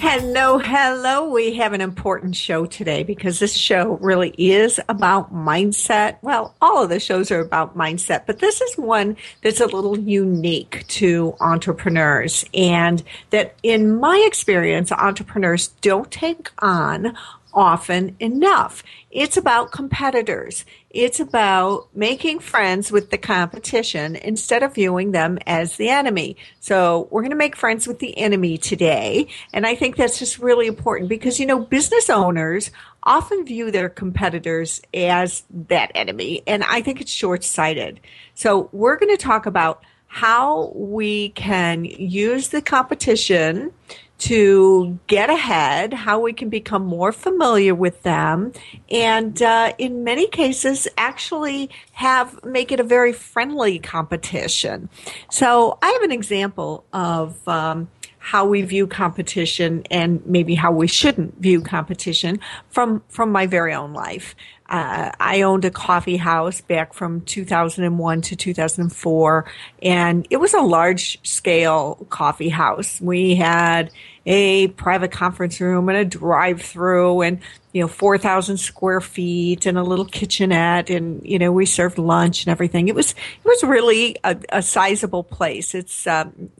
Hello, 0.00 0.58
hello. 0.58 1.28
We 1.28 1.56
have 1.56 1.72
an 1.72 1.80
important 1.80 2.36
show 2.36 2.66
today 2.66 3.02
because 3.02 3.40
this 3.40 3.56
show 3.56 3.98
really 4.00 4.32
is 4.38 4.78
about 4.88 5.34
mindset. 5.34 6.18
Well, 6.22 6.54
all 6.62 6.84
of 6.84 6.88
the 6.88 7.00
shows 7.00 7.32
are 7.32 7.40
about 7.40 7.76
mindset, 7.76 8.24
but 8.24 8.38
this 8.38 8.60
is 8.60 8.78
one 8.78 9.16
that's 9.42 9.60
a 9.60 9.66
little 9.66 9.98
unique 9.98 10.86
to 10.86 11.34
entrepreneurs 11.40 12.44
and 12.54 13.02
that 13.30 13.56
in 13.64 13.98
my 13.98 14.22
experience, 14.24 14.92
entrepreneurs 14.92 15.68
don't 15.80 16.12
take 16.12 16.50
on 16.60 17.16
often 17.58 18.14
enough. 18.20 18.84
It's 19.10 19.36
about 19.36 19.72
competitors. 19.72 20.64
It's 20.90 21.18
about 21.18 21.88
making 21.92 22.38
friends 22.38 22.92
with 22.92 23.10
the 23.10 23.18
competition 23.18 24.14
instead 24.14 24.62
of 24.62 24.76
viewing 24.76 25.10
them 25.10 25.40
as 25.44 25.76
the 25.76 25.88
enemy. 25.88 26.36
So 26.60 27.08
we're 27.10 27.22
going 27.22 27.30
to 27.30 27.36
make 27.36 27.56
friends 27.56 27.88
with 27.88 27.98
the 27.98 28.16
enemy 28.16 28.58
today. 28.58 29.26
And 29.52 29.66
I 29.66 29.74
think 29.74 29.96
that's 29.96 30.20
just 30.20 30.38
really 30.38 30.68
important 30.68 31.08
because, 31.08 31.40
you 31.40 31.46
know, 31.46 31.58
business 31.58 32.08
owners 32.08 32.70
often 33.02 33.44
view 33.44 33.72
their 33.72 33.88
competitors 33.88 34.80
as 34.94 35.42
that 35.50 35.90
enemy. 35.96 36.44
And 36.46 36.62
I 36.62 36.80
think 36.80 37.00
it's 37.00 37.10
short 37.10 37.42
sighted. 37.42 37.98
So 38.34 38.68
we're 38.70 38.98
going 38.98 39.16
to 39.16 39.22
talk 39.22 39.46
about 39.46 39.82
how 40.06 40.72
we 40.76 41.30
can 41.30 41.84
use 41.84 42.48
the 42.48 42.62
competition 42.62 43.72
to 44.18 44.98
get 45.06 45.30
ahead, 45.30 45.92
how 45.92 46.18
we 46.20 46.32
can 46.32 46.48
become 46.48 46.84
more 46.84 47.12
familiar 47.12 47.74
with 47.74 48.02
them, 48.02 48.52
and 48.90 49.40
uh, 49.42 49.72
in 49.78 50.04
many 50.04 50.26
cases, 50.26 50.88
actually 50.96 51.70
have 51.92 52.44
make 52.44 52.72
it 52.72 52.80
a 52.80 52.84
very 52.84 53.12
friendly 53.12 53.78
competition. 53.78 54.88
So 55.30 55.78
I 55.82 55.90
have 55.90 56.02
an 56.02 56.12
example 56.12 56.84
of. 56.92 57.46
Um, 57.48 57.88
how 58.28 58.44
we 58.44 58.60
view 58.60 58.86
competition 58.86 59.82
and 59.90 60.20
maybe 60.26 60.54
how 60.54 60.70
we 60.70 60.86
shouldn't 60.86 61.38
view 61.38 61.62
competition 61.62 62.38
from 62.68 63.02
from 63.08 63.32
my 63.32 63.46
very 63.46 63.72
own 63.72 63.94
life. 63.94 64.36
Uh, 64.68 65.10
I 65.18 65.40
owned 65.40 65.64
a 65.64 65.70
coffee 65.70 66.18
house 66.18 66.60
back 66.60 66.92
from 66.92 67.22
2001 67.22 68.20
to 68.20 68.36
2004, 68.36 69.46
and 69.82 70.26
it 70.28 70.36
was 70.36 70.52
a 70.52 70.60
large 70.60 71.18
scale 71.26 72.06
coffee 72.10 72.50
house. 72.50 73.00
We 73.00 73.34
had 73.34 73.90
a 74.26 74.68
private 74.68 75.10
conference 75.10 75.58
room 75.58 75.88
and 75.88 75.96
a 75.96 76.04
drive 76.04 76.60
through 76.60 77.22
and, 77.22 77.40
you 77.72 77.80
know, 77.80 77.88
4,000 77.88 78.58
square 78.58 79.00
feet 79.00 79.64
and 79.64 79.78
a 79.78 79.82
little 79.82 80.04
kitchenette. 80.04 80.90
And, 80.90 81.24
you 81.24 81.38
know, 81.38 81.50
we 81.50 81.64
served 81.64 81.96
lunch 81.96 82.44
and 82.44 82.52
everything. 82.52 82.88
It 82.88 82.94
was, 82.94 83.12
it 83.12 83.46
was 83.46 83.64
really 83.64 84.16
a, 84.22 84.36
a 84.50 84.60
sizable 84.60 85.24
place. 85.24 85.74
It's 85.74 86.06
um, 86.06 86.50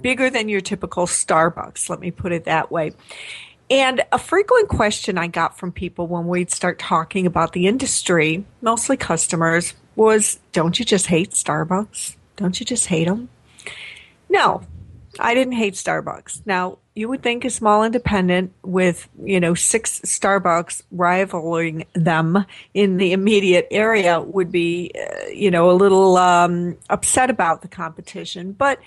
bigger 0.00 0.30
than 0.30 0.48
your 0.48 0.60
typical 0.60 1.06
Starbucks, 1.06 1.88
let 1.88 2.00
me 2.00 2.10
put 2.10 2.32
it 2.32 2.44
that 2.44 2.70
way. 2.70 2.92
And 3.70 4.02
a 4.12 4.18
frequent 4.18 4.68
question 4.68 5.18
I 5.18 5.26
got 5.26 5.58
from 5.58 5.72
people 5.72 6.06
when 6.06 6.26
we'd 6.26 6.50
start 6.50 6.78
talking 6.78 7.26
about 7.26 7.52
the 7.52 7.66
industry, 7.66 8.44
mostly 8.62 8.96
customers, 8.96 9.74
was 9.94 10.38
Don't 10.52 10.78
you 10.78 10.84
just 10.84 11.06
hate 11.06 11.32
Starbucks? 11.32 12.16
Don't 12.36 12.58
you 12.58 12.64
just 12.64 12.86
hate 12.86 13.06
them? 13.06 13.28
No, 14.30 14.62
I 15.18 15.34
didn't 15.34 15.54
hate 15.54 15.74
Starbucks. 15.74 16.42
Now, 16.46 16.78
you 16.94 17.08
would 17.08 17.22
think 17.22 17.44
a 17.44 17.50
small 17.50 17.84
independent 17.84 18.52
with, 18.62 19.08
you 19.22 19.40
know, 19.40 19.54
six 19.54 20.00
Starbucks 20.00 20.82
rivaling 20.90 21.84
them 21.92 22.44
in 22.74 22.96
the 22.96 23.12
immediate 23.12 23.68
area 23.70 24.20
would 24.20 24.50
be, 24.50 24.92
uh, 24.94 25.28
you 25.28 25.50
know, 25.50 25.70
a 25.70 25.72
little 25.72 26.16
um, 26.16 26.76
upset 26.90 27.30
about 27.30 27.62
the 27.62 27.68
competition. 27.68 28.52
But 28.52 28.80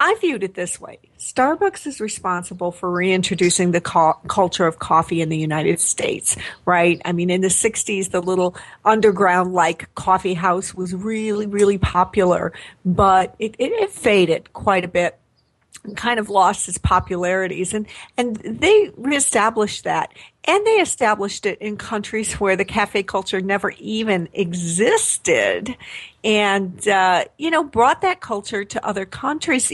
I 0.00 0.14
viewed 0.20 0.44
it 0.44 0.54
this 0.54 0.80
way 0.80 0.98
Starbucks 1.18 1.86
is 1.86 2.00
responsible 2.00 2.70
for 2.70 2.90
reintroducing 2.90 3.72
the 3.72 3.80
co- 3.80 4.18
culture 4.28 4.66
of 4.66 4.78
coffee 4.78 5.20
in 5.20 5.28
the 5.28 5.36
United 5.36 5.80
States, 5.80 6.36
right? 6.64 7.00
I 7.04 7.12
mean, 7.12 7.30
in 7.30 7.40
the 7.40 7.48
60s, 7.48 8.10
the 8.10 8.22
little 8.22 8.56
underground 8.84 9.52
like 9.52 9.92
coffee 9.96 10.34
house 10.34 10.74
was 10.74 10.94
really, 10.94 11.46
really 11.46 11.78
popular, 11.78 12.52
but 12.84 13.34
it, 13.38 13.56
it, 13.58 13.72
it 13.72 13.90
faded 13.90 14.52
quite 14.52 14.84
a 14.84 14.88
bit 14.88 15.18
kind 15.96 16.18
of 16.18 16.28
lost 16.28 16.68
its 16.68 16.78
popularities. 16.78 17.72
And 17.72 17.86
and 18.16 18.36
they 18.36 18.90
reestablished 18.96 19.84
that. 19.84 20.12
And 20.44 20.66
they 20.66 20.76
established 20.76 21.44
it 21.44 21.58
in 21.60 21.76
countries 21.76 22.34
where 22.34 22.56
the 22.56 22.64
cafe 22.64 23.02
culture 23.02 23.40
never 23.40 23.70
even 23.78 24.28
existed 24.32 25.76
and 26.24 26.88
uh, 26.88 27.24
you 27.36 27.50
know 27.50 27.64
brought 27.64 28.00
that 28.02 28.20
culture 28.20 28.64
to 28.64 28.86
other 28.86 29.04
countries. 29.04 29.70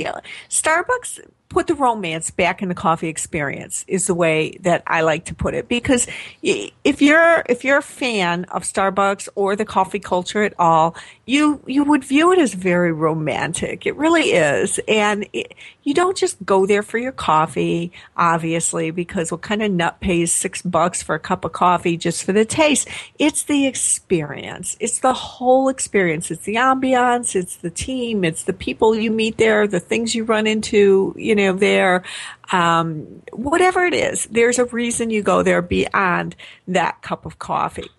Starbucks 0.49 1.21
put 1.55 1.69
the 1.69 1.75
romance 1.75 2.31
back 2.31 2.63
in 2.63 2.69
the 2.69 2.75
coffee 2.75 3.09
experience 3.09 3.85
is 3.87 4.09
the 4.09 4.15
way 4.15 4.59
that 4.61 4.83
I 4.87 5.03
like 5.03 5.27
to 5.27 5.35
put 5.35 5.55
it. 5.55 5.69
Because 5.69 6.07
if 6.43 7.01
you're 7.01 7.45
if 7.49 7.65
you're 7.65 7.79
a 7.79 7.83
fan 7.83 8.45
of 8.47 8.65
Starbucks 8.65 9.29
or 9.37 9.55
the 9.55 9.65
coffee 9.65 10.01
culture 10.01 10.43
at 10.43 10.55
all 10.59 10.97
you 11.27 11.63
you 11.67 11.85
would 11.85 12.05
view 12.05 12.33
it 12.33 12.39
as 12.39 12.53
very 12.55 12.93
romantic. 12.93 13.87
It 13.87 13.97
really 13.97 14.33
is. 14.33 14.81
And 14.89 15.27
it, 15.33 15.55
you 15.85 15.95
don't 15.95 16.17
just 16.17 16.45
go 16.45 16.67
there 16.67 16.83
for 16.83 16.99
your 16.99 17.13
coffee 17.13 17.93
obviously 18.17 18.91
because 18.91 19.31
what 19.31 19.43
kind 19.43 19.63
of 19.63 19.71
nut 19.71 20.01
pays 20.01 20.33
6 20.33 20.63
bucks 20.63 21.03
for 21.03 21.15
a 21.15 21.21
cup 21.21 21.45
of 21.45 21.53
coffee 21.53 21.97
just 21.97 22.25
for 22.25 22.33
the 22.33 22.45
taste? 22.45 22.89
It's 23.19 23.45
the 23.45 23.67
experience. 23.67 24.77
It's 24.81 24.99
the 24.99 25.15
whole 25.15 25.69
experience. 25.69 26.31
It's 26.31 26.45
the 26.45 26.57
ambiance. 26.57 27.37
It's 27.37 27.57
the 27.57 27.71
team. 27.71 28.25
It's 28.25 28.43
the 28.43 28.53
people 28.53 28.97
you 28.97 29.11
meet 29.11 29.39
there 29.39 29.69
the 29.69 29.81
things 29.81 30.15
you 30.15 30.25
run 30.25 30.47
into 30.47 31.15
you 31.17 31.35
know 31.35 31.44
there, 31.53 32.03
um, 32.53 33.23
whatever 33.33 33.85
it 33.85 33.95
is, 33.95 34.27
there's 34.31 34.59
a 34.59 34.65
reason 34.65 35.11
you 35.11 35.23
go 35.23 35.43
there 35.43 35.63
beyond 35.63 36.37
that 36.69 37.03
cup 37.03 37.27
of 37.27 37.39
coffee. 37.39 37.91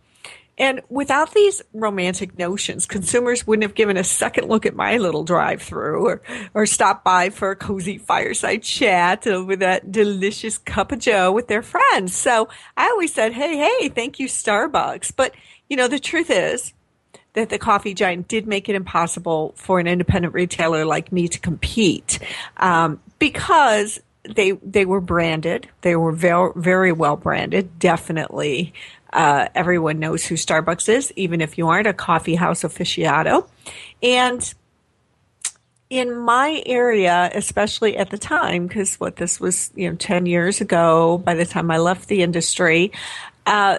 And 0.58 0.82
without 0.90 1.34
these 1.34 1.62
romantic 1.74 2.38
notions, 2.38 2.86
consumers 2.86 3.46
wouldn't 3.46 3.64
have 3.64 3.76
given 3.76 3.98
a 3.98 4.06
second 4.06 4.48
look 4.48 4.66
at 4.66 4.74
my 4.74 4.98
little 4.98 5.26
drive 5.26 5.62
through 5.62 6.06
or, 6.06 6.22
or 6.54 6.66
stopped 6.66 7.04
by 7.04 7.30
for 7.30 7.52
a 7.52 7.56
cozy 7.58 7.98
fireside 7.98 8.64
chat 8.64 9.28
over 9.28 9.58
that 9.58 9.92
delicious 9.92 10.58
cup 10.58 10.94
of 10.94 11.00
joe 11.00 11.32
with 11.32 11.50
their 11.50 11.62
friends. 11.62 12.16
So 12.16 12.48
I 12.78 12.88
always 12.88 13.14
said, 13.14 13.34
Hey, 13.34 13.58
hey, 13.58 13.90
thank 13.90 14.18
you, 14.18 14.28
Starbucks. 14.28 15.12
But 15.16 15.36
you 15.70 15.76
know, 15.76 15.90
the 15.90 16.00
truth 16.00 16.30
is 16.30 16.74
that 17.36 17.50
the 17.50 17.60
coffee 17.60 17.94
giant 17.94 18.28
did 18.28 18.48
make 18.48 18.68
it 18.68 18.76
impossible 18.76 19.54
for 19.56 19.80
an 19.80 19.88
independent 19.88 20.34
retailer 20.34 20.86
like 20.86 21.12
me 21.12 21.28
to 21.28 21.40
compete. 21.40 22.20
Um, 22.58 23.00
because 23.20 24.00
they 24.24 24.52
they 24.52 24.86
were 24.86 25.02
branded. 25.02 25.70
They 25.82 25.96
were 25.96 26.12
very 26.12 26.52
very 26.56 26.92
well 26.92 27.16
branded. 27.16 27.78
Definitely, 27.80 28.74
uh, 29.14 29.48
everyone 29.54 30.00
knows 30.00 30.26
who 30.26 30.36
Starbucks 30.36 30.90
is, 30.90 31.14
even 31.16 31.42
if 31.42 31.58
you 31.58 31.68
aren't 31.68 31.88
a 31.88 31.94
coffee 31.94 32.36
house 32.36 32.64
aficionado. 32.64 33.48
And 34.02 34.54
in 35.90 36.18
my 36.18 36.64
area, 36.66 37.30
especially 37.34 37.96
at 37.96 38.10
the 38.10 38.18
time, 38.18 38.66
because 38.68 38.96
what 39.00 39.18
this 39.18 39.40
was, 39.40 39.72
you 39.76 39.90
know, 39.90 39.96
ten 39.96 40.26
years 40.26 40.62
ago. 40.62 41.20
By 41.20 41.36
the 41.36 41.46
time 41.46 41.70
I 41.70 41.78
left 41.78 42.08
the 42.08 42.24
industry, 42.24 42.92
uh, 43.46 43.78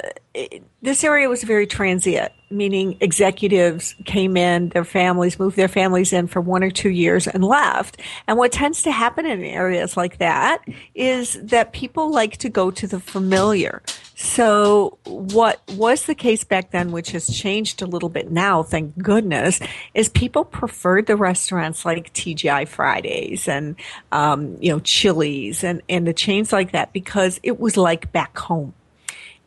this 0.83 1.03
area 1.03 1.29
was 1.29 1.43
very 1.43 1.67
transient, 1.67 2.31
meaning 2.51 2.97
executives 3.01 3.95
came 4.05 4.37
in, 4.37 4.69
their 4.69 4.85
families 4.85 5.39
moved 5.39 5.57
their 5.57 5.69
families 5.69 6.13
in 6.13 6.29
for 6.29 6.41
one 6.41 6.63
or 6.63 6.71
two 6.71 6.91
years 6.91 7.27
and 7.27 7.43
left. 7.43 8.01
And 8.29 8.39
what 8.39 8.53
tends 8.53 8.83
to 8.83 8.93
happen 8.93 9.27
in 9.27 9.43
areas 9.43 9.97
like 9.97 10.19
that 10.19 10.63
is 10.95 11.39
that 11.43 11.73
people 11.73 12.11
like 12.13 12.37
to 12.39 12.49
go 12.49 12.71
to 12.71 12.87
the 12.87 13.01
familiar. 13.01 13.83
So 14.15 14.99
what 15.05 15.61
was 15.73 16.07
the 16.07 16.15
case 16.15 16.45
back 16.45 16.71
then, 16.71 16.93
which 16.93 17.11
has 17.11 17.27
changed 17.27 17.83
a 17.83 17.87
little 17.87 18.09
bit 18.09 18.31
now, 18.31 18.63
thank 18.63 18.97
goodness, 18.99 19.59
is 19.95 20.09
people 20.09 20.45
preferred 20.45 21.07
the 21.07 21.17
restaurants 21.17 21.85
like 21.85 22.13
TGI 22.13 22.69
Fridays 22.69 23.49
and, 23.49 23.75
um, 24.13 24.57
you 24.61 24.71
know, 24.71 24.81
Chili's 24.81 25.65
and, 25.65 25.83
and 25.89 26.07
the 26.07 26.15
chains 26.15 26.53
like 26.53 26.73
that 26.73 26.93
because 26.93 27.41
it 27.43 27.59
was 27.59 27.77
like 27.77 28.13
back 28.13 28.39
home. 28.39 28.73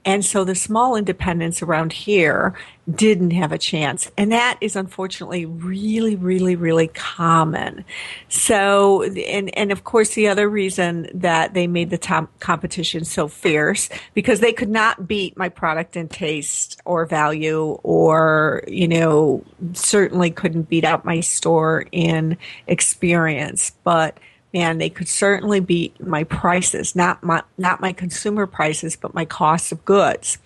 And 0.09 0.25
so 0.25 0.43
the 0.43 0.55
small 0.55 0.95
independents 0.95 1.61
around 1.61 1.93
here 1.93 2.55
didn't 2.89 3.29
have 3.29 3.51
a 3.51 3.59
chance. 3.59 4.09
And 4.17 4.31
that 4.31 4.57
is 4.59 4.75
unfortunately 4.75 5.45
really, 5.45 6.15
really, 6.15 6.55
really 6.55 6.87
common. 6.87 7.85
So, 8.27 9.03
and, 9.03 9.55
and 9.55 9.71
of 9.71 9.83
course, 9.83 10.15
the 10.15 10.27
other 10.27 10.49
reason 10.49 11.11
that 11.13 11.53
they 11.53 11.67
made 11.67 11.91
the 11.91 11.99
top 11.99 12.39
competition 12.39 13.05
so 13.05 13.27
fierce 13.27 13.87
because 14.15 14.39
they 14.39 14.51
could 14.51 14.69
not 14.69 15.07
beat 15.07 15.37
my 15.37 15.47
product 15.47 15.95
in 15.95 16.07
taste 16.07 16.81
or 16.85 17.05
value 17.05 17.77
or, 17.83 18.63
you 18.67 18.87
know, 18.87 19.43
certainly 19.73 20.31
couldn't 20.31 20.69
beat 20.69 20.85
out 20.85 21.05
my 21.05 21.19
store 21.19 21.85
in 21.91 22.35
experience. 22.65 23.73
But 23.83 24.17
man, 24.53 24.77
they 24.77 24.89
could 24.89 25.07
certainly 25.07 25.59
beat 25.59 25.99
my 26.05 26.23
prices, 26.23 26.95
not 26.95 27.23
my, 27.23 27.43
not 27.57 27.81
my 27.81 27.93
consumer 27.93 28.47
prices, 28.47 28.95
but 28.95 29.13
my 29.13 29.25
cost 29.25 29.71
of 29.71 29.85
goods. 29.85 30.37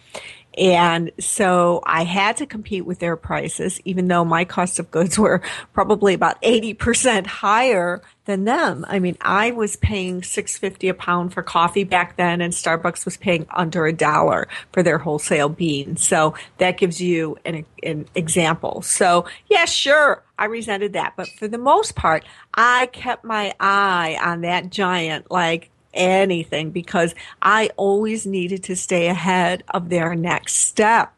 And 0.58 1.12
so 1.20 1.82
I 1.86 2.04
had 2.04 2.38
to 2.38 2.46
compete 2.46 2.86
with 2.86 3.00
their 3.00 3.16
prices, 3.16 3.80
even 3.86 4.08
though 4.08 4.24
my 4.24 4.46
cost 4.46 4.80
of 4.80 4.92
goods 4.92 5.18
were 5.20 5.42
probably 5.74 6.14
about 6.14 6.42
80% 6.42 7.26
higher 7.26 8.02
than 8.26 8.46
them. 8.46 8.86
I 8.88 9.00
mean, 9.00 9.18
I 9.22 9.52
was 9.52 9.76
paying 9.76 10.24
650 10.24 10.88
a 10.88 10.94
pound 10.94 11.34
for 11.34 11.44
coffee 11.44 11.84
back 11.84 12.16
then 12.16 12.40
and 12.42 12.54
Starbucks 12.54 13.04
was 13.04 13.18
paying 13.18 13.46
under 13.50 13.86
a 13.86 13.94
dollar 13.94 14.48
for 14.72 14.82
their 14.82 14.98
wholesale 14.98 15.50
beans. 15.50 16.06
So 16.06 16.34
that 16.58 16.78
gives 16.78 17.02
you 17.02 17.38
an, 17.44 17.66
an 17.84 18.08
example. 18.16 18.82
So 18.82 19.26
yeah, 19.50 19.66
sure. 19.66 20.24
I 20.38 20.46
resented 20.46 20.94
that. 20.94 21.14
But 21.16 21.28
for 21.30 21.48
the 21.48 21.58
most 21.58 21.96
part, 21.96 22.26
I 22.54 22.88
kept 22.88 23.24
my 23.24 23.54
eye 23.60 24.18
on 24.22 24.42
that 24.42 24.70
giant 24.70 25.30
like 25.30 25.70
anything 25.94 26.72
because 26.72 27.16
I 27.42 27.70
always 27.78 28.26
needed 28.26 28.64
to 28.64 28.76
stay 28.76 29.08
ahead 29.08 29.64
of 29.70 29.90
their 29.90 30.16
next 30.16 30.56
step. 30.56 31.14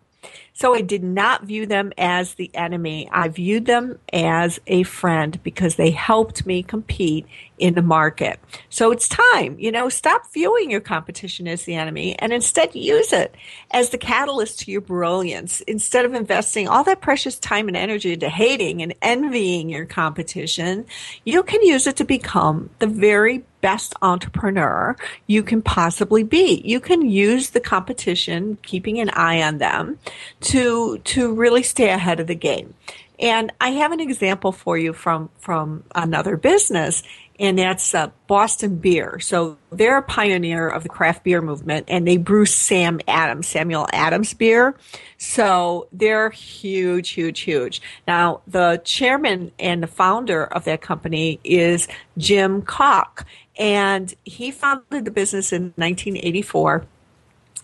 So 0.54 0.74
I 0.74 0.81
did 0.81 1.04
not 1.04 1.44
view 1.44 1.66
them 1.66 1.92
as 1.98 2.36
the 2.36 2.50
enemy. 2.54 3.10
I 3.12 3.27
viewed 3.27 3.66
them 3.66 4.00
as 4.13 4.60
a 4.68 4.83
friend 4.83 5.42
because 5.44 5.75
they 5.75 5.92
helped 5.92 6.45
me 6.45 6.63
compete 6.63 7.25
in 7.57 7.74
the 7.74 7.81
market. 7.81 8.40
So 8.69 8.92
it's 8.92 9.07
time, 9.07 9.56
you 9.60 9.72
know, 9.72 9.90
stop 9.90 10.31
viewing 10.34 10.69
your 10.69 10.81
competition 10.81 11.48
as 11.48 11.63
the 11.63 11.75
enemy 11.75 12.18
and 12.19 12.34
instead 12.34 12.75
use 12.75 13.13
it 13.13 13.34
as 13.72 13.90
the 13.90 13.98
catalyst 13.98 14.60
to 14.60 14.72
your 14.72 14.81
brilliance. 14.81 15.62
Instead 15.62 16.06
of 16.06 16.13
investing 16.13 16.68
all 16.68 16.84
that 16.84 17.02
precious 17.02 17.40
time 17.40 17.68
and 17.68 17.78
energy 17.78 18.13
into 18.13 18.30
hating 18.30 18.81
and 18.81 18.94
envying 19.02 19.69
your 19.69 19.86
competition, 19.86 20.86
you 21.24 21.44
can 21.44 21.62
use 21.62 21.88
it 21.88 21.96
to 21.98 22.04
become 22.04 22.69
the 22.80 22.88
very 22.88 23.44
best 23.62 23.96
entrepreneur 24.02 24.96
you 25.25 25.42
can 25.42 25.62
possibly 25.62 26.24
be. 26.24 26.62
You 26.63 26.80
can 26.80 27.10
use 27.10 27.50
the 27.50 27.60
competition, 27.60 28.57
keeping 28.62 29.00
an 29.00 29.10
eye 29.12 29.42
on 29.42 29.57
them 29.57 29.98
to, 30.42 31.00
to 31.00 31.34
really 31.34 31.63
stay 31.63 31.90
ahead 31.90 32.19
of 32.19 32.28
the 32.28 32.36
game. 32.36 32.75
And 33.19 33.52
I 33.62 33.69
have 33.69 33.92
an 33.92 34.00
example 34.00 34.52
for 34.52 34.78
you 34.78 34.94
from, 34.94 35.30
from 35.40 35.84
another 35.96 36.38
business 36.38 37.02
and 37.39 37.59
that's 37.59 37.93
uh, 37.93 38.11
Boston 38.27 38.77
Beer. 38.77 39.19
So 39.19 39.57
they're 39.71 39.97
a 39.97 40.03
pioneer 40.03 40.67
of 40.69 40.83
the 40.83 40.89
craft 40.89 41.23
beer 41.23 41.41
movement, 41.41 41.85
and 41.89 42.07
they 42.07 42.17
brew 42.17 42.45
Sam 42.45 42.99
Adams, 43.07 43.47
Samuel 43.47 43.87
Adams 43.91 44.33
beer. 44.33 44.75
So 45.17 45.87
they're 45.91 46.29
huge, 46.29 47.09
huge, 47.09 47.41
huge. 47.41 47.81
Now 48.07 48.41
the 48.47 48.81
chairman 48.83 49.51
and 49.59 49.83
the 49.83 49.87
founder 49.87 50.45
of 50.45 50.63
that 50.65 50.81
company 50.81 51.39
is 51.43 51.87
Jim 52.17 52.61
Koch, 52.61 53.25
and 53.57 54.13
he 54.23 54.51
founded 54.51 55.05
the 55.05 55.11
business 55.11 55.51
in 55.51 55.73
1984. 55.75 56.85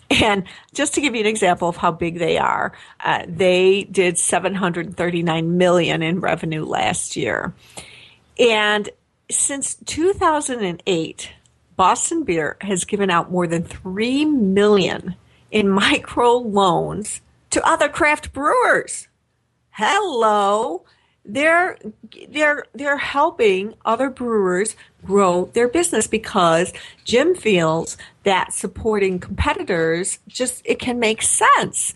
And 0.10 0.44
just 0.74 0.94
to 0.96 1.02
give 1.02 1.16
you 1.16 1.22
an 1.22 1.28
example 1.28 1.70
of 1.70 1.78
how 1.78 1.92
big 1.92 2.20
they 2.20 2.38
are, 2.38 2.74
uh, 3.00 3.24
they 3.30 3.86
did 3.86 4.18
739 4.18 5.58
million 5.58 6.02
in 6.02 6.20
revenue 6.20 6.66
last 6.66 7.16
year. 7.16 7.54
And 8.38 8.90
since 9.32 9.76
2008, 9.76 11.32
Boston 11.76 12.24
Beer 12.24 12.58
has 12.62 12.86
given 12.86 13.10
out 13.10 13.32
more 13.32 13.48
than 13.48 13.64
3 13.64 14.26
million 14.26 15.16
in 15.50 15.70
micro 15.84 16.34
loans 16.34 17.22
to 17.50 17.66
other 17.68 17.90
craft 17.90 18.34
brewers. 18.34 19.08
Hello. 19.72 20.84
They're 21.24 21.78
they're 22.30 22.66
they're 22.74 22.98
helping 22.98 23.76
other 23.86 24.10
brewers 24.10 24.76
grow 25.06 25.46
their 25.54 25.68
business 25.68 26.08
because 26.08 26.74
Jim 27.04 27.36
feels 27.36 27.96
that 28.24 28.54
supporting 28.54 29.20
competitors 29.20 30.18
just 30.28 30.64
it 30.66 30.80
can 30.80 30.98
make 30.98 31.22
sense. 31.22 31.94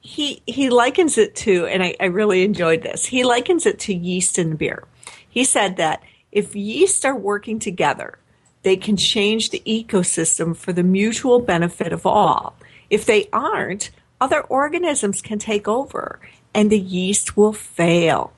He 0.00 0.42
he 0.46 0.68
likens 0.68 1.16
it 1.16 1.34
to, 1.36 1.64
and 1.66 1.82
I, 1.82 1.96
I 1.98 2.06
really 2.06 2.44
enjoyed 2.44 2.82
this. 2.82 3.06
He 3.06 3.24
likens 3.24 3.64
it 3.64 3.78
to 3.80 3.94
yeast 3.94 4.38
in 4.38 4.56
beer. 4.56 4.84
He 5.28 5.44
said 5.44 5.76
that 5.78 6.02
if 6.32 6.54
yeast 6.54 7.04
are 7.04 7.16
working 7.16 7.58
together, 7.58 8.18
they 8.62 8.76
can 8.76 8.96
change 8.96 9.50
the 9.50 9.62
ecosystem 9.66 10.56
for 10.56 10.72
the 10.72 10.82
mutual 10.82 11.40
benefit 11.40 11.92
of 11.92 12.06
all. 12.06 12.54
If 12.90 13.06
they 13.06 13.28
aren't, 13.32 13.90
other 14.20 14.40
organisms 14.42 15.22
can 15.22 15.38
take 15.38 15.68
over 15.68 16.20
and 16.54 16.70
the 16.70 16.78
yeast 16.78 17.36
will 17.36 17.52
fail. 17.52 18.32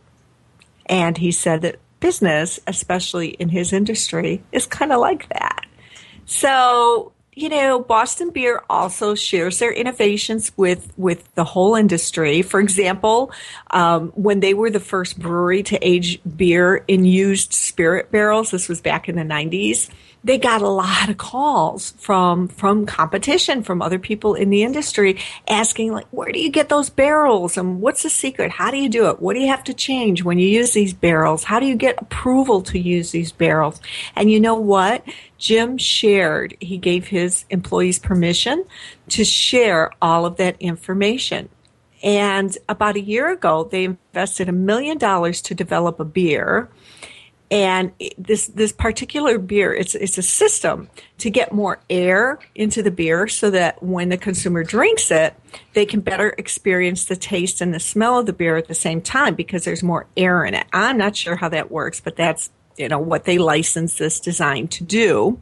And 0.87 1.17
he 1.19 1.33
said 1.33 1.63
that 1.63 1.79
business, 2.01 2.61
especially 2.67 3.29
in 3.29 3.49
his 3.49 3.73
industry, 3.73 4.43
is 4.53 4.67
kind 4.67 4.93
of 4.93 5.01
like 5.01 5.29
that. 5.29 5.67
So 6.27 7.13
you 7.41 7.49
know, 7.49 7.81
Boston 7.81 8.31
Beer 8.31 8.63
also 8.69 9.15
shares 9.15 9.59
their 9.59 9.73
innovations 9.73 10.53
with 10.59 10.93
with 10.99 11.35
the 11.37 11.45
whole 11.45 11.75
industry. 11.75 12.43
For 12.43 12.61
example, 12.61 13.33
um, 13.71 14.09
when 14.15 14.41
they 14.41 14.53
were 14.53 14.69
the 14.69 14.81
first 14.81 15.19
brewery 15.19 15.63
to 15.65 15.79
age 15.79 16.21
beer 16.37 16.85
in 16.87 17.07
used 17.07 17.55
spirit 17.55 18.11
barrels, 18.11 18.51
this 18.51 18.69
was 18.69 18.83
back 18.83 19.09
in 19.09 19.17
the 19.17 19.23
'90s 19.23 19.89
they 20.23 20.39
got 20.39 20.63
a 20.63 20.69
lot 20.69 21.09
of 21.09 21.17
calls 21.17 21.93
from 21.93 22.49
from 22.49 22.87
competition 22.87 23.63
from 23.63 23.81
other 23.81 23.99
people 23.99 24.35
in 24.35 24.51
the 24.51 24.63
industry 24.63 25.19
asking 25.49 25.93
like 25.93 26.07
where 26.11 26.33
do 26.33 26.39
you 26.39 26.51
get 26.51 26.69
those 26.69 26.91
barrels? 26.91 27.57
And 27.57 27.81
what's 27.81 28.03
the 28.03 28.11
secret? 28.11 28.51
How 28.51 28.71
do 28.71 28.77
you 28.77 28.89
do 28.89 29.09
it? 29.09 29.21
What 29.21 29.35
do 29.35 29.41
you 29.41 29.49
have 29.49 29.65
to 29.65 29.75
change 29.75 30.23
when 30.23 30.39
you 30.39 30.49
use 30.49 30.73
these 30.73 30.93
barrels? 30.93 31.45
How 31.45 31.59
do 31.61 31.67
you 31.67 31.77
get 31.77 32.01
approval 32.01 32.63
to 32.63 32.79
use 32.79 33.13
these 33.13 33.33
barrels? 33.33 33.81
And 34.15 34.31
you 34.31 34.41
know 34.41 34.57
what? 34.57 35.05
Jim 35.39 35.79
shared 35.79 36.57
he 36.61 36.77
gave 36.77 37.07
his 37.09 37.45
employees 37.49 37.99
permission 37.99 38.65
to 39.09 39.25
share 39.25 39.91
all 40.03 40.27
of 40.27 40.37
that 40.37 40.57
information. 40.61 41.49
And 42.03 42.57
about 42.69 42.97
a 42.97 43.01
year 43.01 43.31
ago 43.31 43.65
they 43.65 43.85
invested 43.85 44.49
a 44.49 44.53
million 44.53 44.99
dollars 44.99 45.41
to 45.43 45.55
develop 45.55 45.99
a 45.99 46.05
beer 46.05 46.69
and 47.51 47.93
this 48.17 48.47
this 48.49 48.73
particular 48.73 49.39
beer 49.39 49.75
it's 49.75 49.95
it's 49.95 50.17
a 50.19 50.23
system 50.23 50.89
to 51.19 51.29
get 51.29 51.53
more 51.53 51.81
air 51.91 52.39
into 52.55 52.83
the 52.83 52.91
beer 52.91 53.27
so 53.27 53.51
that 53.51 53.83
when 53.83 54.09
the 54.09 54.17
consumer 54.17 54.63
drinks 54.63 55.11
it 55.11 55.35
they 55.73 55.85
can 55.85 56.01
better 56.01 56.35
experience 56.39 57.07
the 57.07 57.17
taste 57.17 57.61
and 57.61 57.75
the 57.75 57.81
smell 57.81 58.19
of 58.19 58.27
the 58.27 58.33
beer 58.33 58.57
at 58.57 58.69
the 58.69 58.75
same 58.75 59.01
time 59.01 59.35
because 59.35 59.65
there's 59.65 59.83
more 59.83 60.07
air 60.17 60.45
in 60.45 60.55
it. 60.55 60.67
I'm 60.73 60.97
not 60.97 61.17
sure 61.17 61.37
how 61.37 61.49
that 61.49 61.71
works 61.71 62.01
but 62.01 62.17
that's 62.17 62.51
you 62.77 62.89
know 62.89 62.99
what 62.99 63.25
they 63.25 63.39
license 63.39 63.99
this 63.99 64.21
design 64.21 64.69
to 64.69 64.85
do 64.85 65.41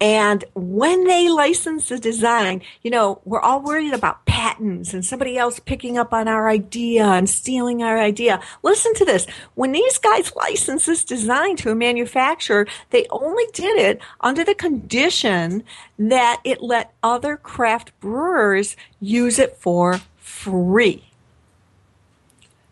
and 0.00 0.44
when 0.54 1.04
they 1.04 1.28
license 1.28 1.88
the 1.88 1.98
design, 1.98 2.62
you 2.82 2.90
know, 2.90 3.20
we're 3.24 3.40
all 3.40 3.62
worried 3.62 3.92
about 3.92 4.24
patents 4.26 4.94
and 4.94 5.04
somebody 5.04 5.36
else 5.36 5.58
picking 5.58 5.98
up 5.98 6.12
on 6.12 6.28
our 6.28 6.48
idea 6.48 7.04
and 7.04 7.28
stealing 7.28 7.82
our 7.82 7.98
idea. 7.98 8.40
Listen 8.62 8.94
to 8.94 9.04
this. 9.04 9.26
When 9.54 9.72
these 9.72 9.98
guys 9.98 10.34
license 10.36 10.86
this 10.86 11.04
design 11.04 11.56
to 11.56 11.70
a 11.70 11.74
manufacturer, 11.74 12.68
they 12.90 13.06
only 13.10 13.44
did 13.52 13.76
it 13.76 14.00
under 14.20 14.44
the 14.44 14.54
condition 14.54 15.64
that 15.98 16.40
it 16.44 16.62
let 16.62 16.94
other 17.02 17.36
craft 17.36 17.98
brewers 17.98 18.76
use 19.00 19.40
it 19.40 19.56
for 19.56 20.00
free. 20.18 21.10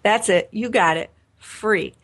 That's 0.04 0.28
it. 0.28 0.48
You 0.52 0.68
got 0.68 0.96
it. 0.96 1.10
Free. 1.38 1.94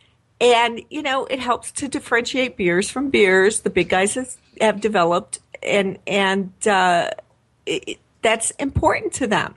And, 0.41 0.81
you 0.89 1.01
know, 1.01 1.25
it 1.27 1.39
helps 1.39 1.71
to 1.71 1.87
differentiate 1.87 2.57
beers 2.57 2.89
from 2.89 3.09
beers. 3.09 3.61
The 3.61 3.69
big 3.69 3.87
guys 3.87 4.17
have, 4.61 4.81
developed 4.81 5.39
and, 5.61 5.99
and, 6.07 6.51
uh, 6.67 7.09
it, 7.65 7.99
that's 8.21 8.51
important 8.51 9.13
to 9.13 9.27
them. 9.27 9.55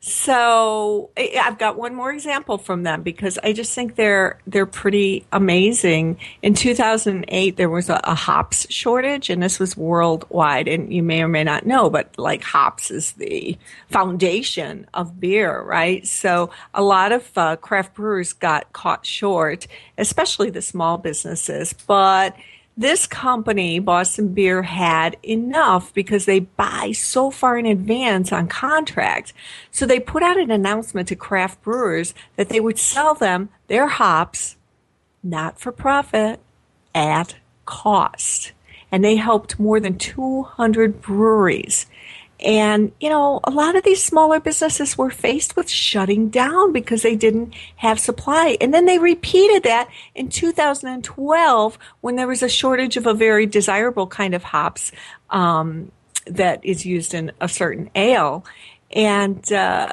So 0.00 1.10
I've 1.16 1.58
got 1.58 1.76
one 1.76 1.94
more 1.94 2.12
example 2.12 2.56
from 2.56 2.84
them 2.84 3.02
because 3.02 3.36
I 3.42 3.52
just 3.52 3.74
think 3.74 3.96
they're 3.96 4.38
they're 4.46 4.64
pretty 4.64 5.26
amazing. 5.32 6.18
In 6.40 6.54
2008, 6.54 7.56
there 7.56 7.68
was 7.68 7.88
a, 7.88 8.00
a, 8.04 8.14
hops 8.14 8.64
shortage, 8.70 9.28
and 9.28 9.42
this 9.42 9.58
was 9.58 9.76
worldwide. 9.76 10.68
And 10.68 10.92
you 10.92 11.02
may 11.02 11.22
or 11.22 11.28
may 11.28 11.42
not 11.42 11.66
know, 11.66 11.90
but 11.90 12.16
like 12.16 12.42
hops 12.44 12.92
is 12.92 13.12
the 13.12 13.58
foundation 13.90 14.86
of 14.94 15.18
beer, 15.18 15.60
right? 15.62 16.06
So 16.06 16.50
a 16.74 16.82
lot 16.82 17.10
of 17.10 17.28
uh, 17.36 17.56
craft 17.56 17.94
brewers 17.94 18.32
got 18.32 18.72
caught 18.72 19.04
short, 19.04 19.66
especially 19.98 20.50
the 20.50 20.62
small 20.62 20.98
businesses, 20.98 21.72
but 21.72 22.36
this 22.78 23.08
company, 23.08 23.80
Boston 23.80 24.32
Beer, 24.34 24.62
had 24.62 25.16
enough 25.24 25.92
because 25.92 26.26
they 26.26 26.38
buy 26.38 26.92
so 26.92 27.28
far 27.28 27.58
in 27.58 27.66
advance 27.66 28.32
on 28.32 28.46
contract. 28.46 29.32
So 29.72 29.84
they 29.84 29.98
put 29.98 30.22
out 30.22 30.38
an 30.38 30.52
announcement 30.52 31.08
to 31.08 31.16
craft 31.16 31.60
brewers 31.62 32.14
that 32.36 32.50
they 32.50 32.60
would 32.60 32.78
sell 32.78 33.14
them 33.14 33.48
their 33.66 33.88
hops, 33.88 34.56
not 35.24 35.58
for 35.58 35.72
profit, 35.72 36.38
at 36.94 37.34
cost. 37.66 38.52
And 38.92 39.04
they 39.04 39.16
helped 39.16 39.58
more 39.58 39.80
than 39.80 39.98
200 39.98 41.02
breweries 41.02 41.86
and, 42.40 42.92
you 43.00 43.08
know, 43.08 43.40
a 43.42 43.50
lot 43.50 43.74
of 43.74 43.82
these 43.82 44.02
smaller 44.02 44.38
businesses 44.38 44.96
were 44.96 45.10
faced 45.10 45.56
with 45.56 45.68
shutting 45.68 46.28
down 46.28 46.72
because 46.72 47.02
they 47.02 47.16
didn't 47.16 47.54
have 47.76 47.98
supply. 47.98 48.56
And 48.60 48.72
then 48.72 48.84
they 48.84 48.98
repeated 48.98 49.64
that 49.64 49.88
in 50.14 50.28
2012 50.28 51.78
when 52.00 52.16
there 52.16 52.28
was 52.28 52.42
a 52.42 52.48
shortage 52.48 52.96
of 52.96 53.06
a 53.06 53.14
very 53.14 53.44
desirable 53.44 54.06
kind 54.06 54.34
of 54.34 54.44
hops 54.44 54.92
um, 55.30 55.90
that 56.26 56.64
is 56.64 56.86
used 56.86 57.12
in 57.12 57.32
a 57.40 57.48
certain 57.48 57.90
ale. 57.96 58.44
And, 58.92 59.52
uh, 59.52 59.92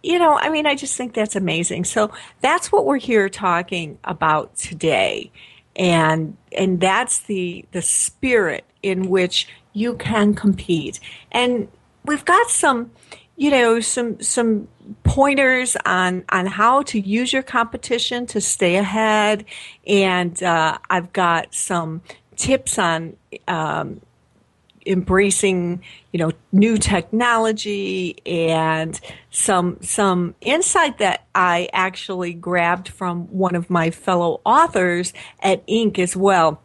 you 0.00 0.20
know, 0.20 0.38
I 0.38 0.50
mean, 0.50 0.66
I 0.66 0.76
just 0.76 0.96
think 0.96 1.12
that's 1.12 1.34
amazing. 1.34 1.84
So 1.84 2.12
that's 2.40 2.70
what 2.70 2.86
we're 2.86 2.98
here 2.98 3.28
talking 3.28 3.98
about 4.04 4.54
today. 4.56 5.32
And, 5.74 6.36
and 6.56 6.80
that's 6.80 7.20
the, 7.20 7.64
the 7.72 7.82
spirit 7.82 8.64
in 8.80 9.08
which 9.08 9.48
you 9.74 9.96
can 9.96 10.32
compete. 10.32 11.00
And 11.30 11.68
we've 12.06 12.24
got 12.24 12.48
some, 12.48 12.90
you 13.36 13.50
know, 13.50 13.80
some 13.80 14.20
some 14.22 14.68
pointers 15.02 15.76
on 15.84 16.24
on 16.30 16.46
how 16.46 16.82
to 16.84 16.98
use 16.98 17.32
your 17.32 17.42
competition 17.42 18.24
to 18.26 18.40
stay 18.40 18.76
ahead, 18.76 19.44
and 19.86 20.42
uh, 20.42 20.78
I've 20.88 21.12
got 21.12 21.52
some 21.54 22.00
tips 22.36 22.78
on. 22.78 23.16
Um, 23.46 24.00
embracing 24.86 25.82
you 26.12 26.18
know 26.18 26.30
new 26.52 26.76
technology 26.76 28.18
and 28.26 29.00
some 29.30 29.78
some 29.80 30.34
insight 30.42 30.98
that 30.98 31.26
I 31.34 31.70
actually 31.72 32.34
grabbed 32.34 32.88
from 32.88 33.22
one 33.28 33.54
of 33.54 33.70
my 33.70 33.90
fellow 33.90 34.42
authors 34.44 35.14
at 35.40 35.66
Inc 35.66 35.98
as 35.98 36.14
well 36.14 36.62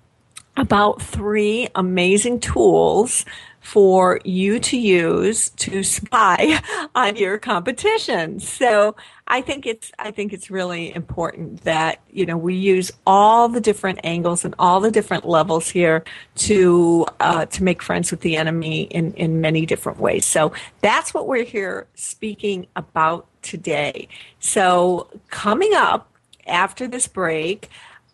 about 0.57 1.01
three 1.01 1.67
amazing 1.75 2.39
tools 2.39 3.25
for 3.61 4.19
you 4.23 4.57
to 4.59 4.77
use 4.77 5.49
to 5.51 5.83
spy 5.83 6.59
on 6.95 7.15
your 7.15 7.37
competition. 7.37 8.39
So 8.39 8.95
I 9.27 9.41
think 9.41 9.65
it's 9.67 9.91
I 9.99 10.11
think 10.11 10.33
it's 10.33 10.49
really 10.49 10.95
important 10.95 11.63
that 11.65 12.01
you 12.09 12.25
know 12.25 12.37
we 12.37 12.55
use 12.55 12.91
all 13.05 13.47
the 13.47 13.61
different 13.61 13.99
angles 14.03 14.43
and 14.43 14.55
all 14.57 14.79
the 14.79 14.91
different 14.91 15.27
levels 15.27 15.69
here 15.69 16.03
to 16.37 17.05
uh, 17.19 17.45
to 17.45 17.63
make 17.63 17.81
friends 17.81 18.11
with 18.11 18.21
the 18.21 18.37
enemy 18.37 18.83
in 18.83 19.13
in 19.13 19.41
many 19.41 19.65
different 19.65 19.99
ways. 19.99 20.25
So 20.25 20.51
that's 20.81 21.13
what 21.13 21.27
we're 21.27 21.43
here 21.43 21.85
speaking 21.95 22.65
about 22.75 23.27
today. 23.41 24.07
So 24.39 25.09
coming 25.29 25.73
up 25.75 26.09
after 26.47 26.87
this 26.87 27.07
break. 27.07 27.69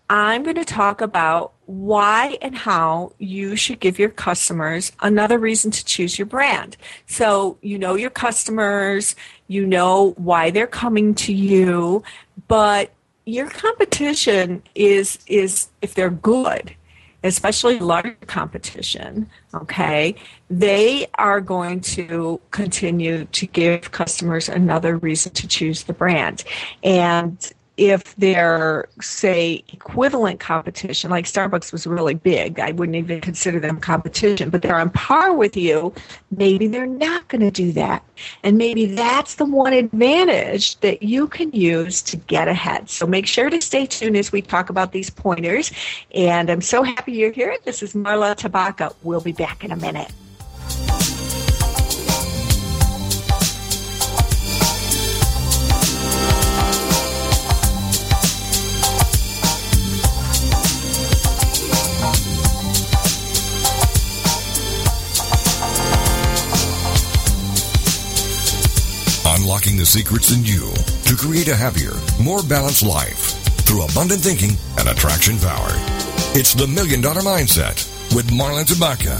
I'm 0.08 0.44
going 0.44 0.58
to 0.58 0.66
talk 0.66 1.02
about 1.02 1.55
why 1.66 2.38
and 2.42 2.56
how 2.56 3.12
you 3.18 3.56
should 3.56 3.80
give 3.80 3.98
your 3.98 4.10
customers 4.10 4.92
another 5.02 5.40
reason 5.40 5.72
to 5.72 5.84
choose 5.84 6.18
your 6.18 6.26
brand. 6.26 6.78
So 7.08 7.58
you 7.62 7.78
know 7.78 7.96
your 7.96 8.10
customers, 8.10 9.16
you 9.48 9.66
know 9.66 10.14
why 10.18 10.52
they're 10.52 10.68
coming 10.68 11.16
to 11.16 11.34
you, 11.34 12.04
but 12.48 12.92
your 13.26 13.50
competition 13.50 14.62
is 14.76 15.18
is 15.26 15.70
if 15.82 15.96
they're 15.96 16.10
good, 16.10 16.76
especially 17.24 17.80
larger 17.80 18.16
competition, 18.28 19.28
okay, 19.54 20.16
they 20.50 21.08
are 21.16 21.42
going 21.42 21.82
to 21.82 22.40
continue 22.52 23.26
to 23.26 23.48
give 23.48 23.92
customers 23.92 24.48
another 24.48 24.98
reason 24.98 25.32
to 25.34 25.48
choose 25.48 25.84
the 25.84 25.94
brand. 25.94 26.44
And 26.84 27.52
if 27.78 28.16
they're 28.16 28.88
say 29.02 29.64
equivalent 29.74 30.40
competition 30.40 31.10
like 31.10 31.26
starbucks 31.26 31.72
was 31.72 31.86
really 31.86 32.14
big 32.14 32.60
i 32.60 32.72
wouldn't 32.72 32.96
even 32.96 33.20
consider 33.22 33.60
them 33.60 33.80
competition 33.80 34.50
but 34.50 34.62
they're 34.62 34.80
on 34.80 34.90
par 34.90 35.34
with 35.34 35.58
you 35.58 35.94
maybe 36.38 36.68
they're 36.68 36.86
not 36.86 37.28
going 37.28 37.42
to 37.42 37.52
do 37.52 37.72
that. 37.74 38.04
And 38.44 38.58
maybe 38.58 38.86
that's 38.86 39.36
the 39.36 39.46
one 39.46 39.74
advantage 39.74 40.80
that 40.80 41.04
you 41.04 41.28
can 41.28 41.52
use 41.52 42.02
to 42.04 42.18
get 42.18 42.48
ahead. 42.48 42.90
So 42.90 43.06
make 43.06 43.28
sure 43.28 43.50
to 43.50 43.62
stay 43.62 43.86
tuned 43.86 44.18
as 44.18 44.32
we 44.32 44.42
talk 44.42 44.70
about 44.70 44.92
these 44.92 45.10
pointers. 45.10 45.72
And 46.14 46.50
i'm 46.50 46.62
so 46.62 46.84
happy 46.84 47.14
you're 47.14 47.32
here. 47.32 47.58
This 47.64 47.84
is 47.84 47.94
marla 47.94 48.36
tabaka. 48.36 48.94
We'll 49.04 49.22
be 49.22 49.32
back 49.32 49.64
in 49.64 49.72
a 49.72 49.76
minute 49.76 50.12
the 69.86 70.00
secrets 70.00 70.32
in 70.32 70.44
you 70.44 70.74
to 71.06 71.16
create 71.16 71.48
a 71.48 71.56
happier, 71.56 71.94
more 72.18 72.42
balanced 72.42 72.82
life 72.82 73.38
through 73.70 73.86
abundant 73.86 74.20
thinking 74.20 74.58
and 74.80 74.90
attraction 74.90 75.38
power. 75.38 75.70
It's 76.34 76.56
the 76.56 76.66
Million 76.66 77.02
Dollar 77.02 77.22
Mindset 77.22 77.86
with 78.16 78.26
Marla 78.34 78.66
Tabaka. 78.66 79.14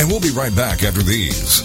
And 0.00 0.08
we'll 0.08 0.20
be 0.20 0.30
right 0.30 0.54
back 0.56 0.84
after 0.84 1.02
these. 1.02 1.60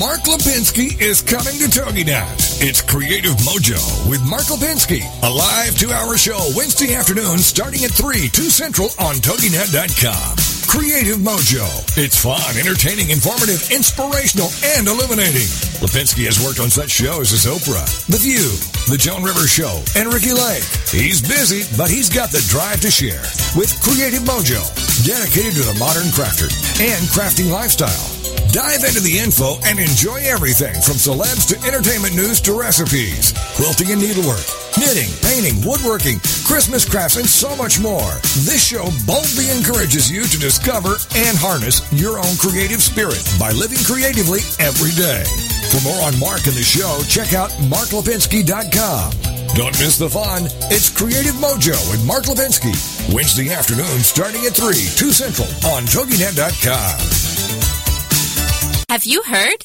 Mark 0.00 0.24
Lipinski 0.24 0.96
is 0.96 1.20
coming 1.20 1.60
to 1.60 1.68
TogiNet. 1.68 2.64
It's 2.64 2.80
Creative 2.80 3.36
Mojo 3.44 3.82
with 4.08 4.24
Mark 4.24 4.48
Lipinski, 4.48 5.04
a 5.22 5.28
live 5.28 5.76
two-hour 5.76 6.16
show 6.16 6.40
Wednesday 6.56 6.94
afternoon 6.94 7.36
starting 7.36 7.84
at 7.84 7.90
3, 7.90 8.30
2 8.32 8.48
Central 8.48 8.88
on 8.98 9.16
TogiNet.com. 9.20 10.36
Creative 10.72 11.20
Mojo. 11.20 11.68
It's 11.98 12.16
fun, 12.16 12.56
entertaining, 12.56 13.10
informative, 13.10 13.60
inspirational, 13.70 14.48
and 14.72 14.88
illuminating. 14.88 15.52
Lipinski 15.82 16.30
has 16.30 16.38
worked 16.38 16.62
on 16.62 16.70
such 16.70 16.94
shows 16.94 17.34
as 17.34 17.42
Oprah, 17.42 17.82
The 18.06 18.22
View, 18.22 18.54
The 18.86 18.94
Joan 18.94 19.26
Rivers 19.26 19.50
Show, 19.50 19.82
and 19.98 20.14
Ricki 20.14 20.30
Lake. 20.30 20.62
He's 20.86 21.18
busy, 21.18 21.66
but 21.74 21.90
he's 21.90 22.06
got 22.06 22.30
the 22.30 22.38
drive 22.46 22.78
to 22.86 22.90
share 22.90 23.26
with 23.58 23.74
Creative 23.82 24.22
Mojo, 24.22 24.62
dedicated 25.02 25.58
to 25.58 25.66
the 25.66 25.74
modern 25.82 26.06
crafter 26.14 26.46
and 26.78 27.02
crafting 27.10 27.50
lifestyle. 27.50 28.06
Dive 28.54 28.86
into 28.86 29.02
the 29.02 29.18
info 29.18 29.58
and 29.66 29.82
enjoy 29.82 30.22
everything 30.22 30.78
from 30.86 31.02
celebs 31.02 31.50
to 31.50 31.58
entertainment 31.66 32.14
news 32.14 32.38
to 32.46 32.54
recipes, 32.54 33.34
quilting 33.58 33.90
and 33.90 33.98
needlework, 33.98 34.46
knitting, 34.78 35.10
painting, 35.26 35.58
woodworking, 35.66 36.22
Christmas 36.46 36.86
crafts, 36.86 37.18
and 37.18 37.26
so 37.26 37.58
much 37.58 37.82
more. 37.82 38.22
This 38.46 38.62
show 38.62 38.86
boldly 39.02 39.50
encourages 39.50 40.06
you 40.06 40.30
to 40.30 40.38
discover 40.38 40.94
and 41.18 41.34
harness 41.34 41.82
your 41.90 42.22
own 42.22 42.38
creative 42.38 42.86
spirit 42.86 43.18
by 43.34 43.50
living 43.50 43.82
creatively 43.82 44.46
every 44.62 44.94
day. 44.94 45.26
For 45.72 45.80
more 45.88 46.02
on 46.02 46.18
Mark 46.20 46.46
and 46.46 46.52
the 46.54 46.62
show, 46.62 47.00
check 47.08 47.32
out 47.32 47.48
marklipinski.com. 47.72 49.10
Don't 49.54 49.72
miss 49.80 49.96
the 49.96 50.06
fun. 50.10 50.44
It's 50.70 50.90
Creative 50.90 51.32
Mojo 51.36 51.72
with 51.90 52.04
Mark 52.06 52.24
Lipinski. 52.24 52.74
Wednesday 53.14 53.50
afternoon 53.50 54.00
starting 54.00 54.44
at 54.44 54.52
3, 54.52 54.74
2 54.74 55.12
Central 55.12 55.48
on 55.72 55.84
TogiNet.com. 55.84 56.98
Have 58.90 59.04
you 59.04 59.22
heard? 59.22 59.64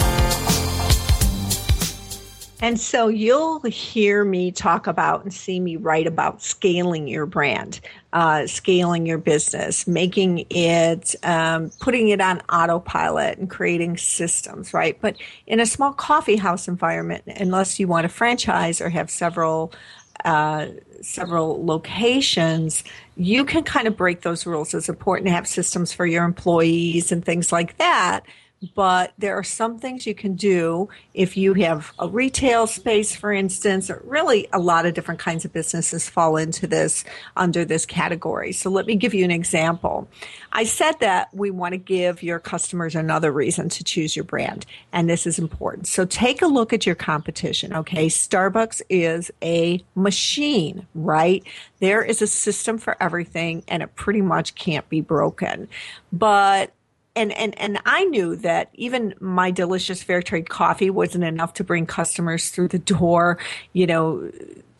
And 2.61 2.79
so 2.79 3.07
you'll 3.07 3.59
hear 3.63 4.23
me 4.23 4.51
talk 4.51 4.85
about 4.85 5.23
and 5.23 5.33
see 5.33 5.59
me 5.59 5.77
write 5.77 6.05
about 6.05 6.43
scaling 6.43 7.07
your 7.07 7.25
brand, 7.25 7.79
uh, 8.13 8.45
scaling 8.45 9.07
your 9.07 9.17
business, 9.17 9.87
making 9.87 10.45
it, 10.51 11.15
um, 11.23 11.71
putting 11.79 12.09
it 12.09 12.21
on 12.21 12.39
autopilot 12.49 13.39
and 13.39 13.49
creating 13.49 13.97
systems, 13.97 14.75
right? 14.75 14.95
But 15.01 15.15
in 15.47 15.59
a 15.59 15.65
small 15.65 15.91
coffee 15.91 16.35
house 16.35 16.67
environment, 16.67 17.23
unless 17.25 17.79
you 17.79 17.87
want 17.87 18.03
to 18.03 18.09
franchise 18.09 18.79
or 18.79 18.89
have 18.89 19.09
several 19.09 19.73
uh, 20.23 20.67
several 21.01 21.65
locations, 21.65 22.83
you 23.15 23.43
can 23.43 23.63
kind 23.63 23.87
of 23.87 23.97
break 23.97 24.21
those 24.21 24.45
rules. 24.45 24.71
It's 24.75 24.87
important 24.87 25.25
to 25.25 25.33
have 25.33 25.47
systems 25.47 25.91
for 25.93 26.05
your 26.05 26.23
employees 26.25 27.11
and 27.11 27.25
things 27.25 27.51
like 27.51 27.77
that 27.77 28.23
but 28.75 29.13
there 29.17 29.35
are 29.35 29.43
some 29.43 29.79
things 29.79 30.05
you 30.05 30.13
can 30.13 30.35
do 30.35 30.87
if 31.13 31.35
you 31.35 31.53
have 31.55 31.91
a 31.97 32.07
retail 32.07 32.67
space, 32.67 33.15
for 33.15 33.33
instance, 33.33 33.89
or 33.89 34.01
really 34.05 34.47
a 34.53 34.59
lot 34.59 34.85
of 34.85 34.93
different 34.93 35.19
kinds 35.19 35.45
of 35.45 35.51
businesses 35.51 36.07
fall 36.07 36.37
into 36.37 36.67
this 36.67 37.03
under 37.35 37.65
this 37.65 37.85
category. 37.85 38.51
So 38.51 38.69
let 38.69 38.85
me 38.85 38.95
give 38.95 39.13
you 39.13 39.25
an 39.25 39.31
example. 39.31 40.07
I 40.51 40.63
said 40.63 40.99
that 40.99 41.33
we 41.33 41.49
want 41.49 41.73
to 41.73 41.77
give 41.77 42.21
your 42.21 42.39
customers 42.39 42.95
another 42.95 43.31
reason 43.31 43.69
to 43.69 43.83
choose 43.83 44.15
your 44.15 44.25
brand, 44.25 44.65
and 44.93 45.09
this 45.09 45.25
is 45.25 45.39
important. 45.39 45.87
So 45.87 46.05
take 46.05 46.41
a 46.41 46.47
look 46.47 46.71
at 46.71 46.85
your 46.85 46.95
competition, 46.95 47.73
okay? 47.73 48.07
Starbucks 48.07 48.81
is 48.89 49.31
a 49.41 49.83
machine, 49.95 50.85
right? 50.93 51.43
There 51.79 52.03
is 52.03 52.21
a 52.21 52.27
system 52.27 52.77
for 52.77 52.95
everything, 53.01 53.63
and 53.67 53.81
it 53.81 53.95
pretty 53.95 54.21
much 54.21 54.53
can't 54.53 54.87
be 54.87 55.01
broken. 55.01 55.67
But 56.13 56.73
and 57.21 57.31
and 57.33 57.59
and 57.59 57.79
I 57.85 58.05
knew 58.05 58.35
that 58.37 58.69
even 58.73 59.13
my 59.19 59.51
delicious 59.51 60.01
fair 60.01 60.21
trade 60.23 60.49
coffee 60.49 60.89
wasn't 60.89 61.23
enough 61.23 61.53
to 61.55 61.63
bring 61.63 61.85
customers 61.85 62.49
through 62.49 62.69
the 62.69 62.79
door, 62.79 63.37
you 63.73 63.85
know, 63.85 64.31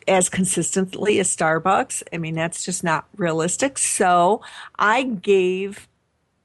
as 0.08 0.28
consistently 0.28 1.20
as 1.20 1.34
Starbucks. 1.34 2.02
I 2.12 2.18
mean, 2.18 2.34
that's 2.34 2.64
just 2.64 2.82
not 2.82 3.06
realistic. 3.16 3.78
So, 3.78 4.42
I 4.78 5.04
gave 5.04 5.88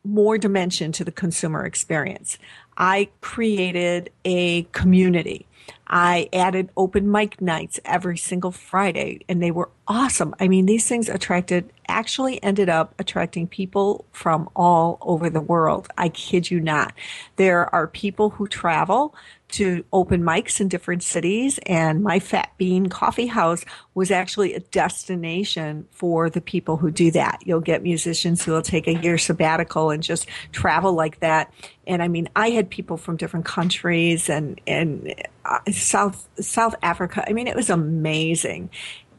more 0.04 0.38
dimension 0.38 0.92
to 0.94 1.04
the 1.04 1.12
consumer 1.12 1.66
experience. 1.66 2.38
I 2.78 3.10
created 3.22 4.12
a 4.24 4.64
community. 4.72 5.48
I 5.88 6.30
added 6.34 6.70
open 6.76 7.10
mic 7.12 7.40
nights 7.42 7.80
every 7.86 8.18
single 8.18 8.52
Friday, 8.52 9.22
and 9.30 9.42
they 9.42 9.52
were 9.52 9.70
awesome. 9.88 10.36
I 10.40 10.48
mean, 10.48 10.66
these 10.66 10.88
things 10.88 11.08
attracted, 11.08 11.72
actually 11.88 12.44
ended 12.44 12.68
up 12.68 12.94
attracting 13.00 13.48
people 13.48 14.06
from 14.12 14.50
all 14.56 14.98
over 15.02 15.30
the 15.30 15.42
world. 15.42 15.88
I 15.98 16.10
kid 16.10 16.52
you 16.52 16.60
not. 16.60 16.94
There 17.38 17.74
are 17.74 17.88
people 17.88 18.32
who 18.32 18.48
travel 18.48 19.16
to 19.50 19.86
open 19.94 20.24
mics 20.24 20.60
in 20.60 20.68
different 20.68 21.04
cities, 21.04 21.58
and 21.66 22.04
my 22.04 22.20
Fat 22.20 22.52
Bean 22.58 22.88
Coffee 22.88 23.28
House 23.28 23.64
was 23.94 24.12
actually 24.12 24.54
a 24.54 24.60
destination 24.60 25.88
for 25.92 26.30
the 26.30 26.42
people 26.42 26.76
who 26.76 26.92
do 26.92 27.12
that. 27.12 27.40
You'll 27.46 27.62
get 27.62 27.82
musicians 27.82 28.44
who 28.44 28.52
will 28.52 28.62
take 28.62 28.88
a 28.88 28.96
year 28.96 29.18
sabbatical 29.18 29.90
and 29.90 30.04
just 30.04 30.28
travel 30.52 30.92
like 30.92 31.22
that. 31.22 31.54
And 31.86 32.04
I 32.04 32.10
mean, 32.10 32.28
I 32.36 32.50
had 32.50 32.70
people 32.70 32.98
from 32.98 33.16
different 33.16 33.46
countries 33.46 34.30
and 34.30 34.60
and 34.68 35.16
uh, 35.46 35.60
South 35.82 36.28
South 36.40 36.76
Africa. 36.82 37.24
I 37.28 37.34
mean, 37.34 37.48
it 37.48 37.56
was 37.56 37.70
amazing. 37.70 38.70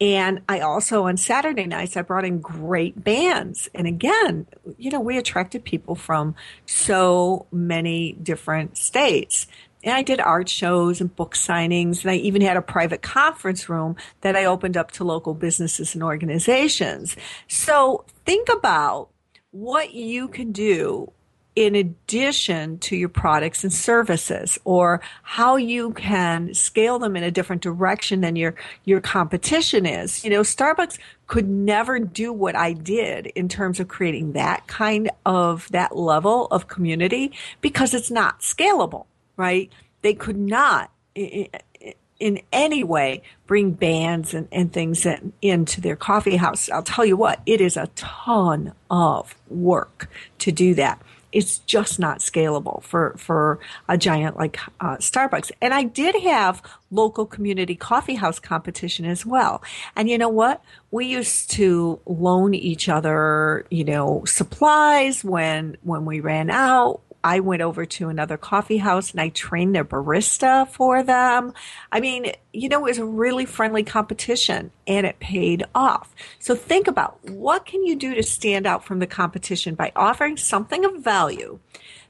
And 0.01 0.43
I 0.49 0.61
also 0.61 1.07
on 1.07 1.17
Saturday 1.17 1.67
nights 1.67 1.97
I 1.97 2.03
brought 2.03 2.25
in 2.25 2.41
great 2.41 3.03
bands. 3.03 3.69
And 3.75 3.87
again, 3.87 4.47
you 4.77 4.91
know, 4.91 5.01
we 5.01 5.19
attracted 5.19 5.65
people 5.65 5.97
from 5.97 6.37
so 6.67 7.47
many 7.51 8.13
different 8.13 8.79
states. 8.79 9.49
And 9.83 9.95
I 9.95 10.03
did 10.03 10.21
art 10.21 10.49
shows 10.49 11.01
and 11.01 11.15
book 11.15 11.35
signings, 11.35 12.03
and 12.03 12.11
I 12.11 12.17
even 12.17 12.43
had 12.43 12.57
a 12.57 12.63
private 12.63 13.01
conference 13.01 13.69
room 13.69 13.97
that 14.23 14.35
I 14.35 14.45
opened 14.45 14.77
up 14.77 14.91
to 14.93 15.05
local 15.05 15.35
businesses 15.35 15.95
and 15.95 16.03
organizations. 16.03 17.17
So 17.47 18.05
think 18.25 18.49
about 18.49 19.09
what 19.51 19.95
you 19.95 20.29
can 20.29 20.53
do 20.53 21.13
in 21.59 21.75
addition 21.75 22.79
to 22.79 22.97
your 22.97 23.09
products 23.09 23.65
and 23.65 23.73
services 23.73 24.59
or 24.65 25.01
how 25.23 25.57
you 25.57 25.93
can 25.93 26.55
scale 26.55 26.99
them 26.99 27.17
in 27.17 27.25
a 27.25 27.31
different 27.31 27.63
direction 27.63 28.21
than 28.21 28.37
your 28.37 28.55
your 28.85 29.01
competition 29.01 29.85
is. 29.85 30.25
You 30.25 30.31
know 30.31 30.43
starbucks 30.43 30.99
could 31.27 31.49
never 31.49 31.99
do 31.99 32.33
what 32.33 32.57
i 32.57 32.73
did 32.73 33.27
in 33.27 33.51
terms 33.51 33.81
of 33.81 33.89
creating 33.89 34.33
that 34.33 34.67
kind 34.67 35.11
of 35.27 35.69
that 35.73 35.95
level 35.95 36.47
of 36.47 36.69
community 36.69 37.33
because 37.61 37.93
it's 37.93 38.11
not 38.11 38.41
scalable 38.41 39.05
right? 39.39 39.73
They 40.03 40.13
could 40.13 40.37
not 40.37 40.91
in 41.15 42.41
any 42.53 42.85
way 42.85 43.23
bring 43.47 43.71
bands 43.71 44.35
and, 44.35 44.49
and 44.53 44.71
things 44.71 45.07
in, 45.07 45.33
into 45.41 45.81
their 45.81 45.97
coffee 45.97 46.37
house. 46.37 46.69
I'll 46.69 46.83
tell 46.83 47.07
you 47.07 47.17
what, 47.17 47.41
it 47.47 47.63
is 47.63 47.79
a 47.79 47.87
ton 47.95 48.75
of 48.91 49.35
work 49.49 50.11
to 50.41 50.53
do 50.53 50.75
that 50.75 51.01
it's 51.33 51.59
just 51.61 51.99
not 51.99 52.19
scalable 52.19 52.83
for, 52.83 53.15
for 53.19 53.59
a 53.89 53.99
giant 53.99 54.37
like 54.37 54.59
uh, 54.81 54.97
Starbucks. 54.97 55.51
And 55.61 55.75
I 55.75 55.85
did 55.85 56.15
have 56.23 56.63
local 56.91 57.27
community 57.27 57.75
coffee 57.75 58.15
house 58.15 58.39
competition 58.39 59.05
as 59.05 59.27
well. 59.27 59.63
And 59.95 60.09
you 60.09 60.19
know 60.19 60.29
what? 60.29 60.63
We 60.91 61.07
used 61.07 61.51
to 61.53 62.01
loan 62.07 62.55
each 62.55 62.89
other, 62.89 63.67
you 63.71 63.85
know, 63.85 64.25
supplies 64.25 65.23
when, 65.23 65.77
when 65.83 66.05
we 66.05 66.21
ran 66.21 66.51
out. 66.51 67.01
I 67.25 67.41
went 67.41 67.63
over 67.63 67.85
to 67.85 68.09
another 68.09 68.37
coffee 68.37 68.79
house 68.79 69.11
and 69.11 69.21
I 69.21 69.29
trained 69.31 69.75
their 69.75 69.85
barista 69.85 70.69
for 70.69 71.03
them. 71.03 71.53
I 71.91 72.01
mean, 72.01 72.33
you 72.53 72.69
know, 72.69 72.81
it 72.81 72.91
was 72.91 72.99
a 72.99 73.05
really 73.05 73.45
friendly 73.45 73.83
competition 73.83 74.71
and 74.87 75.07
it 75.07 75.19
paid 75.19 75.65
off. 75.75 76.15
So 76.39 76.55
think 76.55 76.87
about 76.87 77.23
what 77.29 77.67
can 77.67 77.85
you 77.85 77.97
do 77.97 78.15
to 78.15 78.23
stand 78.23 78.67
out 78.67 78.85
from 78.85 79.01
the 79.01 79.07
competition 79.07 79.75
by 79.75 79.93
offering 79.97 80.37
something 80.37 80.85
of 80.85 81.03
value 81.03 81.59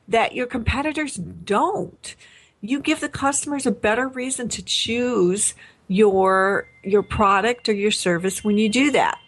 that 0.08 0.34
your 0.34 0.46
competitors 0.46 1.14
don't. 1.14 2.14
You 2.60 2.80
give 2.80 3.00
the 3.00 3.08
customers 3.08 3.66
a 3.66 3.70
better 3.70 4.08
reason 4.08 4.48
to 4.50 4.62
choose 4.62 5.54
your 5.86 6.68
your 6.82 7.02
product 7.02 7.68
or 7.68 7.72
your 7.72 7.90
service 7.90 8.44
when 8.44 8.58
you 8.58 8.68
do 8.68 8.90
that. 8.90 9.18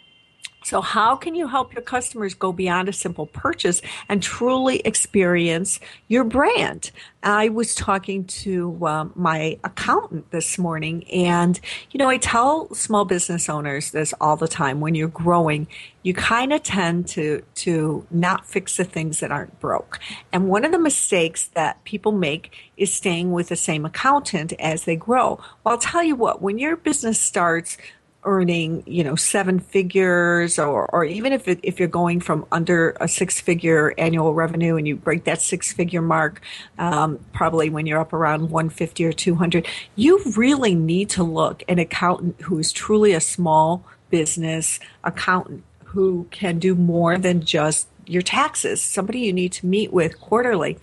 So, 0.63 0.81
how 0.81 1.17
can 1.17 1.35
you 1.35 1.49
help 1.49 1.73
your 1.73 1.83
customers 1.83 2.35
go 2.35 2.53
beyond 2.53 2.89
a 2.89 2.93
simple 2.93 3.27
purchase 3.27 3.81
and 4.09 4.23
truly 4.23 4.81
experience 4.81 5.81
your 6.09 6.25
brand? 6.25 6.91
I 7.23 7.49
was 7.49 7.75
talking 7.75 8.25
to 8.25 8.87
um, 8.87 9.13
my 9.15 9.59
accountant 9.65 10.31
this 10.31 10.59
morning, 10.59 11.05
and 11.11 11.59
you 11.91 11.99
know, 11.99 12.09
I 12.09 12.19
tell 12.19 12.73
small 12.75 13.05
business 13.05 13.49
owners 13.49 13.91
this 13.91 14.13
all 14.21 14.37
the 14.37 14.49
time. 14.49 14.81
When 14.81 14.95
you're 14.95 15.09
growing, 15.09 15.67
you 16.03 16.15
kind 16.15 16.53
of 16.53 16.63
tend 16.63 17.09
to 17.09 17.43
to 17.57 18.07
not 18.11 18.47
fix 18.47 18.77
the 18.77 18.85
things 18.85 19.21
that 19.21 19.31
aren't 19.31 19.59
broke. 19.61 19.99
And 20.33 20.49
one 20.49 20.65
of 20.65 20.73
the 20.73 20.79
mistakes 20.79 21.49
that 21.55 21.83
people 21.85 22.13
make 22.13 22.53
is 22.77 22.93
staying 22.93 23.33
with 23.33 23.49
the 23.49 23.57
same 23.57 23.85
accountant 23.85 24.53
as 24.59 24.85
they 24.85 24.97
grow. 24.97 25.41
Well, 25.65 25.75
I'll 25.75 25.79
tell 25.79 26.03
you 26.03 26.17
what, 26.17 26.43
when 26.43 26.59
your 26.59 26.77
business 26.77 27.21
starts 27.21 27.77
earning, 28.25 28.83
you 28.87 29.03
know, 29.03 29.17
seven 29.17 29.59
figures 29.59 30.59
or, 30.59 30.87
or 30.93 31.05
even 31.05 31.33
if, 31.33 31.49
it, 31.49 31.59
if 31.63 31.79
you're 31.79 31.89
going 31.89 32.21
from 32.21 32.47
under 32.53 32.97
a 33.01 33.09
six 33.09 33.41
figure 33.41 33.95
annual 33.97 34.35
revenue 34.35 34.77
and 34.77 34.87
you 34.87 34.97
break 34.97 35.25
that 35.25 35.41
six 35.41 35.73
figure 35.73 36.03
mark, 36.03 36.41
um, 36.79 37.19
probably 37.33 37.71
when 37.71 37.87
you're 37.87 38.01
up 38.01 38.13
around 38.13 38.51
150 38.51 39.05
or 39.05 39.13
200, 39.13 39.67
you 39.97 40.23
really 40.37 40.75
need 40.75 41.09
to 41.11 41.23
look 41.23 41.63
an 41.69 41.79
accountant 41.79 42.41
who 42.43 42.59
is 42.59 42.73
truly 42.73 43.13
a 43.13 43.21
small 43.21 43.85
business 44.11 44.81
accountant 45.05 45.65
who 45.85 46.27
can 46.31 46.59
do 46.59 46.75
more 46.75 47.19
than 47.19 47.43
just 47.43 47.89
your 48.07 48.23
taxes, 48.23 48.83
somebody 48.83 49.21
you 49.21 49.33
need 49.33 49.53
to 49.53 49.67
meet 49.67 49.93
with 49.93 50.21
quarterly. 50.21 50.79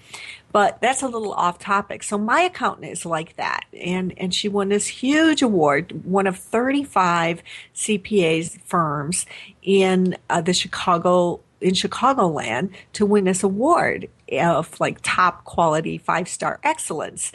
But 0.51 0.81
that's 0.81 1.01
a 1.01 1.07
little 1.07 1.33
off 1.33 1.59
topic. 1.59 2.03
So 2.03 2.17
my 2.17 2.41
accountant 2.41 2.91
is 2.91 3.05
like 3.05 3.35
that. 3.35 3.65
And, 3.73 4.13
and 4.17 4.33
she 4.33 4.47
won 4.47 4.69
this 4.69 4.87
huge 4.87 5.41
award, 5.41 6.05
one 6.05 6.25
of 6.25 6.37
35 6.37 7.43
CPAs 7.75 8.59
firms 8.61 9.25
in 9.61 10.17
uh, 10.29 10.41
the 10.41 10.53
Chicago 10.53 11.41
in 11.59 11.73
Chicagoland 11.73 12.71
to 12.93 13.05
win 13.05 13.25
this 13.25 13.43
award 13.43 14.07
of 14.31 14.79
like 14.79 14.99
top 15.01 15.43
quality 15.43 15.97
five 15.97 16.27
star 16.29 16.59
excellence. 16.63 17.31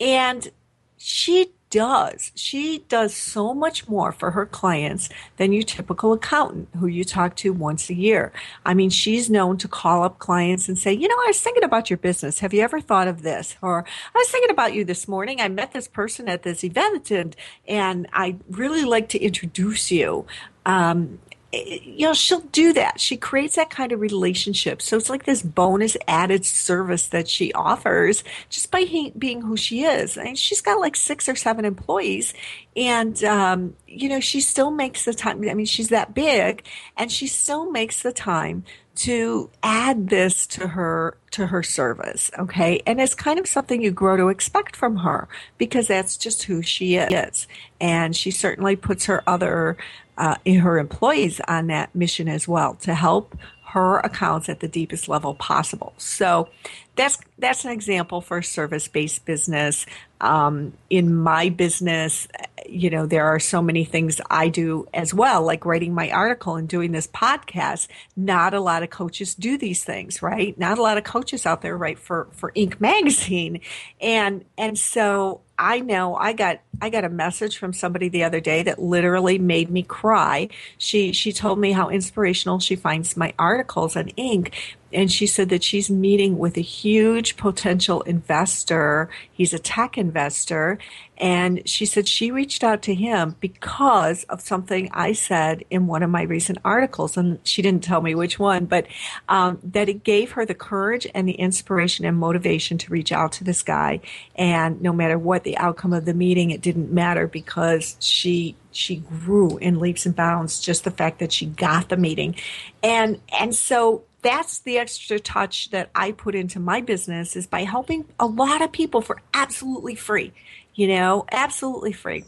And 0.00 0.48
she 0.96 1.52
does. 1.70 2.32
She 2.34 2.84
does 2.88 3.14
so 3.14 3.54
much 3.54 3.88
more 3.88 4.12
for 4.12 4.30
her 4.32 4.46
clients 4.46 5.08
than 5.36 5.52
your 5.52 5.62
typical 5.62 6.12
accountant 6.12 6.68
who 6.78 6.86
you 6.86 7.04
talk 7.04 7.36
to 7.36 7.52
once 7.52 7.90
a 7.90 7.94
year. 7.94 8.32
I 8.64 8.74
mean, 8.74 8.90
she's 8.90 9.30
known 9.30 9.58
to 9.58 9.68
call 9.68 10.02
up 10.02 10.18
clients 10.18 10.68
and 10.68 10.78
say, 10.78 10.92
you 10.92 11.08
know, 11.08 11.14
I 11.14 11.28
was 11.28 11.40
thinking 11.40 11.64
about 11.64 11.90
your 11.90 11.98
business. 11.98 12.40
Have 12.40 12.54
you 12.54 12.62
ever 12.62 12.80
thought 12.80 13.08
of 13.08 13.22
this? 13.22 13.56
Or 13.62 13.84
I 14.14 14.18
was 14.18 14.28
thinking 14.28 14.50
about 14.50 14.74
you 14.74 14.84
this 14.84 15.08
morning. 15.08 15.40
I 15.40 15.48
met 15.48 15.72
this 15.72 15.88
person 15.88 16.28
at 16.28 16.42
this 16.42 16.64
event 16.64 17.10
and, 17.10 17.36
and 17.66 18.06
I'd 18.12 18.40
really 18.50 18.84
like 18.84 19.08
to 19.10 19.18
introduce 19.18 19.90
you. 19.90 20.26
Um, 20.66 21.18
you 21.52 22.06
know, 22.06 22.12
she'll 22.12 22.40
do 22.40 22.74
that. 22.74 23.00
She 23.00 23.16
creates 23.16 23.56
that 23.56 23.70
kind 23.70 23.92
of 23.92 24.00
relationship. 24.00 24.82
So 24.82 24.96
it's 24.96 25.08
like 25.08 25.24
this 25.24 25.42
bonus 25.42 25.96
added 26.06 26.44
service 26.44 27.06
that 27.08 27.26
she 27.26 27.52
offers 27.54 28.22
just 28.50 28.70
by 28.70 28.80
he, 28.80 29.10
being 29.16 29.40
who 29.40 29.56
she 29.56 29.84
is. 29.84 30.18
and 30.18 30.38
she's 30.38 30.60
got 30.60 30.80
like 30.80 30.94
six 30.94 31.28
or 31.28 31.36
seven 31.36 31.64
employees, 31.64 32.34
and 32.78 33.22
um, 33.24 33.74
you 33.86 34.08
know, 34.08 34.20
she 34.20 34.40
still 34.40 34.70
makes 34.70 35.04
the 35.04 35.12
time. 35.12 35.46
I 35.48 35.54
mean, 35.54 35.66
she's 35.66 35.88
that 35.88 36.14
big, 36.14 36.64
and 36.96 37.10
she 37.10 37.26
still 37.26 37.70
makes 37.70 38.02
the 38.02 38.12
time 38.12 38.64
to 38.94 39.48
add 39.62 40.08
this 40.08 40.44
to 40.44 40.66
her 40.66 41.16
to 41.30 41.46
her 41.46 41.62
service 41.62 42.32
okay 42.36 42.82
and 42.84 43.00
it's 43.00 43.14
kind 43.14 43.38
of 43.38 43.46
something 43.46 43.80
you 43.80 43.92
grow 43.92 44.16
to 44.16 44.28
expect 44.28 44.74
from 44.74 44.96
her 44.96 45.28
because 45.56 45.86
that's 45.86 46.16
just 46.16 46.42
who 46.42 46.60
she 46.62 46.96
is 46.96 47.46
and 47.80 48.16
she 48.16 48.32
certainly 48.32 48.74
puts 48.74 49.06
her 49.06 49.22
other 49.24 49.76
uh, 50.16 50.34
her 50.44 50.78
employees 50.78 51.40
on 51.46 51.68
that 51.68 51.94
mission 51.94 52.28
as 52.28 52.48
well 52.48 52.74
to 52.74 52.92
help 52.92 53.38
her 53.68 53.98
accounts 53.98 54.48
at 54.48 54.60
the 54.60 54.68
deepest 54.68 55.08
level 55.08 55.34
possible. 55.34 55.92
So 55.98 56.48
that's 56.96 57.18
that's 57.38 57.66
an 57.66 57.70
example 57.70 58.22
for 58.22 58.38
a 58.38 58.44
service-based 58.44 59.26
business. 59.26 59.84
Um, 60.20 60.72
in 60.88 61.14
my 61.14 61.50
business, 61.50 62.26
you 62.66 62.88
know, 62.88 63.06
there 63.06 63.26
are 63.26 63.38
so 63.38 63.60
many 63.60 63.84
things 63.84 64.20
I 64.30 64.48
do 64.48 64.88
as 64.94 65.12
well, 65.12 65.42
like 65.42 65.66
writing 65.66 65.94
my 65.94 66.10
article 66.10 66.56
and 66.56 66.66
doing 66.66 66.92
this 66.92 67.06
podcast. 67.06 67.88
Not 68.16 68.54
a 68.54 68.60
lot 68.60 68.82
of 68.82 68.90
coaches 68.90 69.34
do 69.34 69.58
these 69.58 69.84
things, 69.84 70.22
right? 70.22 70.58
Not 70.58 70.78
a 70.78 70.82
lot 70.82 70.96
of 70.96 71.04
coaches 71.04 71.44
out 71.44 71.60
there 71.60 71.76
write 71.76 71.98
for 71.98 72.28
for 72.32 72.52
Inc. 72.52 72.80
magazine, 72.80 73.60
and 74.00 74.44
and 74.56 74.78
so 74.78 75.42
I 75.58 75.80
know 75.80 76.14
I 76.14 76.32
got 76.32 76.60
I 76.80 76.90
got 76.90 77.04
a 77.04 77.08
message 77.08 77.58
from 77.58 77.72
somebody 77.72 78.08
the 78.08 78.22
other 78.22 78.40
day 78.40 78.62
that 78.62 78.78
literally 78.78 79.38
made 79.38 79.70
me 79.70 79.82
cry. 79.82 80.48
She 80.78 81.12
she 81.12 81.32
told 81.32 81.58
me 81.58 81.72
how 81.72 81.88
inspirational 81.88 82.60
she 82.60 82.76
finds 82.76 83.16
my 83.16 83.34
articles 83.38 83.96
and 83.96 84.14
Inc 84.16 84.54
and 84.92 85.12
she 85.12 85.26
said 85.26 85.50
that 85.50 85.62
she's 85.62 85.90
meeting 85.90 86.38
with 86.38 86.56
a 86.56 86.62
huge 86.62 87.36
potential 87.36 88.00
investor. 88.02 89.10
He's 89.32 89.52
a 89.52 89.58
tech 89.58 89.98
investor. 89.98 90.78
And 91.18 91.68
she 91.68 91.84
said 91.84 92.06
she 92.06 92.30
reached 92.30 92.62
out 92.62 92.80
to 92.82 92.94
him 92.94 93.34
because 93.40 94.24
of 94.24 94.40
something 94.40 94.88
I 94.92 95.12
said 95.12 95.64
in 95.68 95.88
one 95.88 96.02
of 96.04 96.10
my 96.10 96.22
recent 96.22 96.58
articles. 96.64 97.16
And 97.16 97.40
she 97.42 97.60
didn't 97.60 97.82
tell 97.82 98.00
me 98.00 98.14
which 98.14 98.38
one, 98.38 98.66
but 98.66 98.86
um, 99.28 99.58
that 99.62 99.88
it 99.88 100.04
gave 100.04 100.32
her 100.32 100.46
the 100.46 100.54
courage 100.54 101.06
and 101.14 101.28
the 101.28 101.32
inspiration 101.32 102.04
and 102.04 102.16
motivation 102.16 102.78
to 102.78 102.92
reach 102.92 103.10
out 103.10 103.32
to 103.32 103.44
this 103.44 103.62
guy. 103.62 104.00
And 104.36 104.80
no 104.80 104.92
matter 104.92 105.18
what 105.18 105.42
the 105.42 105.58
outcome 105.58 105.92
of 105.92 106.04
the 106.04 106.14
meeting, 106.14 106.50
it 106.50 106.62
didn't 106.62 106.92
matter 106.92 107.26
because 107.26 107.96
she 107.98 108.56
she 108.70 108.96
grew 108.96 109.56
in 109.58 109.80
leaps 109.80 110.06
and 110.06 110.14
bounds 110.14 110.60
just 110.60 110.84
the 110.84 110.90
fact 110.90 111.18
that 111.18 111.32
she 111.32 111.46
got 111.46 111.88
the 111.88 111.96
meeting 111.96 112.36
and 112.82 113.18
and 113.40 113.54
so 113.54 114.04
that's 114.22 114.58
the 114.60 114.78
extra 114.78 115.18
touch 115.18 115.70
that 115.70 115.90
I 115.94 116.12
put 116.12 116.34
into 116.34 116.58
my 116.58 116.80
business 116.80 117.36
is 117.36 117.46
by 117.46 117.64
helping 117.64 118.04
a 118.18 118.26
lot 118.26 118.62
of 118.62 118.72
people 118.72 119.00
for 119.00 119.20
absolutely 119.32 119.94
free, 119.94 120.32
you 120.74 120.88
know, 120.88 121.24
absolutely 121.30 121.92
free. 121.92 122.24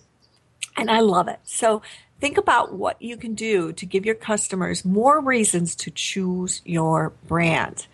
And 0.76 0.90
I 0.90 1.00
love 1.00 1.28
it. 1.28 1.40
So 1.42 1.82
think 2.20 2.38
about 2.38 2.74
what 2.74 3.00
you 3.02 3.16
can 3.16 3.34
do 3.34 3.72
to 3.72 3.86
give 3.86 4.06
your 4.06 4.14
customers 4.14 4.84
more 4.84 5.20
reasons 5.20 5.74
to 5.76 5.90
choose 5.90 6.62
your 6.64 7.12
brand. 7.26 7.86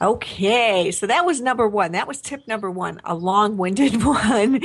Okay, 0.00 0.90
so 0.90 1.06
that 1.06 1.26
was 1.26 1.40
number 1.40 1.66
one. 1.66 1.92
That 1.92 2.08
was 2.08 2.20
tip 2.20 2.46
number 2.48 2.70
one, 2.70 3.00
a 3.04 3.14
long 3.14 3.56
winded 3.56 4.02
one. 4.04 4.60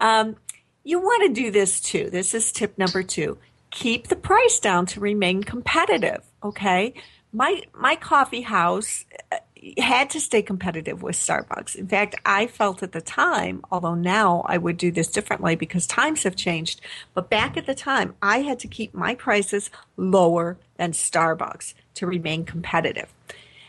Um, 0.00 0.36
you 0.84 1.00
want 1.00 1.34
to 1.34 1.42
do 1.42 1.50
this 1.50 1.80
too. 1.80 2.10
This 2.10 2.34
is 2.34 2.52
tip 2.52 2.78
number 2.78 3.02
two. 3.02 3.38
Keep 3.70 4.08
the 4.08 4.16
price 4.16 4.58
down 4.58 4.86
to 4.86 5.00
remain 5.00 5.42
competitive. 5.42 6.22
Okay 6.42 6.94
my 7.32 7.62
my 7.74 7.96
coffee 7.96 8.42
house 8.42 9.04
uh, 9.32 9.36
had 9.78 10.10
to 10.10 10.20
stay 10.20 10.42
competitive 10.42 11.02
with 11.02 11.16
Starbucks. 11.16 11.74
In 11.74 11.86
fact, 11.86 12.16
I 12.24 12.46
felt 12.46 12.82
at 12.82 12.92
the 12.92 13.00
time, 13.00 13.62
although 13.70 13.94
now 13.94 14.42
I 14.46 14.56
would 14.56 14.76
do 14.76 14.90
this 14.90 15.08
differently 15.08 15.54
because 15.54 15.86
times 15.86 16.22
have 16.22 16.34
changed, 16.34 16.80
but 17.14 17.28
back 17.28 17.56
at 17.56 17.66
the 17.66 17.74
time, 17.74 18.14
I 18.22 18.38
had 18.40 18.58
to 18.60 18.68
keep 18.68 18.94
my 18.94 19.14
prices 19.14 19.70
lower 19.96 20.56
than 20.76 20.92
Starbucks 20.92 21.74
to 21.94 22.06
remain 22.06 22.44
competitive. 22.44 23.12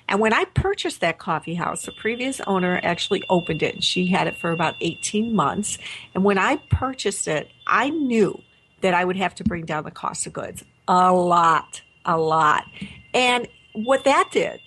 And 0.08 0.19
when 0.19 0.34
I 0.34 0.45
purchased 0.45 1.00
that 1.02 1.19
coffee 1.19 1.56
house, 1.56 1.86
the 1.86 1.93
previous 1.93 2.41
owner 2.41 2.80
actually 2.84 3.24
opened 3.30 3.63
it 3.63 3.76
and 3.76 3.84
she 3.84 4.08
had 4.08 4.28
it 4.28 4.38
for 4.38 4.52
about 4.52 4.76
18 4.82 5.34
months. 5.34 5.78
And 6.13 6.24
when 6.24 6.38
I 6.38 6.58
purchased 6.69 7.28
it, 7.28 7.50
I 7.65 7.89
knew 7.89 8.41
that 8.82 8.93
I 8.93 9.06
would 9.06 9.15
have 9.15 9.36
to 9.36 9.43
bring 9.43 9.65
down 9.65 9.84
the 9.84 9.91
cost 9.91 10.28
of 10.28 10.34
goods 10.34 10.63
a 10.88 11.13
lot, 11.13 11.82
a 12.06 12.17
lot. 12.17 12.65
And 13.13 13.47
what 13.74 14.04
that 14.04 14.30
did 14.32 14.60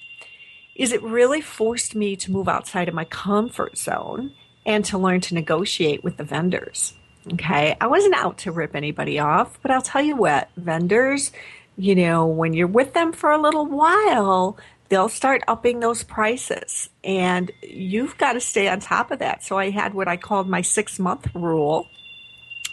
is 0.74 0.92
it 0.92 1.02
really 1.02 1.40
forced 1.40 1.94
me 1.94 2.16
to 2.16 2.33
move 2.33 2.48
outside 2.48 2.88
of 2.88 2.94
my 2.94 3.04
comfort 3.04 3.78
zone 3.78 4.33
and 4.66 4.85
to 4.87 4.98
learn 4.98 5.20
to 5.20 5.35
negotiate 5.35 6.02
with 6.02 6.16
the 6.16 6.24
vendors. 6.24 6.94
Okay. 7.33 7.76
I 7.80 7.87
wasn't 7.87 8.14
out 8.14 8.38
to 8.38 8.52
rip 8.52 8.74
anybody 8.74 9.18
off, 9.18 9.59
but 9.62 9.70
I'll 9.70 9.83
tell 9.83 10.02
you 10.02 10.16
what, 10.16 10.50
vendors, 10.57 11.33
you 11.76 11.94
know, 11.94 12.26
when 12.26 12.52
you're 12.54 12.66
with 12.66 12.92
them 12.92 13.12
for 13.12 13.30
a 13.30 13.40
little 13.40 13.66
while, 13.66 14.59
they'll 14.88 15.09
start 15.09 15.42
upping 15.48 15.80
those 15.80 16.02
prices 16.02 16.90
and 17.02 17.50
you've 17.62 18.18
got 18.18 18.35
to 18.35 18.40
stay 18.40 18.68
on 18.68 18.80
top 18.80 19.11
of 19.11 19.20
that. 19.20 19.42
So 19.42 19.59
I 19.59 19.70
had 19.70 19.94
what 19.94 20.09
I 20.09 20.16
called 20.16 20.48
my 20.48 20.61
six 20.61 20.98
month 20.98 21.28
rule 21.35 21.88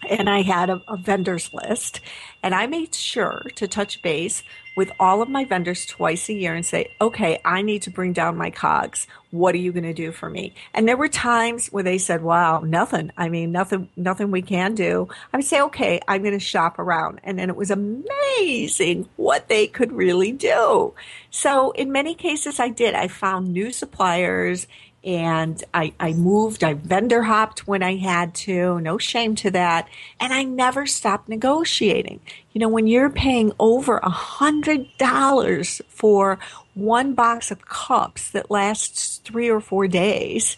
and 0.09 0.29
I 0.29 0.41
had 0.41 0.69
a, 0.69 0.81
a 0.87 0.97
vendors 0.97 1.53
list 1.53 2.01
and 2.43 2.53
I 2.53 2.67
made 2.67 2.93
sure 2.93 3.43
to 3.55 3.67
touch 3.67 4.01
base 4.01 4.43
with 4.75 4.91
all 4.99 5.21
of 5.21 5.29
my 5.29 5.43
vendors 5.45 5.85
twice 5.85 6.29
a 6.29 6.33
year 6.33 6.55
and 6.55 6.65
say, 6.65 6.91
okay, 6.99 7.39
I 7.43 7.61
need 7.61 7.81
to 7.83 7.89
bring 7.89 8.13
down 8.13 8.37
my 8.37 8.51
cogs. 8.51 9.07
What 9.29 9.53
are 9.55 9.59
you 9.59 9.71
going 9.71 9.83
to 9.83 9.93
do 9.93 10.11
for 10.11 10.29
me? 10.29 10.53
And 10.73 10.87
there 10.87 10.97
were 10.97 11.07
times 11.07 11.67
where 11.67 11.83
they 11.83 11.97
said, 11.97 12.21
wow, 12.21 12.61
nothing. 12.61 13.11
I 13.17 13.29
mean, 13.29 13.51
nothing, 13.51 13.89
nothing 13.95 14.31
we 14.31 14.41
can 14.41 14.75
do. 14.75 15.09
I 15.33 15.37
would 15.37 15.45
say, 15.45 15.61
okay, 15.61 15.99
I'm 16.07 16.21
going 16.21 16.33
to 16.33 16.39
shop 16.39 16.79
around. 16.79 17.19
And 17.23 17.37
then 17.37 17.49
it 17.49 17.55
was 17.55 17.71
amazing 17.71 19.09
what 19.17 19.49
they 19.49 19.67
could 19.67 19.91
really 19.91 20.31
do. 20.31 20.93
So 21.29 21.71
in 21.71 21.91
many 21.91 22.15
cases 22.15 22.59
I 22.59 22.69
did. 22.69 22.93
I 22.93 23.07
found 23.07 23.53
new 23.53 23.71
suppliers 23.71 24.67
and 25.03 25.63
I, 25.73 25.93
I 25.99 26.13
moved, 26.13 26.63
I 26.63 26.75
vendor 26.75 27.23
hopped 27.23 27.67
when 27.67 27.81
I 27.81 27.95
had 27.95 28.35
to, 28.35 28.79
no 28.81 28.97
shame 28.97 29.35
to 29.37 29.51
that. 29.51 29.87
And 30.19 30.31
I 30.31 30.43
never 30.43 30.85
stopped 30.85 31.27
negotiating. 31.27 32.19
You 32.53 32.59
know, 32.59 32.69
when 32.69 32.87
you're 32.87 33.09
paying 33.09 33.53
over 33.59 33.97
a 33.97 34.09
hundred 34.09 34.87
dollars 34.97 35.81
for 35.87 36.39
one 36.73 37.13
box 37.13 37.51
of 37.51 37.65
cups 37.65 38.31
that 38.31 38.51
lasts 38.51 39.21
three 39.23 39.49
or 39.49 39.61
four 39.61 39.87
days, 39.87 40.57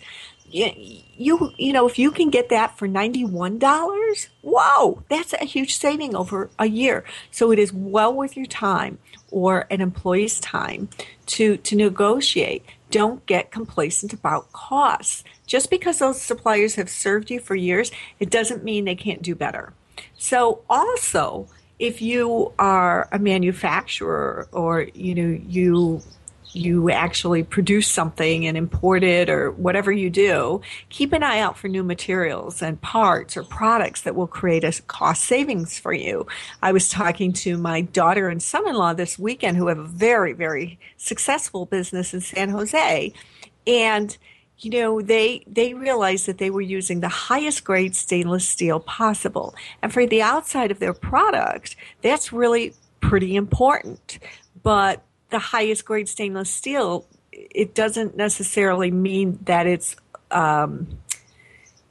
you, 0.54 1.52
you, 1.58 1.74
know, 1.74 1.88
if 1.88 1.98
you 1.98 2.12
can 2.12 2.30
get 2.30 2.50
that 2.50 2.78
for 2.78 2.88
$91, 2.88 4.28
whoa, 4.42 5.04
that's 5.10 5.34
a 5.34 5.46
huge 5.46 5.76
saving 5.76 6.16
over 6.16 6.50
a 6.60 6.68
year. 6.68 7.04
So 7.32 7.52
it 7.52 7.60
is 7.60 7.74
well 7.74 8.14
worth 8.14 8.38
your 8.38 8.46
time 8.46 9.00
or 9.32 9.66
an 9.72 9.82
employee's 9.82 10.40
time 10.40 10.90
to, 11.28 11.58
to 11.58 11.76
negotiate 11.76 12.64
don't 12.92 13.26
get 13.26 13.50
complacent 13.50 14.14
about 14.14 14.52
costs. 14.52 15.24
Just 15.48 15.72
because 15.72 15.98
those 15.98 16.22
suppliers 16.22 16.76
have 16.76 16.90
served 16.90 17.32
you 17.32 17.40
for 17.40 17.56
years, 17.56 17.92
it 18.20 18.30
doesn't 18.30 18.64
mean 18.64 18.86
they 18.86 18.94
can't 18.94 19.24
do 19.24 19.34
better. 19.34 19.74
So 20.16 20.62
also, 20.70 21.48
if 21.84 22.02
you 22.02 22.54
are 22.58 23.10
a 23.12 23.20
manufacturer 23.20 24.48
or 24.54 24.88
you 24.94 25.14
know 25.14 25.38
you 25.50 26.02
you 26.54 26.90
actually 26.92 27.44
produce 27.44 27.88
something 27.88 28.46
and 28.46 28.56
import 28.56 29.04
it 29.04 29.28
or 29.28 29.52
whatever 29.52 29.92
you 29.92 30.10
do, 30.10 30.62
keep 30.90 31.12
an 31.12 31.24
eye 31.24 31.40
out 31.40 31.58
for 31.58 31.68
new 31.68 31.84
materials 31.84 32.62
and 32.62 32.80
parts 32.80 33.36
or 33.36 33.44
products 33.44 34.02
that 34.02 34.16
will 34.16 34.28
create 34.28 34.64
a 34.64 34.72
cost 34.84 35.24
savings 35.24 35.78
for 35.80 35.92
you. 35.92 36.26
I 36.62 36.72
was 36.72 36.88
talking 36.90 37.34
to 37.34 37.58
my 37.58 37.82
daughter 37.82 38.30
and 38.30 38.42
son 38.42 38.68
in 38.68 38.76
law 38.76 38.94
this 38.94 39.18
weekend 39.18 39.58
who 39.58 39.68
have 39.68 39.80
a 39.80 39.84
very, 39.84 40.34
very 40.34 40.80
successful 40.96 41.66
business 41.66 42.14
in 42.14 42.22
San 42.22 42.50
Jose. 42.50 43.12
And 43.66 44.16
you 44.64 44.72
know 44.72 45.02
they 45.02 45.44
they 45.48 45.74
realized 45.74 46.26
that 46.26 46.38
they 46.38 46.50
were 46.50 46.62
using 46.62 47.00
the 47.00 47.10
highest 47.10 47.64
grade 47.64 47.96
stainless 47.96 48.48
steel 48.48 48.80
possible 48.80 49.56
and 49.82 49.94
for 49.94 50.06
the 50.06 50.22
outside 50.22 50.72
of 50.72 50.80
their 50.80 50.94
product 50.94 51.76
that's 52.02 52.32
really 52.34 52.74
pretty 53.00 53.36
important 53.36 54.20
but 54.62 55.04
the 55.30 55.40
highest 55.40 55.86
grade 55.86 56.08
stainless 56.08 56.50
steel 56.50 57.06
it 57.32 57.74
doesn't 57.74 58.16
necessarily 58.16 58.92
mean 58.92 59.40
that 59.44 59.68
it's 59.68 59.96
um, 60.32 60.88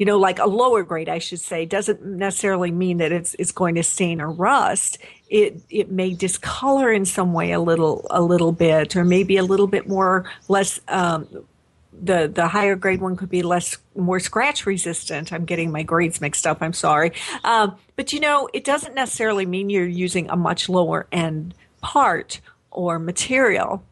you 0.02 0.06
know, 0.06 0.18
like 0.18 0.40
a 0.40 0.46
lower 0.46 0.82
grade, 0.82 1.08
I 1.08 1.18
should 1.18 1.38
say, 1.38 1.64
doesn't 1.64 2.04
necessarily 2.04 2.72
mean 2.72 2.98
that 2.98 3.12
it's 3.12 3.36
it's 3.38 3.52
going 3.52 3.76
to 3.76 3.84
stain 3.84 4.20
or 4.20 4.32
rust. 4.32 4.98
It 5.28 5.62
it 5.70 5.92
may 5.92 6.12
discolor 6.12 6.90
in 6.90 7.04
some 7.04 7.32
way 7.32 7.52
a 7.52 7.60
little 7.60 8.04
a 8.10 8.20
little 8.20 8.50
bit, 8.50 8.96
or 8.96 9.04
maybe 9.04 9.36
a 9.36 9.44
little 9.44 9.68
bit 9.68 9.86
more 9.88 10.28
less. 10.48 10.80
Um, 10.88 11.28
the 11.92 12.30
the 12.32 12.48
higher 12.48 12.76
grade 12.76 13.00
one 13.00 13.16
could 13.16 13.28
be 13.28 13.42
less 13.42 13.76
more 13.96 14.20
scratch 14.20 14.66
resistant. 14.66 15.32
I'm 15.32 15.44
getting 15.44 15.70
my 15.70 15.82
grades 15.82 16.20
mixed 16.20 16.46
up. 16.46 16.58
I'm 16.60 16.72
sorry, 16.72 17.12
um, 17.44 17.76
but 17.96 18.12
you 18.12 18.20
know, 18.20 18.48
it 18.52 18.64
doesn't 18.64 18.94
necessarily 18.94 19.46
mean 19.46 19.70
you're 19.70 19.86
using 19.86 20.28
a 20.30 20.36
much 20.36 20.68
lower 20.68 21.06
end 21.12 21.54
part 21.80 22.40
or 22.70 22.98
material. 22.98 23.82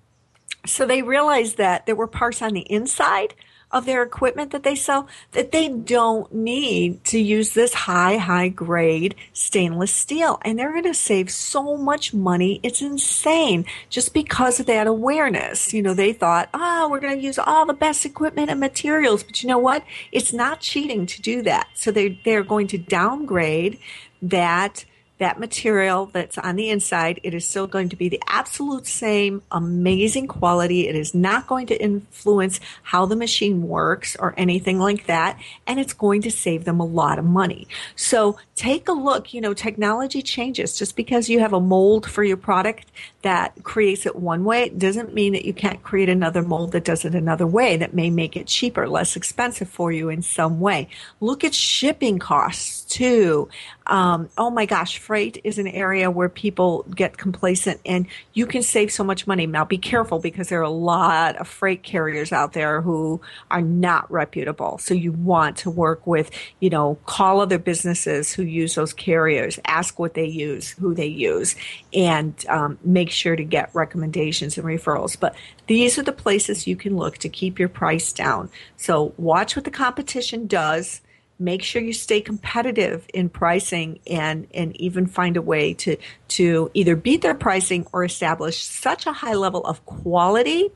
So 0.66 0.86
they 0.86 1.02
realized 1.02 1.56
that 1.56 1.86
there 1.86 1.94
were 1.94 2.06
parts 2.06 2.42
on 2.42 2.52
the 2.52 2.70
inside 2.72 3.34
of 3.72 3.86
their 3.86 4.02
equipment 4.02 4.50
that 4.50 4.62
they 4.62 4.74
sell 4.74 5.06
that 5.32 5.52
they 5.52 5.68
don't 5.68 6.32
need 6.34 7.02
to 7.04 7.18
use 7.18 7.54
this 7.54 7.72
high, 7.74 8.16
high 8.16 8.48
grade 8.48 9.14
stainless 9.32 9.92
steel. 9.92 10.40
And 10.42 10.58
they're 10.58 10.72
going 10.72 10.84
to 10.84 10.94
save 10.94 11.30
so 11.30 11.76
much 11.76 12.12
money. 12.12 12.60
It's 12.62 12.82
insane 12.82 13.64
just 13.88 14.12
because 14.12 14.60
of 14.60 14.66
that 14.66 14.86
awareness. 14.86 15.72
You 15.72 15.82
know, 15.82 15.94
they 15.94 16.12
thought, 16.12 16.48
oh, 16.52 16.88
we're 16.90 17.00
going 17.00 17.18
to 17.18 17.24
use 17.24 17.38
all 17.38 17.66
the 17.66 17.74
best 17.74 18.04
equipment 18.04 18.50
and 18.50 18.60
materials. 18.60 19.22
But 19.22 19.42
you 19.42 19.48
know 19.48 19.58
what? 19.58 19.84
It's 20.12 20.32
not 20.32 20.60
cheating 20.60 21.06
to 21.06 21.22
do 21.22 21.42
that. 21.42 21.68
So 21.74 21.90
they, 21.90 22.20
they're 22.24 22.42
going 22.42 22.66
to 22.68 22.78
downgrade 22.78 23.78
that 24.22 24.84
that 25.20 25.38
material 25.38 26.06
that's 26.06 26.38
on 26.38 26.56
the 26.56 26.70
inside, 26.70 27.20
it 27.22 27.34
is 27.34 27.46
still 27.46 27.66
going 27.66 27.90
to 27.90 27.96
be 27.96 28.08
the 28.08 28.20
absolute 28.26 28.86
same 28.86 29.42
amazing 29.52 30.26
quality. 30.26 30.88
It 30.88 30.96
is 30.96 31.14
not 31.14 31.46
going 31.46 31.66
to 31.66 31.80
influence 31.80 32.58
how 32.82 33.04
the 33.04 33.16
machine 33.16 33.68
works 33.68 34.16
or 34.16 34.34
anything 34.38 34.78
like 34.78 35.06
that. 35.06 35.38
And 35.66 35.78
it's 35.78 35.92
going 35.92 36.22
to 36.22 36.30
save 36.30 36.64
them 36.64 36.80
a 36.80 36.86
lot 36.86 37.18
of 37.18 37.26
money. 37.26 37.68
So 37.96 38.38
take 38.54 38.88
a 38.88 38.92
look. 38.92 39.34
You 39.34 39.42
know, 39.42 39.52
technology 39.52 40.22
changes. 40.22 40.78
Just 40.78 40.96
because 40.96 41.28
you 41.28 41.40
have 41.40 41.52
a 41.52 41.60
mold 41.60 42.10
for 42.10 42.24
your 42.24 42.38
product 42.38 42.90
that 43.20 43.52
creates 43.62 44.06
it 44.06 44.16
one 44.16 44.44
way 44.44 44.70
doesn't 44.70 45.12
mean 45.12 45.34
that 45.34 45.44
you 45.44 45.52
can't 45.52 45.82
create 45.82 46.08
another 46.08 46.40
mold 46.40 46.72
that 46.72 46.84
does 46.84 47.04
it 47.04 47.14
another 47.14 47.46
way 47.46 47.76
that 47.76 47.92
may 47.92 48.08
make 48.08 48.38
it 48.38 48.46
cheaper, 48.46 48.88
less 48.88 49.16
expensive 49.16 49.68
for 49.68 49.92
you 49.92 50.08
in 50.08 50.22
some 50.22 50.60
way. 50.60 50.88
Look 51.20 51.44
at 51.44 51.54
shipping 51.54 52.18
costs 52.18 52.79
too. 52.90 53.48
Um, 53.86 54.28
oh 54.36 54.50
my 54.50 54.66
gosh, 54.66 54.98
freight 54.98 55.40
is 55.42 55.58
an 55.58 55.66
area 55.66 56.10
where 56.10 56.28
people 56.28 56.84
get 56.94 57.16
complacent 57.16 57.80
and 57.86 58.06
you 58.34 58.46
can 58.46 58.62
save 58.62 58.92
so 58.92 59.02
much 59.02 59.26
money. 59.26 59.46
Now 59.46 59.64
be 59.64 59.78
careful 59.78 60.18
because 60.18 60.48
there 60.48 60.60
are 60.60 60.62
a 60.62 60.70
lot 60.70 61.36
of 61.36 61.48
freight 61.48 61.82
carriers 61.82 62.32
out 62.32 62.52
there 62.52 62.82
who 62.82 63.20
are 63.50 63.62
not 63.62 64.10
reputable. 64.10 64.78
So 64.78 64.94
you 64.94 65.12
want 65.12 65.56
to 65.58 65.70
work 65.70 66.06
with, 66.06 66.30
you 66.60 66.70
know, 66.70 66.98
call 67.06 67.40
other 67.40 67.58
businesses 67.58 68.32
who 68.32 68.42
use 68.42 68.74
those 68.74 68.92
carriers, 68.92 69.58
ask 69.64 69.98
what 69.98 70.14
they 70.14 70.26
use, 70.26 70.70
who 70.70 70.94
they 70.94 71.06
use, 71.06 71.56
and 71.92 72.34
um, 72.48 72.78
make 72.84 73.10
sure 73.10 73.34
to 73.34 73.44
get 73.44 73.74
recommendations 73.74 74.58
and 74.58 74.66
referrals. 74.66 75.18
But 75.18 75.34
these 75.66 75.98
are 75.98 76.02
the 76.02 76.12
places 76.12 76.66
you 76.66 76.76
can 76.76 76.96
look 76.96 77.18
to 77.18 77.28
keep 77.28 77.58
your 77.58 77.68
price 77.68 78.12
down. 78.12 78.50
So 78.76 79.14
watch 79.16 79.56
what 79.56 79.64
the 79.64 79.70
competition 79.70 80.46
does 80.46 81.00
make 81.40 81.62
sure 81.62 81.80
you 81.80 81.92
stay 81.92 82.20
competitive 82.20 83.06
in 83.14 83.28
pricing 83.28 83.98
and 84.06 84.46
and 84.52 84.76
even 84.76 85.06
find 85.06 85.36
a 85.36 85.42
way 85.42 85.72
to 85.74 85.96
to 86.28 86.70
either 86.74 86.94
beat 86.94 87.22
their 87.22 87.34
pricing 87.34 87.86
or 87.92 88.04
establish 88.04 88.62
such 88.62 89.06
a 89.06 89.12
high 89.12 89.34
level 89.34 89.64
of 89.64 89.84
quality 89.86 90.70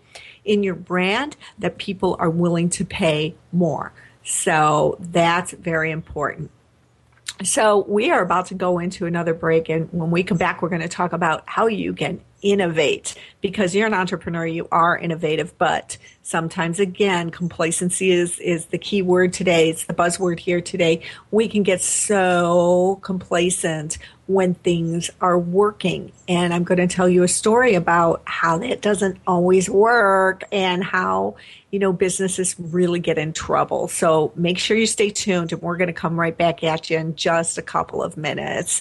in 0.44 0.62
your 0.62 0.74
brand 0.74 1.36
that 1.58 1.78
people 1.78 2.16
are 2.18 2.30
willing 2.30 2.68
to 2.70 2.84
pay 2.84 3.34
more. 3.52 3.92
So 4.24 4.96
that's 5.00 5.52
very 5.52 5.90
important. 5.90 6.50
So 7.42 7.84
we 7.88 8.10
are 8.10 8.22
about 8.22 8.46
to 8.46 8.54
go 8.54 8.78
into 8.78 9.06
another 9.06 9.34
break 9.34 9.68
and 9.68 9.88
when 9.92 10.10
we 10.10 10.22
come 10.22 10.38
back 10.38 10.62
we're 10.62 10.68
going 10.70 10.82
to 10.82 10.88
talk 10.88 11.12
about 11.12 11.42
how 11.46 11.66
you 11.66 11.92
can 11.92 12.20
innovate 12.44 13.14
because 13.40 13.74
you're 13.74 13.86
an 13.86 13.94
entrepreneur, 13.94 14.46
you 14.46 14.68
are 14.70 14.96
innovative, 14.96 15.56
but 15.58 15.96
sometimes 16.22 16.78
again, 16.78 17.30
complacency 17.30 18.10
is, 18.10 18.38
is 18.38 18.66
the 18.66 18.78
key 18.78 19.02
word 19.02 19.32
today. 19.32 19.70
It's 19.70 19.86
the 19.86 19.94
buzzword 19.94 20.38
here 20.38 20.60
today. 20.60 21.02
We 21.30 21.48
can 21.48 21.62
get 21.62 21.80
so 21.80 23.00
complacent 23.02 23.98
when 24.26 24.54
things 24.54 25.10
are 25.20 25.38
working. 25.38 26.12
And 26.28 26.54
I'm 26.54 26.64
going 26.64 26.78
to 26.78 26.86
tell 26.86 27.08
you 27.08 27.22
a 27.22 27.28
story 27.28 27.74
about 27.74 28.22
how 28.24 28.58
that 28.58 28.80
doesn't 28.80 29.18
always 29.26 29.68
work 29.68 30.44
and 30.52 30.82
how, 30.82 31.36
you 31.70 31.78
know, 31.78 31.92
businesses 31.92 32.56
really 32.58 33.00
get 33.00 33.18
in 33.18 33.32
trouble. 33.32 33.88
So 33.88 34.32
make 34.36 34.58
sure 34.58 34.76
you 34.76 34.86
stay 34.86 35.10
tuned 35.10 35.52
and 35.52 35.60
we're 35.60 35.76
going 35.76 35.88
to 35.88 35.94
come 35.94 36.18
right 36.18 36.36
back 36.36 36.62
at 36.62 36.88
you 36.88 36.98
in 36.98 37.16
just 37.16 37.58
a 37.58 37.62
couple 37.62 38.02
of 38.02 38.16
minutes. 38.16 38.80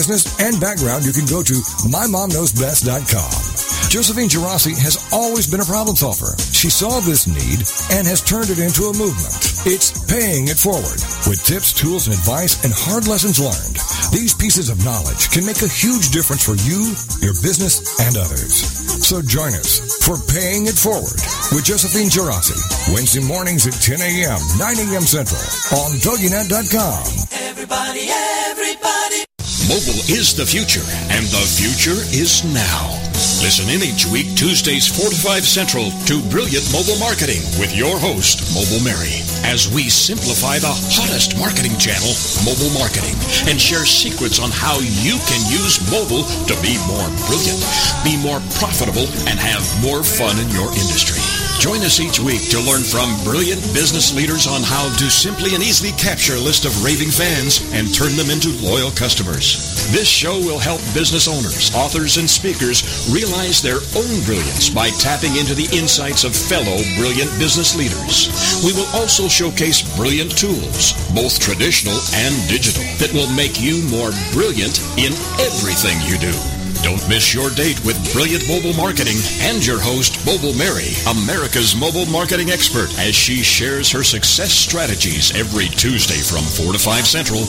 and 0.09 0.57
background, 0.59 1.05
you 1.05 1.13
can 1.13 1.25
go 1.25 1.43
to 1.43 1.53
mymomknowsbest.com. 1.85 3.61
Josephine 3.91 4.31
Girassi 4.31 4.71
has 4.79 4.97
always 5.11 5.45
been 5.45 5.59
a 5.59 5.67
problem 5.67 5.95
solver. 5.95 6.31
She 6.55 6.71
saw 6.71 7.03
this 7.03 7.27
need 7.27 7.59
and 7.91 8.07
has 8.07 8.23
turned 8.23 8.49
it 8.49 8.57
into 8.57 8.87
a 8.87 8.97
movement. 8.97 9.35
It's 9.67 9.91
paying 10.07 10.47
it 10.47 10.57
forward 10.57 10.97
with 11.27 11.43
tips, 11.43 11.75
tools, 11.75 12.07
and 12.07 12.15
advice 12.15 12.63
and 12.63 12.71
hard 12.71 13.05
lessons 13.05 13.37
learned. 13.37 13.77
These 14.09 14.33
pieces 14.33 14.71
of 14.71 14.79
knowledge 14.87 15.29
can 15.29 15.45
make 15.45 15.61
a 15.61 15.67
huge 15.67 16.09
difference 16.15 16.41
for 16.41 16.55
you, 16.63 16.95
your 17.19 17.35
business, 17.43 17.99
and 17.99 18.15
others. 18.15 18.63
So 19.05 19.21
join 19.21 19.53
us 19.53 20.01
for 20.01 20.15
Paying 20.33 20.65
It 20.65 20.79
Forward 20.79 21.19
with 21.51 21.67
Josephine 21.67 22.09
Girassi, 22.09 22.57
Wednesday 22.95 23.21
mornings 23.21 23.67
at 23.67 23.75
10 23.75 23.99
a.m., 24.01 24.39
9 24.55 24.87
a.m. 24.87 25.03
Central 25.03 25.43
on 25.83 25.99
TogiNet.com. 25.99 27.03
Everybody, 27.51 28.07
everybody. 28.09 29.30
Mobile 29.71 30.03
is 30.11 30.35
the 30.35 30.43
future, 30.43 30.83
and 31.15 31.23
the 31.31 31.47
future 31.47 31.95
is 32.11 32.43
now. 32.43 32.91
Listen 33.39 33.71
in 33.71 33.79
each 33.79 34.03
week, 34.03 34.35
Tuesdays 34.35 34.83
4 34.83 35.07
to 35.07 35.15
5 35.15 35.47
Central, 35.47 35.95
to 36.11 36.19
Brilliant 36.27 36.67
Mobile 36.75 36.99
Marketing 36.99 37.39
with 37.55 37.71
your 37.71 37.95
host, 37.95 38.43
Mobile 38.51 38.83
Mary, 38.83 39.23
as 39.47 39.71
we 39.71 39.87
simplify 39.87 40.59
the 40.59 40.75
hottest 40.91 41.39
marketing 41.39 41.79
channel, 41.79 42.11
mobile 42.43 42.75
marketing, 42.75 43.15
and 43.47 43.55
share 43.55 43.87
secrets 43.87 44.43
on 44.43 44.51
how 44.51 44.75
you 44.99 45.15
can 45.31 45.39
use 45.47 45.79
mobile 45.87 46.27
to 46.51 46.55
be 46.59 46.75
more 46.91 47.07
brilliant, 47.31 47.63
be 48.03 48.19
more 48.19 48.43
profitable, 48.59 49.07
and 49.31 49.39
have 49.39 49.63
more 49.79 50.03
fun 50.03 50.35
in 50.35 50.51
your 50.51 50.67
industry. 50.75 51.23
Join 51.61 51.85
us 51.85 51.99
each 52.01 52.17
week 52.17 52.49
to 52.49 52.57
learn 52.57 52.81
from 52.81 53.13
brilliant 53.21 53.61
business 53.69 54.17
leaders 54.17 54.49
on 54.49 54.65
how 54.65 54.89
to 54.97 55.13
simply 55.13 55.53
and 55.53 55.61
easily 55.61 55.93
capture 55.93 56.33
a 56.33 56.41
list 56.41 56.65
of 56.65 56.73
raving 56.81 57.13
fans 57.13 57.61
and 57.69 57.85
turn 57.93 58.17
them 58.17 58.33
into 58.33 58.49
loyal 58.65 58.89
customers. 58.89 59.85
This 59.93 60.09
show 60.09 60.41
will 60.41 60.57
help 60.57 60.81
business 60.97 61.29
owners, 61.29 61.69
authors, 61.77 62.17
and 62.17 62.25
speakers 62.25 62.81
realize 63.13 63.61
their 63.61 63.77
own 63.93 64.25
brilliance 64.25 64.73
by 64.73 64.89
tapping 64.97 65.37
into 65.37 65.53
the 65.53 65.69
insights 65.69 66.25
of 66.25 66.33
fellow 66.33 66.81
brilliant 66.97 67.29
business 67.37 67.77
leaders. 67.77 68.33
We 68.65 68.73
will 68.73 68.89
also 68.97 69.29
showcase 69.29 69.85
brilliant 69.93 70.33
tools, 70.33 70.97
both 71.13 71.37
traditional 71.37 72.01
and 72.25 72.33
digital, 72.49 72.89
that 72.97 73.13
will 73.13 73.29
make 73.37 73.61
you 73.61 73.85
more 73.85 74.09
brilliant 74.33 74.81
in 74.97 75.13
everything 75.37 76.01
you 76.09 76.17
do. 76.17 76.60
Don't 76.83 77.07
miss 77.07 77.31
your 77.31 77.51
date 77.51 77.79
with 77.85 78.11
Brilliant 78.11 78.47
Mobile 78.47 78.73
Marketing 78.73 79.17
and 79.41 79.63
your 79.63 79.79
host, 79.79 80.25
Mobile 80.25 80.57
Mary, 80.57 80.89
America's 81.05 81.75
mobile 81.75 82.07
marketing 82.07 82.49
expert, 82.49 82.89
as 82.97 83.13
she 83.13 83.43
shares 83.43 83.91
her 83.91 84.03
success 84.03 84.51
strategies 84.51 85.35
every 85.37 85.67
Tuesday 85.67 86.17
from 86.17 86.43
4 86.65 86.73
to 86.73 86.79
5 86.79 87.05
Central. 87.05 87.41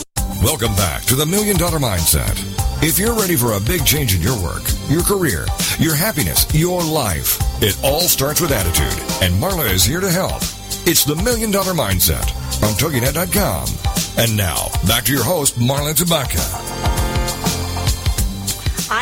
Welcome 0.43 0.75
back 0.77 1.05
to 1.05 1.15
the 1.15 1.25
Million 1.25 1.57
Dollar 1.57 1.79
Mindset. 1.79 2.37
If 2.83 2.99
you're 2.99 3.15
ready 3.15 3.37
for 3.37 3.53
a 3.53 3.61
big 3.61 3.87
change 3.87 4.15
in 4.15 4.21
your 4.21 4.37
work, 4.43 4.65
your 4.91 5.03
career, 5.03 5.47
your 5.79 5.95
happiness, 5.95 6.45
your 6.55 6.83
life, 6.85 7.39
it 7.63 7.79
all 7.83 8.03
starts 8.03 8.41
with 8.41 8.53
attitude, 8.53 9.01
and 9.23 9.41
Marla 9.43 9.73
is 9.73 9.85
here 9.85 10.01
to 10.01 10.11
help. 10.11 10.43
It's 10.85 11.05
the 11.05 11.17
Million 11.17 11.51
Dollar 11.51 11.73
Mindset 11.73 12.29
on 12.63 12.75
TogiNet.com. 12.75 13.69
And 14.19 14.37
now, 14.37 14.69
back 14.87 15.05
to 15.05 15.13
your 15.13 15.25
host, 15.25 15.59
Marla 15.59 15.95
Tabaka. 15.95 16.92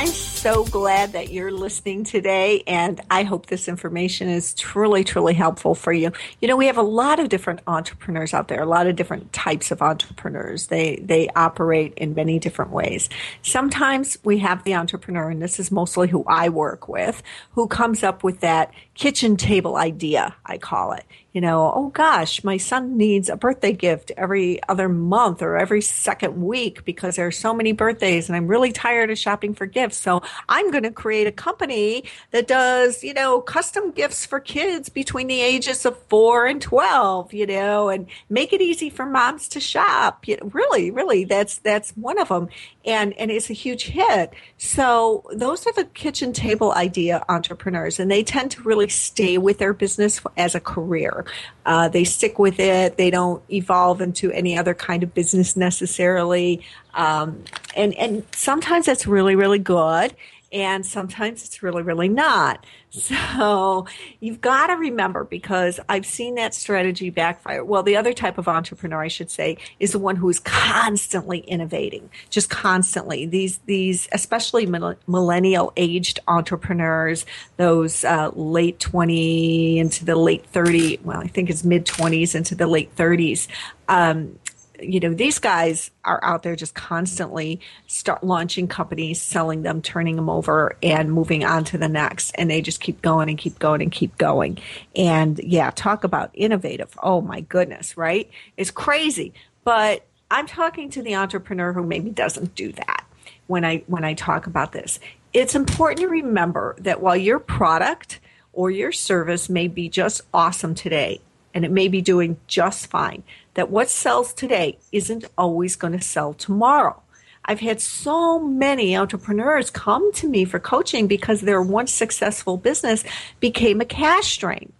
I'm 0.00 0.06
so 0.06 0.64
glad 0.64 1.12
that 1.12 1.30
you're 1.30 1.52
listening 1.52 2.04
today, 2.04 2.62
and 2.66 3.02
I 3.10 3.22
hope 3.22 3.44
this 3.44 3.68
information 3.68 4.30
is 4.30 4.54
truly, 4.54 5.04
truly 5.04 5.34
helpful 5.34 5.74
for 5.74 5.92
you. 5.92 6.10
You 6.40 6.48
know, 6.48 6.56
we 6.56 6.68
have 6.68 6.78
a 6.78 6.82
lot 6.82 7.20
of 7.20 7.28
different 7.28 7.60
entrepreneurs 7.66 8.32
out 8.32 8.48
there, 8.48 8.62
a 8.62 8.66
lot 8.66 8.86
of 8.86 8.96
different 8.96 9.30
types 9.34 9.70
of 9.70 9.82
entrepreneurs. 9.82 10.68
They 10.68 10.96
they 11.04 11.28
operate 11.36 11.92
in 11.98 12.14
many 12.14 12.38
different 12.38 12.70
ways. 12.70 13.10
Sometimes 13.42 14.16
we 14.24 14.38
have 14.38 14.64
the 14.64 14.74
entrepreneur, 14.74 15.28
and 15.28 15.42
this 15.42 15.60
is 15.60 15.70
mostly 15.70 16.08
who 16.08 16.24
I 16.26 16.48
work 16.48 16.88
with, 16.88 17.22
who 17.52 17.66
comes 17.66 18.02
up 18.02 18.24
with 18.24 18.40
that 18.40 18.72
kitchen 19.00 19.34
table 19.34 19.76
idea, 19.76 20.36
I 20.44 20.58
call 20.58 20.92
it 20.92 21.06
you 21.32 21.40
know, 21.40 21.72
oh 21.74 21.88
gosh, 21.90 22.42
my 22.42 22.56
son 22.56 22.96
needs 22.96 23.28
a 23.28 23.36
birthday 23.36 23.72
gift 23.72 24.10
every 24.16 24.60
other 24.68 24.88
month 24.88 25.42
or 25.42 25.56
every 25.56 25.80
second 25.80 26.42
week 26.42 26.84
because 26.84 27.16
there 27.16 27.26
are 27.26 27.32
so 27.32 27.54
many 27.54 27.72
birthdays 27.72 28.28
and 28.28 28.36
I'm 28.36 28.48
really 28.48 28.72
tired 28.72 29.10
of 29.10 29.18
shopping 29.18 29.54
for 29.54 29.66
gifts. 29.66 29.96
So 29.96 30.22
I'm 30.48 30.70
going 30.72 30.82
to 30.82 30.90
create 30.90 31.28
a 31.28 31.32
company 31.32 32.04
that 32.32 32.48
does, 32.48 33.04
you 33.04 33.14
know, 33.14 33.40
custom 33.40 33.92
gifts 33.92 34.26
for 34.26 34.40
kids 34.40 34.88
between 34.88 35.28
the 35.28 35.40
ages 35.40 35.86
of 35.86 35.96
four 36.08 36.46
and 36.46 36.60
12, 36.60 37.32
you 37.32 37.46
know, 37.46 37.88
and 37.90 38.06
make 38.28 38.52
it 38.52 38.60
easy 38.60 38.90
for 38.90 39.06
moms 39.06 39.46
to 39.48 39.60
shop. 39.60 40.26
You 40.26 40.36
know, 40.36 40.50
really, 40.52 40.90
really, 40.90 41.24
that's, 41.24 41.58
that's 41.58 41.90
one 41.92 42.18
of 42.18 42.28
them. 42.28 42.48
And, 42.84 43.12
and 43.14 43.30
it's 43.30 43.50
a 43.50 43.54
huge 43.54 43.84
hit. 43.84 44.32
So 44.58 45.24
those 45.32 45.64
are 45.66 45.72
the 45.74 45.84
kitchen 45.84 46.32
table 46.32 46.72
idea 46.72 47.24
entrepreneurs 47.28 48.00
and 48.00 48.10
they 48.10 48.24
tend 48.24 48.50
to 48.52 48.62
really 48.62 48.88
stay 48.90 49.38
with 49.38 49.59
their 49.59 49.72
business 49.72 50.20
as 50.37 50.55
a 50.55 50.61
career. 50.61 51.24
Uh, 51.64 51.88
they 51.88 52.05
stick 52.05 52.38
with 52.38 52.61
it. 52.61 52.96
They 52.96 53.11
don't 53.11 53.42
evolve 53.50 54.00
into 54.00 54.31
any 54.33 54.59
other 54.59 54.74
kind 54.74 55.03
of 55.03 55.14
business 55.14 55.57
necessarily. 55.57 56.62
Um, 56.94 57.44
and, 57.74 57.94
and 57.94 58.26
sometimes 58.33 58.87
that's 58.87 59.07
really, 59.07 59.37
really 59.37 59.59
good 59.59 60.14
and 60.52 60.84
sometimes 60.84 61.44
it's 61.44 61.62
really, 61.62 61.82
really 61.82 62.08
not. 62.08 62.64
So 62.92 63.86
you've 64.18 64.40
got 64.40 64.66
to 64.66 64.74
remember 64.74 65.22
because 65.22 65.78
I've 65.88 66.04
seen 66.04 66.34
that 66.34 66.54
strategy 66.54 67.08
backfire. 67.10 67.64
Well, 67.64 67.84
the 67.84 67.96
other 67.96 68.12
type 68.12 68.36
of 68.36 68.48
entrepreneur, 68.48 69.00
I 69.00 69.06
should 69.06 69.30
say, 69.30 69.58
is 69.78 69.92
the 69.92 70.00
one 70.00 70.16
who 70.16 70.28
is 70.28 70.40
constantly 70.40 71.38
innovating, 71.38 72.10
just 72.30 72.50
constantly. 72.50 73.26
These, 73.26 73.58
these, 73.66 74.08
especially 74.10 74.66
millennial 75.06 75.72
aged 75.76 76.18
entrepreneurs, 76.26 77.26
those 77.58 78.04
uh, 78.04 78.30
late 78.34 78.80
20 78.80 79.78
into 79.78 80.04
the 80.04 80.16
late 80.16 80.44
30, 80.46 80.98
well, 81.04 81.20
I 81.20 81.28
think 81.28 81.48
it's 81.48 81.62
mid 81.62 81.86
20s 81.86 82.34
into 82.34 82.56
the 82.56 82.66
late 82.66 82.94
30s. 82.96 83.46
Um, 83.88 84.36
you 84.82 85.00
know, 85.00 85.14
these 85.14 85.38
guys 85.38 85.90
are 86.04 86.22
out 86.22 86.42
there 86.42 86.56
just 86.56 86.74
constantly 86.74 87.60
start 87.86 88.24
launching 88.24 88.68
companies, 88.68 89.20
selling 89.20 89.62
them, 89.62 89.82
turning 89.82 90.16
them 90.16 90.28
over, 90.28 90.76
and 90.82 91.12
moving 91.12 91.44
on 91.44 91.64
to 91.64 91.78
the 91.78 91.88
next. 91.88 92.32
And 92.32 92.50
they 92.50 92.62
just 92.62 92.80
keep 92.80 93.02
going 93.02 93.28
and 93.28 93.38
keep 93.38 93.58
going 93.58 93.82
and 93.82 93.92
keep 93.92 94.16
going. 94.18 94.58
And 94.96 95.38
yeah, 95.38 95.70
talk 95.70 96.04
about 96.04 96.30
innovative. 96.34 96.96
Oh 97.02 97.20
my 97.20 97.40
goodness, 97.42 97.96
right? 97.96 98.30
It's 98.56 98.70
crazy. 98.70 99.34
But 99.64 100.06
I'm 100.30 100.46
talking 100.46 100.90
to 100.90 101.02
the 101.02 101.16
entrepreneur 101.16 101.72
who 101.72 101.84
maybe 101.84 102.10
doesn't 102.10 102.54
do 102.54 102.72
that 102.72 103.04
when 103.46 103.64
I 103.64 103.82
when 103.86 104.04
I 104.04 104.14
talk 104.14 104.46
about 104.46 104.72
this. 104.72 105.00
It's 105.32 105.54
important 105.54 106.00
to 106.00 106.08
remember 106.08 106.76
that 106.78 107.00
while 107.00 107.16
your 107.16 107.38
product 107.38 108.20
or 108.52 108.70
your 108.70 108.92
service 108.92 109.48
may 109.48 109.68
be 109.68 109.88
just 109.88 110.22
awesome 110.32 110.74
today 110.74 111.20
and 111.54 111.64
it 111.64 111.70
may 111.70 111.88
be 111.88 112.00
doing 112.00 112.36
just 112.46 112.86
fine, 112.86 113.22
that 113.54 113.70
what 113.70 113.88
sells 113.88 114.32
today 114.32 114.78
isn't 114.92 115.24
always 115.36 115.76
going 115.76 115.92
to 115.92 116.04
sell 116.04 116.34
tomorrow. 116.34 117.02
I've 117.44 117.60
had 117.60 117.80
so 117.80 118.38
many 118.38 118.96
entrepreneurs 118.96 119.70
come 119.70 120.12
to 120.14 120.28
me 120.28 120.44
for 120.44 120.58
coaching 120.58 121.06
because 121.06 121.40
their 121.40 121.62
once 121.62 121.92
successful 121.92 122.56
business 122.56 123.02
became 123.40 123.80
a 123.80 123.84
cash 123.84 124.38
drain. 124.38 124.72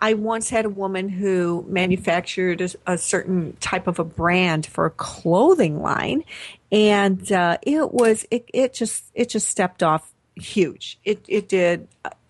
I 0.00 0.14
once 0.14 0.50
had 0.50 0.64
a 0.64 0.70
woman 0.70 1.08
who 1.08 1.64
manufactured 1.68 2.60
a, 2.60 2.70
a 2.86 2.98
certain 2.98 3.56
type 3.60 3.86
of 3.86 3.98
a 3.98 4.04
brand 4.04 4.66
for 4.66 4.86
a 4.86 4.90
clothing 4.90 5.82
line, 5.82 6.24
and 6.70 7.30
uh, 7.32 7.58
it 7.62 7.92
was 7.92 8.24
it, 8.30 8.48
it 8.54 8.74
just 8.74 9.04
it 9.14 9.28
just 9.28 9.48
stepped 9.48 9.82
off 9.82 10.12
huge. 10.36 10.98
It 11.04 11.24
it 11.26 11.48
did 11.48 11.88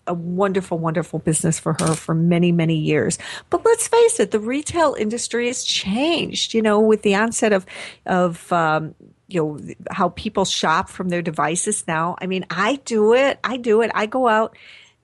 a 0.09 0.13
wonderful, 0.13 0.77
wonderful 0.77 1.19
business 1.19 1.59
for 1.59 1.73
her 1.79 1.93
for 1.93 2.13
many, 2.13 2.51
many 2.51 2.75
years. 2.75 3.17
But 3.49 3.63
let's 3.63 3.87
face 3.87 4.19
it, 4.19 4.31
the 4.31 4.39
retail 4.39 4.95
industry 4.99 5.47
has 5.47 5.63
changed. 5.63 6.53
You 6.53 6.61
know, 6.61 6.79
with 6.79 7.03
the 7.03 7.15
onset 7.15 7.53
of 7.53 7.65
of 8.05 8.51
um, 8.51 8.95
you 9.27 9.41
know 9.41 9.73
how 9.91 10.09
people 10.09 10.43
shop 10.43 10.89
from 10.89 11.09
their 11.09 11.21
devices 11.21 11.85
now. 11.87 12.17
I 12.19 12.27
mean, 12.27 12.45
I 12.49 12.77
do 12.83 13.13
it. 13.13 13.39
I 13.43 13.57
do 13.57 13.81
it. 13.81 13.91
I 13.93 14.07
go 14.07 14.27
out 14.27 14.57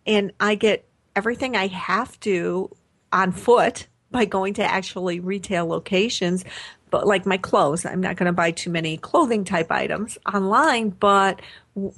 and 0.05 0.33
I 0.39 0.55
get 0.55 0.85
everything 1.15 1.55
I 1.55 1.67
have 1.67 2.19
to 2.21 2.69
on 3.13 3.31
foot 3.31 3.87
by 4.15 4.25
going 4.25 4.53
to 4.55 4.63
actually 4.63 5.19
retail 5.19 5.65
locations 5.65 6.45
but 6.95 7.07
like 7.07 7.25
my 7.25 7.35
clothes, 7.35 7.85
I'm 7.85 7.99
not 7.99 8.15
going 8.15 8.27
to 8.27 8.31
buy 8.31 8.51
too 8.51 8.69
many 8.69 8.95
clothing 8.95 9.43
type 9.43 9.69
items 9.69 10.17
online, 10.33 10.91
but 10.91 11.41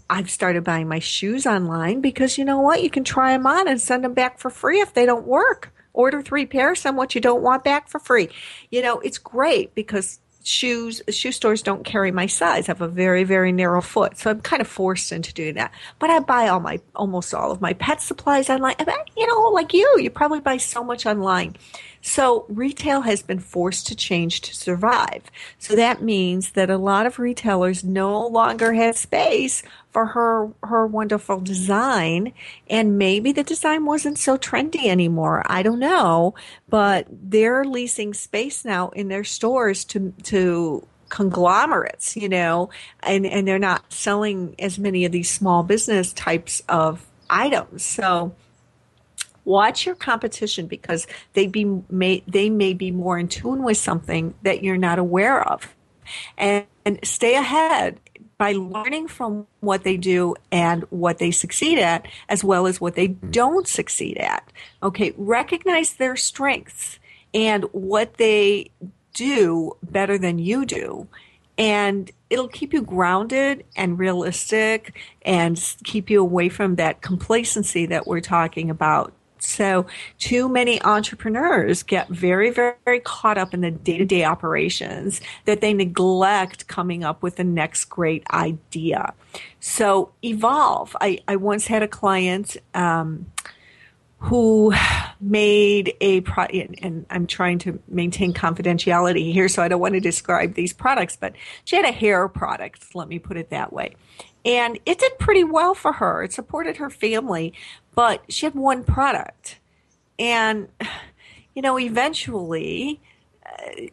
I've 0.10 0.32
started 0.32 0.64
buying 0.64 0.88
my 0.88 0.98
shoes 0.98 1.46
online 1.46 2.02
because 2.02 2.40
you 2.40 2.46
know 2.46 2.62
what? 2.62 2.82
You 2.82 2.90
can 2.90 3.04
try 3.04 3.34
them 3.34 3.46
on 3.46 3.68
and 3.68 3.80
send 3.80 4.04
them 4.04 4.16
back 4.16 4.40
for 4.40 4.50
free 4.50 4.80
if 4.80 4.96
they 4.96 5.06
don't 5.06 5.28
work. 5.28 5.72
Order 5.94 6.24
three 6.24 6.48
pairs, 6.48 6.82
send 6.82 6.98
what 6.98 7.14
you 7.14 7.22
don't 7.22 7.44
want 7.44 7.64
back 7.64 7.90
for 7.90 8.00
free. 8.00 8.30
You 8.72 8.82
know, 8.82 9.00
it's 9.00 9.20
great 9.20 9.76
because 9.76 10.20
shoes 10.44 11.02
shoe 11.10 11.32
stores 11.32 11.62
don't 11.62 11.84
carry 11.84 12.12
my 12.12 12.26
size. 12.26 12.70
I 12.70 12.72
have 12.72 12.82
a 12.82 12.88
very 12.88 13.24
very 13.24 13.52
narrow 13.52 13.82
foot, 13.82 14.18
so 14.18 14.32
I'm 14.32 14.42
kind 14.42 14.62
of 14.62 14.68
forced 14.68 15.12
into 15.12 15.34
doing 15.34 15.56
that. 15.56 15.72
But 16.00 16.10
I 16.10 16.20
buy 16.20 16.48
all 16.48 16.60
my 16.60 16.80
almost 16.96 17.34
all 17.34 17.52
of 17.52 17.62
my 17.62 17.74
pet 17.74 18.02
supplies 18.02 18.50
online. 18.50 18.76
You 19.16 19.28
know, 19.28 19.50
like 19.50 19.74
you, 19.74 19.98
you 20.00 20.10
probably 20.10 20.40
buy 20.40 20.58
so 20.58 20.84
much 20.84 21.06
online. 21.06 21.56
So 22.02 22.46
retail 22.48 23.02
has 23.02 23.22
been 23.22 23.40
forced 23.40 23.88
to 23.88 23.96
change 23.96 24.42
to 24.42 24.56
survive. 24.56 25.24
So 25.60 25.76
that 25.76 26.02
means 26.02 26.52
that 26.52 26.70
a 26.70 26.78
lot 26.78 27.06
of 27.06 27.20
retailers 27.20 27.84
no 27.84 28.26
longer 28.28 28.74
have 28.74 28.98
space 28.98 29.64
for 29.92 30.06
her 30.08 30.50
her 30.64 30.86
wonderful 30.86 31.40
design 31.40 32.34
and 32.70 32.98
maybe 32.98 33.32
the 33.32 33.44
design 33.44 33.86
wasn't 33.86 34.20
so 34.20 34.38
trendy 34.38 34.86
anymore. 34.86 35.44
I 35.48 35.64
don't 35.64 35.80
know, 35.80 36.36
but 36.70 37.08
they're 37.10 37.66
leasing 37.66 38.14
space 38.14 38.64
now 38.64 38.90
in 38.90 39.08
their 39.08 39.24
stores 39.24 39.84
to 39.86 40.14
to 40.24 40.88
conglomerates, 41.10 42.16
you 42.16 42.30
know, 42.30 42.70
and, 43.02 43.26
and 43.26 43.48
they're 43.48 43.60
not 43.60 43.92
selling 43.92 44.56
as 44.60 44.78
many 44.78 45.06
of 45.06 45.12
these 45.12 45.30
small 45.30 45.64
business 45.64 46.14
types 46.14 46.62
of 46.68 47.06
items. 47.30 47.84
So 47.84 48.36
watch 49.48 49.86
your 49.86 49.96
competition 49.96 50.68
because 50.68 51.08
they 51.34 51.48
be 51.48 51.64
may, 51.90 52.22
they 52.28 52.50
may 52.50 52.74
be 52.74 52.92
more 52.92 53.18
in 53.18 53.30
tune 53.30 53.64
with 53.64 53.78
something 53.78 54.34
that 54.44 54.62
you're 54.62 54.78
not 54.78 55.00
aware 55.00 55.42
of. 55.42 55.74
And, 56.38 56.66
and 56.86 57.00
stay 57.04 57.36
ahead 57.36 58.00
by 58.38 58.52
learning 58.52 59.08
from 59.08 59.48
what 59.62 59.84
they 59.84 59.98
do 59.98 60.36
and 60.52 60.84
what 60.90 61.18
they 61.18 61.32
succeed 61.32 61.80
at 61.80 62.06
as 62.30 62.44
well 62.44 62.68
as 62.68 62.80
what 62.80 62.96
they 62.96 63.08
mm-hmm. 63.08 63.32
don't 63.32 63.68
succeed 63.68 64.18
at. 64.18 64.52
Okay 64.84 65.14
recognize 65.18 65.94
their 65.94 66.18
strengths 66.18 67.00
and 67.34 67.64
what 67.72 68.16
they 68.16 68.70
do 69.14 69.76
better 69.82 70.18
than 70.18 70.40
you 70.40 70.66
do. 70.66 71.08
And 71.58 72.12
it'll 72.30 72.48
keep 72.50 72.74
you 72.74 72.82
grounded 72.82 73.66
and 73.76 73.98
realistic 73.98 74.96
and 75.24 75.58
keep 75.84 76.10
you 76.10 76.22
away 76.22 76.50
from 76.50 76.76
that 76.76 77.02
complacency 77.02 77.86
that 77.88 78.06
we're 78.06 78.22
talking 78.22 78.70
about 78.70 79.14
So, 79.40 79.86
too 80.20 80.50
many 80.50 80.82
entrepreneurs 80.84 81.84
get 81.84 82.10
very, 82.10 82.50
very, 82.50 83.00
caught 83.04 83.38
up 83.38 83.54
in 83.54 83.62
the 83.62 83.72
day 83.72 83.98
to 83.98 84.06
day 84.06 84.24
operations 84.24 85.22
that 85.46 85.62
they 85.62 85.74
neglect 85.74 86.68
coming 86.68 87.04
up 87.04 87.22
with 87.22 87.36
the 87.36 87.44
next 87.44 87.86
great 87.86 88.24
idea. 88.32 89.14
So, 89.60 90.12
evolve. 90.24 90.96
I, 91.02 91.20
I 91.28 91.36
once 91.36 91.68
had 91.68 91.84
a 91.84 91.88
client. 91.88 92.58
Um, 92.74 93.28
who 94.20 94.74
made 95.22 95.94
a 96.02 96.22
pro 96.22 96.46
and 96.46 97.06
I'm 97.10 97.28
trying 97.28 97.60
to 97.60 97.80
maintain 97.88 98.34
confidentiality 98.34 99.32
here, 99.32 99.48
so 99.48 99.62
I 99.62 99.68
don't 99.68 99.80
want 99.80 99.94
to 99.94 100.00
describe 100.00 100.56
these 100.56 100.74
products, 100.74 101.16
but 101.16 101.34
she 101.66 101.76
had 101.76 101.86
a 101.86 101.92
hair 101.92 102.28
product, 102.28 102.96
let 102.96 103.08
me 103.08 103.20
put 103.20 103.38
it 103.38 103.50
that 103.52 103.72
way. 103.72 103.96
And 104.44 104.80
it 104.86 105.00
did 105.00 105.20
pretty 105.20 105.44
well 105.44 105.74
for 105.74 105.94
her. 105.94 106.24
It 106.24 106.34
supported 106.34 106.78
her 106.78 106.90
family, 106.90 107.54
but 107.94 108.24
she 108.30 108.46
had 108.46 108.56
one 108.56 108.84
product. 108.84 109.60
And, 110.18 110.70
you 111.54 111.62
know, 111.62 111.78
eventually 111.78 113.02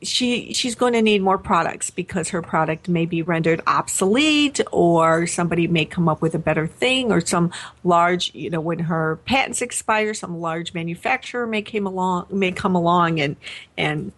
she 0.03 0.53
she's 0.53 0.75
going 0.75 0.93
to 0.93 1.03
need 1.03 1.23
more 1.23 1.39
products 1.39 1.91
because 1.91 2.29
her 2.29 2.43
product 2.43 2.89
may 2.89 3.07
be 3.07 3.23
rendered 3.23 3.61
obsolete 3.67 4.61
or 4.73 5.27
somebody 5.27 5.67
may 5.67 5.85
come 5.85 6.09
up 6.09 6.21
with 6.21 6.35
a 6.35 6.39
better 6.39 6.67
thing 6.67 7.11
or 7.11 7.21
some 7.21 7.51
large 7.83 8.35
you 8.35 8.51
know 8.51 8.61
when 8.61 8.79
her 8.79 9.17
patents 9.25 9.63
expire 9.63 10.15
some 10.15 10.41
large 10.41 10.75
manufacturer 10.75 11.47
may 11.47 11.63
came 11.63 11.87
along 11.87 12.27
may 12.31 12.53
come 12.53 12.75
along 12.75 13.21
and 13.21 13.37
and 13.77 14.13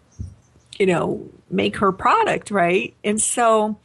you 0.78 0.86
know 0.86 1.28
make 1.51 1.76
her 1.76 1.92
product 1.92 2.51
right? 2.51 2.94
And 3.05 3.20
so 3.20 3.78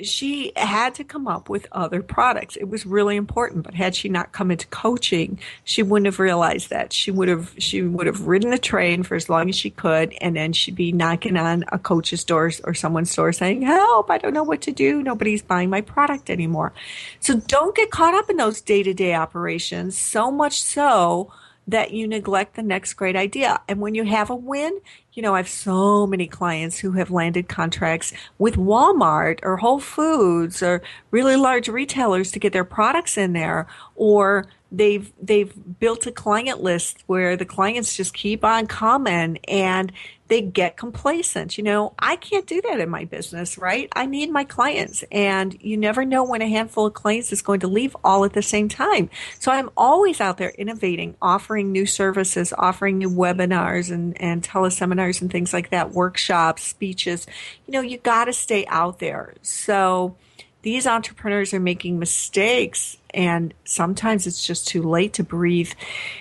she 0.00 0.52
had 0.54 0.94
to 0.94 1.04
come 1.04 1.26
up 1.26 1.48
with 1.48 1.66
other 1.72 2.02
products. 2.02 2.56
It 2.56 2.68
was 2.68 2.86
really 2.86 3.16
important. 3.16 3.64
But 3.64 3.74
had 3.74 3.94
she 3.94 4.08
not 4.08 4.32
come 4.32 4.50
into 4.50 4.66
coaching, 4.68 5.38
she 5.64 5.82
wouldn't 5.82 6.06
have 6.06 6.20
realized 6.20 6.70
that. 6.70 6.92
She 6.92 7.10
would 7.10 7.28
have 7.28 7.52
she 7.58 7.82
would 7.82 8.06
have 8.06 8.26
ridden 8.26 8.50
the 8.50 8.58
train 8.58 9.02
for 9.02 9.16
as 9.16 9.28
long 9.28 9.48
as 9.48 9.56
she 9.56 9.70
could, 9.70 10.14
and 10.20 10.36
then 10.36 10.52
she'd 10.52 10.76
be 10.76 10.92
knocking 10.92 11.36
on 11.36 11.64
a 11.72 11.78
coach's 11.78 12.24
door 12.24 12.50
or 12.64 12.74
someone's 12.74 13.14
door 13.14 13.32
saying, 13.32 13.62
"Help! 13.62 14.10
I 14.10 14.18
don't 14.18 14.34
know 14.34 14.44
what 14.44 14.60
to 14.62 14.72
do. 14.72 15.02
Nobody's 15.02 15.42
buying 15.42 15.70
my 15.70 15.80
product 15.80 16.30
anymore." 16.30 16.72
So 17.20 17.36
don't 17.36 17.74
get 17.74 17.90
caught 17.90 18.14
up 18.14 18.30
in 18.30 18.36
those 18.36 18.60
day 18.60 18.82
to 18.84 18.94
day 18.94 19.14
operations. 19.14 19.98
So 19.98 20.30
much 20.30 20.60
so 20.60 21.32
that 21.68 21.92
you 21.92 22.08
neglect 22.08 22.56
the 22.56 22.62
next 22.62 22.94
great 22.94 23.14
idea. 23.14 23.60
And 23.68 23.80
when 23.80 23.94
you 23.94 24.04
have 24.04 24.30
a 24.30 24.34
win, 24.34 24.80
you 25.12 25.22
know, 25.22 25.34
I 25.34 25.38
have 25.38 25.48
so 25.48 26.06
many 26.06 26.26
clients 26.26 26.78
who 26.78 26.92
have 26.92 27.10
landed 27.10 27.46
contracts 27.46 28.12
with 28.38 28.56
Walmart 28.56 29.40
or 29.42 29.58
Whole 29.58 29.78
Foods 29.78 30.62
or 30.62 30.82
really 31.10 31.36
large 31.36 31.68
retailers 31.68 32.32
to 32.32 32.38
get 32.38 32.54
their 32.54 32.64
products 32.64 33.18
in 33.18 33.34
there 33.34 33.66
or 33.96 34.46
they've 34.72 35.12
they've 35.20 35.52
built 35.78 36.06
a 36.06 36.12
client 36.12 36.62
list 36.62 37.04
where 37.06 37.36
the 37.36 37.44
clients 37.44 37.96
just 37.96 38.14
keep 38.14 38.44
on 38.44 38.66
coming 38.66 39.38
and 39.48 39.92
they 40.28 40.42
get 40.42 40.76
complacent. 40.76 41.58
You 41.58 41.64
know, 41.64 41.94
I 41.98 42.16
can't 42.16 42.46
do 42.46 42.60
that 42.62 42.80
in 42.80 42.88
my 42.88 43.04
business, 43.04 43.58
right? 43.58 43.88
I 43.94 44.06
need 44.06 44.30
my 44.30 44.44
clients 44.44 45.04
and 45.10 45.56
you 45.60 45.76
never 45.76 46.04
know 46.04 46.24
when 46.24 46.42
a 46.42 46.48
handful 46.48 46.86
of 46.86 46.94
clients 46.94 47.32
is 47.32 47.42
going 47.42 47.60
to 47.60 47.66
leave 47.66 47.96
all 48.04 48.24
at 48.24 48.34
the 48.34 48.42
same 48.42 48.68
time. 48.68 49.10
So 49.38 49.50
I'm 49.50 49.70
always 49.76 50.20
out 50.20 50.36
there 50.36 50.50
innovating, 50.50 51.16
offering 51.20 51.72
new 51.72 51.86
services, 51.86 52.52
offering 52.56 52.98
new 52.98 53.10
webinars 53.10 53.90
and, 53.90 54.20
and 54.20 54.42
teleseminars 54.42 55.20
and 55.20 55.30
things 55.30 55.52
like 55.52 55.70
that, 55.70 55.92
workshops, 55.92 56.62
speeches. 56.62 57.26
You 57.66 57.72
know, 57.72 57.80
you 57.80 57.98
got 57.98 58.26
to 58.26 58.32
stay 58.32 58.66
out 58.66 58.98
there. 58.98 59.34
So 59.42 60.16
these 60.62 60.86
entrepreneurs 60.86 61.54
are 61.54 61.60
making 61.60 61.98
mistakes 61.98 62.96
and 63.10 63.54
sometimes 63.64 64.26
it's 64.26 64.44
just 64.44 64.66
too 64.66 64.82
late 64.82 65.14
to 65.14 65.22
breathe 65.22 65.72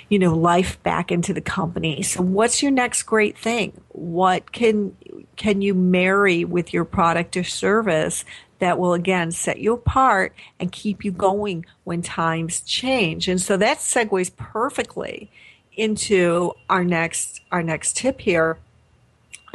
you 0.09 0.19
know 0.19 0.35
life 0.35 0.81
back 0.83 1.11
into 1.11 1.33
the 1.33 1.41
company. 1.41 2.01
So 2.01 2.21
what's 2.21 2.61
your 2.61 2.71
next 2.71 3.03
great 3.03 3.37
thing? 3.37 3.81
What 3.89 4.51
can 4.51 4.95
can 5.35 5.61
you 5.61 5.73
marry 5.73 6.45
with 6.45 6.73
your 6.73 6.85
product 6.85 7.35
or 7.35 7.43
service 7.43 8.25
that 8.59 8.79
will 8.79 8.93
again 8.93 9.31
set 9.31 9.59
you 9.59 9.73
apart 9.73 10.33
and 10.59 10.71
keep 10.71 11.03
you 11.03 11.11
going 11.11 11.65
when 11.83 12.01
times 12.01 12.61
change? 12.61 13.27
And 13.27 13.41
so 13.41 13.57
that 13.57 13.79
segues 13.79 14.35
perfectly 14.35 15.31
into 15.75 16.53
our 16.69 16.83
next 16.83 17.41
our 17.51 17.63
next 17.63 17.97
tip 17.97 18.21
here 18.21 18.57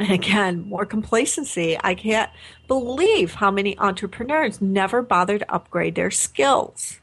and 0.03 0.11
again, 0.11 0.67
more 0.67 0.85
complacency. 0.85 1.77
I 1.81 1.95
can't 1.95 2.29
believe 2.67 3.35
how 3.35 3.51
many 3.51 3.77
entrepreneurs 3.77 4.61
never 4.61 5.01
bother 5.01 5.39
to 5.39 5.53
upgrade 5.53 5.95
their 5.95 6.11
skills. 6.11 6.99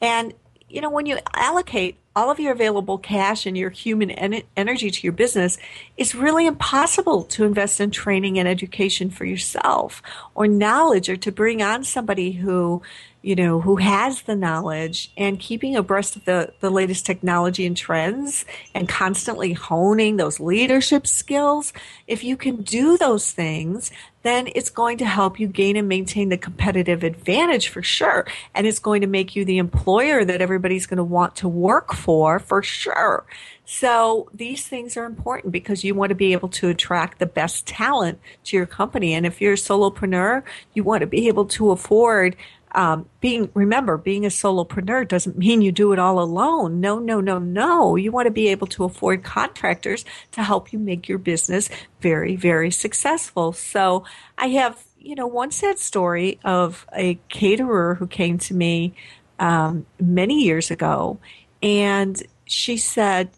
And, 0.00 0.34
you 0.68 0.80
know, 0.80 0.90
when 0.90 1.06
you 1.06 1.18
allocate 1.34 1.96
all 2.14 2.30
of 2.30 2.38
your 2.38 2.52
available 2.52 2.98
cash 2.98 3.44
and 3.44 3.58
your 3.58 3.70
human 3.70 4.12
en- 4.12 4.42
energy 4.56 4.90
to 4.90 5.02
your 5.02 5.12
business, 5.12 5.58
it's 5.96 6.14
really 6.14 6.46
impossible 6.46 7.24
to 7.24 7.44
invest 7.44 7.80
in 7.80 7.90
training 7.90 8.38
and 8.38 8.46
education 8.46 9.10
for 9.10 9.24
yourself 9.24 10.00
or 10.36 10.46
knowledge 10.46 11.08
or 11.08 11.16
to 11.16 11.32
bring 11.32 11.60
on 11.60 11.82
somebody 11.82 12.32
who 12.32 12.82
you 13.22 13.34
know, 13.34 13.60
who 13.60 13.76
has 13.76 14.22
the 14.22 14.36
knowledge 14.36 15.10
and 15.16 15.40
keeping 15.40 15.74
abreast 15.74 16.16
of 16.16 16.24
the, 16.24 16.52
the 16.60 16.70
latest 16.70 17.04
technology 17.04 17.66
and 17.66 17.76
trends 17.76 18.44
and 18.74 18.88
constantly 18.88 19.52
honing 19.52 20.16
those 20.16 20.38
leadership 20.38 21.06
skills. 21.06 21.72
If 22.06 22.22
you 22.22 22.36
can 22.36 22.62
do 22.62 22.96
those 22.96 23.32
things, 23.32 23.90
then 24.22 24.48
it's 24.54 24.70
going 24.70 24.98
to 24.98 25.06
help 25.06 25.40
you 25.40 25.48
gain 25.48 25.76
and 25.76 25.88
maintain 25.88 26.28
the 26.28 26.36
competitive 26.36 27.02
advantage 27.02 27.68
for 27.68 27.82
sure. 27.82 28.26
And 28.54 28.66
it's 28.66 28.78
going 28.78 29.00
to 29.00 29.06
make 29.06 29.34
you 29.34 29.44
the 29.44 29.58
employer 29.58 30.24
that 30.24 30.40
everybody's 30.40 30.86
going 30.86 30.98
to 30.98 31.04
want 31.04 31.36
to 31.36 31.48
work 31.48 31.94
for 31.94 32.38
for 32.38 32.62
sure. 32.62 33.24
So 33.64 34.30
these 34.32 34.66
things 34.66 34.96
are 34.96 35.04
important 35.04 35.52
because 35.52 35.84
you 35.84 35.94
want 35.94 36.08
to 36.08 36.14
be 36.14 36.32
able 36.32 36.48
to 36.50 36.68
attract 36.68 37.18
the 37.18 37.26
best 37.26 37.66
talent 37.66 38.18
to 38.44 38.56
your 38.56 38.64
company. 38.64 39.12
And 39.12 39.26
if 39.26 39.40
you're 39.40 39.52
a 39.52 39.56
solopreneur, 39.56 40.42
you 40.72 40.84
want 40.84 41.02
to 41.02 41.06
be 41.06 41.28
able 41.28 41.44
to 41.46 41.70
afford 41.70 42.34
um, 42.72 43.08
being 43.20 43.50
remember 43.54 43.96
being 43.96 44.24
a 44.24 44.28
solopreneur 44.28 45.06
doesn't 45.06 45.38
mean 45.38 45.62
you 45.62 45.72
do 45.72 45.92
it 45.92 45.98
all 45.98 46.20
alone. 46.20 46.80
No 46.80 46.98
no 46.98 47.20
no 47.20 47.38
no. 47.38 47.96
You 47.96 48.12
want 48.12 48.26
to 48.26 48.30
be 48.32 48.48
able 48.48 48.66
to 48.68 48.84
afford 48.84 49.24
contractors 49.24 50.04
to 50.32 50.42
help 50.42 50.72
you 50.72 50.78
make 50.78 51.08
your 51.08 51.18
business 51.18 51.68
very 52.00 52.36
very 52.36 52.70
successful. 52.70 53.52
So 53.52 54.04
i 54.36 54.48
have 54.48 54.82
you 54.98 55.14
know 55.14 55.26
one 55.26 55.50
sad 55.50 55.78
story 55.78 56.38
of 56.44 56.86
a 56.94 57.18
caterer 57.28 57.94
who 57.94 58.06
came 58.06 58.38
to 58.38 58.54
me 58.54 58.94
um, 59.38 59.86
many 60.00 60.42
years 60.42 60.70
ago 60.70 61.18
and 61.62 62.22
she 62.44 62.76
said 62.76 63.30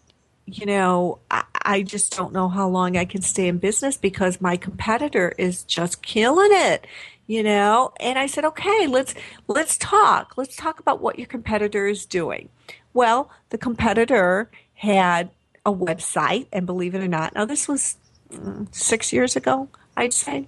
you 0.45 0.65
know 0.65 1.19
I, 1.29 1.43
I 1.63 1.81
just 1.83 2.15
don't 2.15 2.33
know 2.33 2.49
how 2.49 2.67
long 2.67 2.97
i 2.97 3.05
can 3.05 3.21
stay 3.21 3.47
in 3.47 3.57
business 3.57 3.97
because 3.97 4.41
my 4.41 4.57
competitor 4.57 5.33
is 5.37 5.63
just 5.63 6.01
killing 6.01 6.49
it 6.51 6.87
you 7.31 7.41
know 7.41 7.93
and 8.01 8.19
i 8.19 8.25
said 8.25 8.43
okay 8.43 8.87
let's 8.87 9.15
let's 9.47 9.77
talk 9.77 10.33
let's 10.35 10.57
talk 10.57 10.81
about 10.81 11.01
what 11.01 11.17
your 11.17 11.27
competitor 11.27 11.87
is 11.87 12.05
doing 12.05 12.49
well 12.93 13.31
the 13.51 13.57
competitor 13.57 14.51
had 14.73 15.29
a 15.65 15.71
website 15.71 16.47
and 16.51 16.65
believe 16.65 16.93
it 16.93 17.01
or 17.01 17.07
not 17.07 17.33
now 17.33 17.45
this 17.45 17.69
was 17.69 17.95
mm, 18.33 18.67
six 18.75 19.13
years 19.13 19.37
ago 19.37 19.69
i'd 19.95 20.13
say 20.13 20.45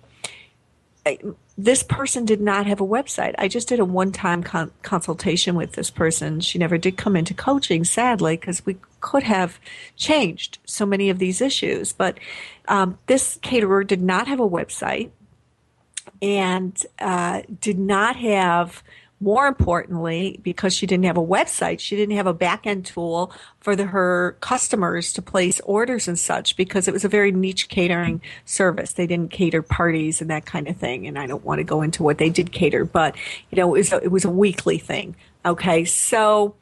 this 1.58 1.84
person 1.84 2.24
did 2.24 2.40
not 2.40 2.66
have 2.66 2.80
a 2.80 2.86
website. 2.86 3.36
I 3.38 3.50
just 3.50 3.68
did 3.68 3.82
a 3.82 3.86
one 3.86 4.14
time 4.14 4.42
con- 4.42 4.72
consultation 4.84 5.54
with 5.54 5.74
this 5.74 5.92
person. 5.92 6.40
She 6.40 6.58
never 6.58 6.78
did 6.78 6.96
come 6.96 7.18
into 7.18 7.34
coaching, 7.34 7.84
sadly, 7.84 8.38
because 8.38 8.66
we 8.66 8.78
could 9.02 9.24
have 9.24 9.60
changed 9.98 10.60
so 10.66 10.86
many 10.86 11.10
of 11.10 11.20
these 11.20 11.42
issues. 11.42 11.92
But 11.92 12.20
um, 12.70 12.98
this 13.08 13.38
caterer 13.42 13.84
did 13.84 14.02
not 14.02 14.28
have 14.28 14.40
a 14.40 14.50
website 14.50 15.12
and 16.24 16.86
uh, 17.00 17.42
did 17.60 17.78
not 17.78 18.16
have 18.16 18.82
more 19.20 19.48
importantly, 19.48 20.38
because 20.44 20.74
she 20.74 20.86
didn't 20.86 21.06
have 21.06 21.18
a 21.18 21.24
website, 21.24 21.80
she 21.80 21.96
didn't 21.96 22.18
have 22.18 22.28
a 22.28 22.34
back 22.34 22.68
end 22.68 22.86
tool 22.86 23.32
for 23.62 23.74
the, 23.74 23.86
her 23.86 24.36
customers 24.42 25.14
to 25.14 25.22
place 25.22 25.62
orders 25.62 26.10
and 26.10 26.20
such 26.20 26.58
because 26.58 26.90
it 26.90 26.94
was 26.94 27.06
a 27.06 27.08
very 27.08 27.32
niche 27.32 27.70
catering 27.70 28.22
service. 28.44 28.92
They 28.94 29.08
didn't 29.08 29.32
cater 29.32 29.62
parties 29.62 30.20
and 30.20 30.30
that 30.30 30.46
kind 30.46 30.68
of 30.68 30.76
thing. 30.76 31.08
And 31.08 31.18
I 31.18 31.26
don't 31.26 31.46
want 31.46 31.60
to 31.60 31.64
go 31.64 31.82
into 31.82 32.04
what 32.04 32.18
they 32.18 32.30
did 32.30 32.52
cater, 32.52 32.84
but 32.84 33.16
you 33.50 33.56
know, 33.56 33.74
it 33.76 33.80
was 33.80 33.94
a, 33.94 34.04
it 34.04 34.12
was 34.12 34.26
a 34.26 34.30
weekly 34.30 34.78
thing. 34.78 35.16
Okay. 35.46 35.86
So, 35.86 36.56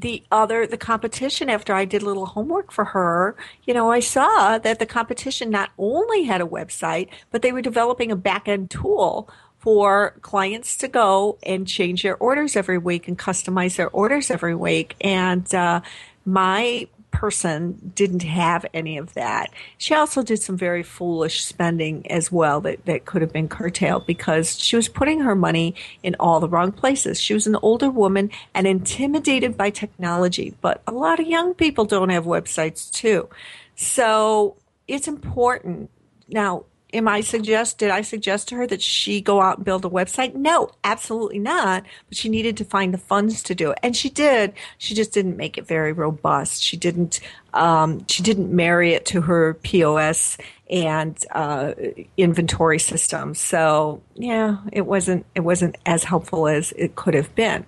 the 0.00 0.22
other 0.30 0.66
the 0.66 0.76
competition 0.76 1.48
after 1.48 1.74
I 1.74 1.84
did 1.84 2.02
a 2.02 2.06
little 2.06 2.26
homework 2.26 2.72
for 2.72 2.86
her, 2.86 3.36
you 3.64 3.74
know, 3.74 3.90
I 3.90 4.00
saw 4.00 4.58
that 4.58 4.78
the 4.78 4.86
competition 4.86 5.50
not 5.50 5.70
only 5.78 6.24
had 6.24 6.40
a 6.40 6.46
website, 6.46 7.08
but 7.30 7.42
they 7.42 7.52
were 7.52 7.62
developing 7.62 8.10
a 8.10 8.16
back 8.16 8.48
end 8.48 8.70
tool 8.70 9.28
for 9.58 10.14
clients 10.22 10.76
to 10.78 10.88
go 10.88 11.38
and 11.42 11.68
change 11.68 12.02
their 12.02 12.16
orders 12.16 12.56
every 12.56 12.78
week 12.78 13.08
and 13.08 13.18
customize 13.18 13.76
their 13.76 13.90
orders 13.90 14.30
every 14.30 14.54
week. 14.54 14.96
And 15.02 15.54
uh, 15.54 15.82
my 16.24 16.88
person 17.10 17.92
didn't 17.94 18.22
have 18.22 18.64
any 18.72 18.98
of 18.98 19.14
that. 19.14 19.50
She 19.78 19.94
also 19.94 20.22
did 20.22 20.42
some 20.42 20.56
very 20.56 20.82
foolish 20.82 21.44
spending 21.44 22.10
as 22.10 22.30
well 22.30 22.60
that, 22.62 22.84
that 22.86 23.04
could 23.04 23.22
have 23.22 23.32
been 23.32 23.48
curtailed 23.48 24.06
because 24.06 24.58
she 24.58 24.76
was 24.76 24.88
putting 24.88 25.20
her 25.20 25.34
money 25.34 25.74
in 26.02 26.16
all 26.18 26.40
the 26.40 26.48
wrong 26.48 26.72
places. 26.72 27.20
She 27.20 27.34
was 27.34 27.46
an 27.46 27.56
older 27.56 27.90
woman 27.90 28.30
and 28.54 28.66
intimidated 28.66 29.56
by 29.56 29.70
technology, 29.70 30.54
but 30.60 30.82
a 30.86 30.92
lot 30.92 31.20
of 31.20 31.26
young 31.26 31.54
people 31.54 31.84
don't 31.84 32.10
have 32.10 32.24
websites 32.24 32.90
too. 32.90 33.28
So 33.74 34.56
it's 34.86 35.08
important. 35.08 35.90
Now, 36.28 36.64
am 36.92 37.08
I 37.08 37.20
suggest 37.20 37.78
did 37.78 37.90
I 37.90 38.02
suggest 38.02 38.48
to 38.48 38.56
her 38.56 38.66
that 38.66 38.82
she 38.82 39.20
go 39.20 39.40
out 39.40 39.58
and 39.58 39.64
build 39.64 39.84
a 39.84 39.88
website? 39.88 40.34
No, 40.34 40.70
absolutely 40.84 41.38
not. 41.38 41.84
But 42.08 42.16
she 42.16 42.28
needed 42.28 42.56
to 42.58 42.64
find 42.64 42.94
the 42.94 42.98
funds 42.98 43.42
to 43.44 43.54
do 43.54 43.70
it, 43.70 43.78
and 43.82 43.96
she 43.96 44.08
did. 44.08 44.52
She 44.78 44.94
just 44.94 45.12
didn't 45.12 45.36
make 45.36 45.58
it 45.58 45.66
very 45.66 45.92
robust. 45.92 46.62
She 46.62 46.76
didn't. 46.76 47.20
Um, 47.52 48.06
she 48.06 48.22
didn't 48.22 48.54
marry 48.54 48.92
it 48.94 49.06
to 49.06 49.22
her 49.22 49.54
POS 49.54 50.38
and 50.70 51.18
uh, 51.32 51.74
inventory 52.16 52.78
system. 52.78 53.34
So 53.34 54.02
yeah, 54.14 54.58
it 54.72 54.86
wasn't. 54.86 55.26
It 55.34 55.40
wasn't 55.40 55.76
as 55.86 56.04
helpful 56.04 56.48
as 56.48 56.72
it 56.72 56.96
could 56.96 57.14
have 57.14 57.34
been. 57.34 57.66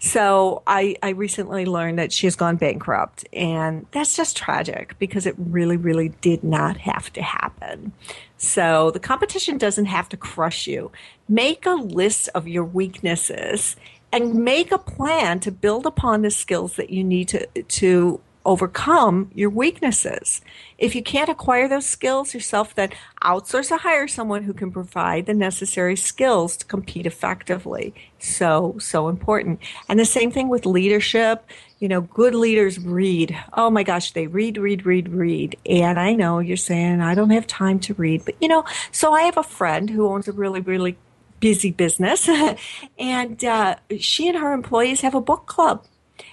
So 0.00 0.62
I, 0.66 0.96
I 1.02 1.10
recently 1.10 1.66
learned 1.66 1.98
that 1.98 2.12
she 2.12 2.26
has 2.26 2.36
gone 2.36 2.56
bankrupt, 2.56 3.26
and 3.32 3.86
that's 3.90 4.16
just 4.16 4.36
tragic 4.36 4.96
because 4.98 5.26
it 5.26 5.34
really, 5.36 5.76
really 5.76 6.10
did 6.20 6.44
not 6.44 6.76
have 6.78 7.12
to 7.14 7.22
happen. 7.22 7.92
So 8.36 8.92
the 8.92 9.00
competition 9.00 9.58
doesn't 9.58 9.86
have 9.86 10.08
to 10.10 10.16
crush 10.16 10.66
you. 10.66 10.92
Make 11.28 11.66
a 11.66 11.72
list 11.72 12.28
of 12.34 12.46
your 12.46 12.64
weaknesses 12.64 13.74
and 14.12 14.44
make 14.44 14.72
a 14.72 14.78
plan 14.78 15.40
to 15.40 15.50
build 15.52 15.84
upon 15.84 16.22
the 16.22 16.30
skills 16.30 16.76
that 16.76 16.90
you 16.90 17.02
need 17.04 17.28
to 17.28 17.46
to 17.46 18.20
overcome 18.48 19.30
your 19.34 19.50
weaknesses. 19.50 20.40
If 20.78 20.94
you 20.94 21.02
can't 21.02 21.28
acquire 21.28 21.68
those 21.68 21.84
skills 21.84 22.32
yourself, 22.32 22.74
then 22.74 22.90
outsource 23.22 23.70
or 23.70 23.76
hire 23.76 24.08
someone 24.08 24.44
who 24.44 24.54
can 24.54 24.72
provide 24.72 25.26
the 25.26 25.34
necessary 25.34 25.96
skills 25.96 26.56
to 26.56 26.64
compete 26.64 27.04
effectively. 27.04 27.94
So, 28.18 28.76
so 28.80 29.08
important. 29.08 29.60
And 29.86 30.00
the 30.00 30.06
same 30.06 30.30
thing 30.30 30.48
with 30.48 30.64
leadership. 30.64 31.44
You 31.78 31.88
know, 31.88 32.00
good 32.00 32.34
leaders 32.34 32.78
read. 32.78 33.38
Oh 33.52 33.68
my 33.68 33.82
gosh, 33.82 34.12
they 34.12 34.26
read, 34.26 34.56
read, 34.56 34.86
read, 34.86 35.10
read. 35.10 35.56
And 35.66 36.00
I 36.00 36.14
know 36.14 36.38
you're 36.38 36.56
saying, 36.56 37.02
I 37.02 37.14
don't 37.14 37.30
have 37.30 37.46
time 37.46 37.78
to 37.80 37.94
read. 37.94 38.24
But, 38.24 38.36
you 38.40 38.48
know, 38.48 38.64
so 38.90 39.12
I 39.12 39.22
have 39.22 39.36
a 39.36 39.42
friend 39.42 39.90
who 39.90 40.08
owns 40.08 40.26
a 40.26 40.32
really, 40.32 40.60
really 40.60 40.96
busy 41.38 41.70
business. 41.70 42.28
and 42.98 43.44
uh, 43.44 43.76
she 44.00 44.26
and 44.26 44.38
her 44.38 44.54
employees 44.54 45.02
have 45.02 45.14
a 45.14 45.20
book 45.20 45.44
club 45.46 45.84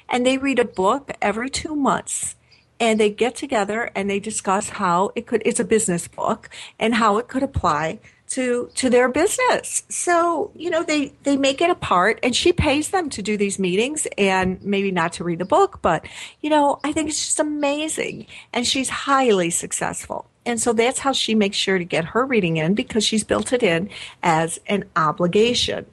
and 0.10 0.26
they 0.26 0.38
read 0.38 0.60
a 0.60 0.66
book 0.66 1.12
every 1.22 1.50
two 1.50 1.76
months 1.76 2.36
and 2.80 3.00
they 3.00 3.10
get 3.10 3.36
together 3.36 3.90
and 3.96 4.10
they 4.10 4.20
discuss 4.20 4.70
how 4.70 5.12
it 5.16 5.28
could 5.28 5.42
it's 5.46 5.60
a 5.60 5.66
business 5.66 6.08
book 6.08 6.50
and 6.80 6.96
how 6.96 7.18
it 7.18 7.28
could 7.28 7.44
apply 7.44 8.00
to 8.28 8.70
to 8.76 8.90
their 8.90 9.08
business. 9.08 9.84
So 9.90 10.52
you 10.56 10.70
know 10.70 10.84
they 10.84 11.14
they 11.24 11.38
make 11.38 11.62
it 11.62 11.70
a 11.70 11.76
part 11.76 12.20
and 12.24 12.36
she 12.36 12.52
pays 12.52 12.90
them 12.90 13.10
to 13.12 13.22
do 13.22 13.38
these 13.38 13.60
meetings 13.60 14.08
and 14.18 14.62
maybe 14.64 14.92
not 14.92 15.14
to 15.14 15.24
read 15.24 15.40
the 15.40 15.46
book 15.46 15.80
but 15.82 16.06
you 16.42 16.50
know 16.50 16.80
i 16.84 16.92
think 16.92 17.10
it's 17.10 17.26
just 17.26 17.40
amazing. 17.40 18.28
And 18.54 18.68
she's 18.68 18.90
highly 18.90 19.50
successful. 19.50 20.28
And 20.48 20.62
so 20.62 20.74
that's 20.74 21.00
how 21.00 21.12
she 21.12 21.34
makes 21.34 21.58
sure 21.58 21.80
to 21.80 21.86
get 21.86 22.06
her 22.06 22.24
reading 22.24 22.58
in 22.58 22.76
because 22.76 23.04
she's 23.04 23.24
built 23.24 23.52
it 23.52 23.64
in 23.64 23.90
as 24.22 24.60
an 24.68 24.86
obligation 24.96 25.88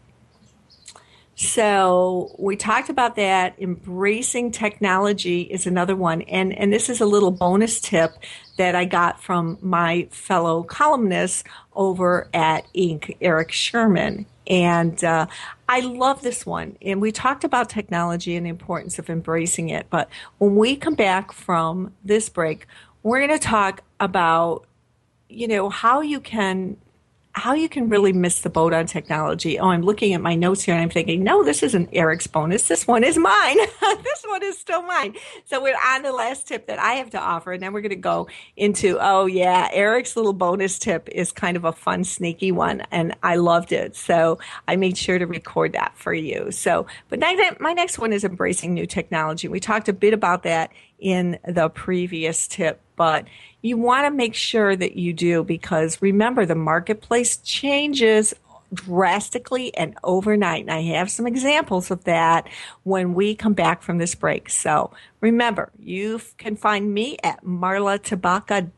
so 1.43 2.35
we 2.39 2.57
talked 2.57 2.89
about 2.89 3.17
that. 3.17 3.55
Embracing 3.59 4.53
technology 4.53 5.43
is 5.43 5.67
another 5.67 5.97
one. 5.97 6.23
And, 6.23 6.57
and 6.57 6.73
this 6.73 6.89
is 6.89 7.01
a 7.01 7.07
little 7.07 7.31
bonus 7.31 7.81
tip 7.81 8.13
that 8.57 8.75
I 8.75 8.85
got 8.85 9.21
from 9.21 9.59
my 9.61 10.09
fellow 10.11 10.63
columnist 10.63 11.47
over 11.75 12.29
at 12.33 12.67
Inc., 12.75 13.17
Eric 13.21 13.51
Sherman. 13.51 14.27
And 14.47 15.03
uh, 15.03 15.27
I 15.69 15.81
love 15.81 16.23
this 16.23 16.47
one. 16.47 16.77
And 16.81 17.01
we 17.01 17.13
talked 17.13 17.45
about 17.45 17.69
technology 17.69 18.37
and 18.37 18.47
the 18.47 18.51
importance 18.51 18.99
of 18.99 19.11
embracing 19.11 19.69
it. 19.69 19.87
But 19.91 20.09
when 20.39 20.57
we 20.57 20.77
come 20.77 20.95
back 20.95 21.33
from 21.33 21.93
this 22.05 22.29
break, 22.29 22.67
we're 23.03 23.27
going 23.27 23.39
to 23.39 23.45
talk 23.45 23.83
about, 23.99 24.67
you 25.29 25.49
know, 25.49 25.71
how 25.71 26.03
you 26.03 26.21
can 26.21 26.77
how 27.35 27.55
you 27.55 27.69
can 27.69 27.89
really 27.89 28.13
miss 28.13 28.41
the 28.43 28.51
boat 28.51 28.75
on 28.75 28.87
technology. 28.87 29.59
Oh, 29.59 29.69
I'm 29.69 29.83
looking 29.83 30.13
at 30.13 30.21
my 30.21 30.35
notes 30.35 30.63
here 30.63 30.75
and 30.75 30.83
I'm 30.83 30.91
thinking, 30.91 31.25
no, 31.25 31.43
this 31.43 31.63
isn't 31.63 31.89
Eric's 31.93 32.27
bonus. 32.27 32.69
This 32.69 32.87
one 32.87 33.05
is 33.05 33.17
mine. 33.17 33.57
this 34.03 34.23
one 34.27 34.43
is 34.43 34.59
still 34.59 34.83
mine. 34.83 35.17
So 35.47 35.63
we're 35.63 35.77
on 35.77 36.03
the 36.03 36.13
last 36.13 36.47
tip 36.47 36.67
that 36.67 36.79
I 36.79 36.95
have 36.95 37.11
to 37.11 37.21
offer. 37.21 37.53
And 37.53 37.63
then 37.63 37.73
we're 37.73 37.81
going 37.81 37.91
to 37.91 37.97
go 37.97 38.29
into, 38.57 38.99
oh, 39.01 39.27
yeah, 39.27 39.69
Eric's 39.73 40.15
little 40.15 40.35
bonus 40.35 40.79
tip 40.79 41.09
is 41.11 41.33
kind 41.33 41.57
of 41.57 41.65
a 41.65 41.73
fun, 41.73 42.05
sneaky 42.05 42.53
one. 42.53 42.83
And 42.91 43.17
I 43.23 43.37
loved 43.37 43.73
it. 43.73 43.97
So 43.97 44.39
I 44.69 44.77
made 44.77 44.99
sure 44.99 45.19
to 45.19 45.27
record 45.27 45.73
that 45.73 45.93
for 45.97 46.13
you. 46.13 46.51
So, 46.51 46.87
but 47.09 47.19
my 47.19 47.73
next 47.73 47.99
one 47.99 48.13
is 48.13 48.25
embracing 48.25 48.75
new 48.75 48.87
technology. 48.87 49.49
We 49.49 49.59
talked 49.59 49.89
a 49.89 49.95
bit 49.95 50.13
about 50.13 50.43
that 50.43 50.71
in 51.03 51.39
the 51.47 51.69
previous 51.69 52.47
tip, 52.47 52.81
but 52.97 53.27
you 53.61 53.77
want 53.77 54.07
to 54.07 54.11
make 54.11 54.35
sure 54.35 54.75
that 54.75 54.97
you 54.97 55.13
do 55.13 55.43
because 55.45 56.01
remember 56.01 56.47
the 56.47 56.55
marketplace 56.55 57.37
changes 57.39 58.35
drastically 58.73 59.77
and 59.77 59.97
overnight. 60.03 60.63
And 60.63 60.71
I 60.71 60.83
have 60.97 61.11
some 61.11 61.27
examples 61.27 61.91
of 61.91 62.05
that 62.05 62.49
when 62.85 63.15
we 63.15 63.35
come 63.35 63.53
back 63.53 63.83
from 63.83 63.99
this 63.99 64.15
break. 64.15 64.49
So 64.49 64.93
remember, 65.21 65.71
you 65.79 66.21
can 66.39 66.57
find 66.57 66.93
me 66.95 67.19
at 67.23 67.45
marlatabaka.com 67.45 68.73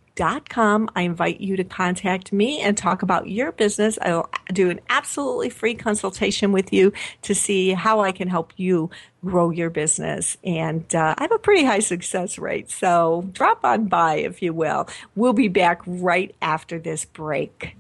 com. 0.48 0.88
I 0.94 1.02
invite 1.02 1.40
you 1.40 1.56
to 1.56 1.64
contact 1.64 2.32
me 2.32 2.60
and 2.60 2.76
talk 2.76 3.02
about 3.02 3.28
your 3.28 3.52
business. 3.52 3.98
I'll 4.02 4.28
do 4.52 4.70
an 4.70 4.80
absolutely 4.88 5.50
free 5.50 5.74
consultation 5.74 6.52
with 6.52 6.72
you 6.72 6.92
to 7.22 7.34
see 7.34 7.70
how 7.70 8.00
I 8.00 8.12
can 8.12 8.28
help 8.28 8.52
you 8.56 8.90
grow 9.24 9.50
your 9.50 9.70
business. 9.70 10.36
And 10.44 10.92
uh, 10.94 11.14
I 11.18 11.22
have 11.22 11.32
a 11.32 11.38
pretty 11.38 11.64
high 11.64 11.80
success 11.80 12.38
rate. 12.38 12.70
So 12.70 13.28
drop 13.32 13.64
on 13.64 13.86
by, 13.86 14.16
if 14.16 14.42
you 14.42 14.52
will. 14.52 14.88
We'll 15.16 15.32
be 15.32 15.48
back 15.48 15.80
right 15.86 16.34
after 16.42 16.78
this 16.78 17.04
break. 17.04 17.76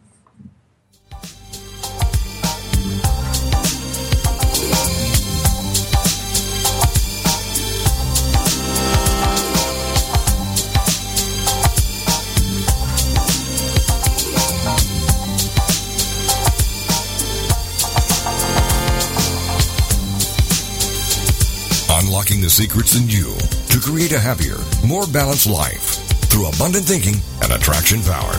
Unlocking 22.14 22.40
the 22.40 22.48
secrets 22.48 22.94
in 22.94 23.08
you 23.08 23.34
to 23.66 23.80
create 23.82 24.12
a 24.12 24.18
happier, 24.20 24.54
more 24.86 25.04
balanced 25.04 25.48
life 25.48 25.98
through 26.30 26.46
abundant 26.46 26.84
thinking 26.84 27.16
and 27.42 27.52
attraction 27.52 28.00
power. 28.02 28.34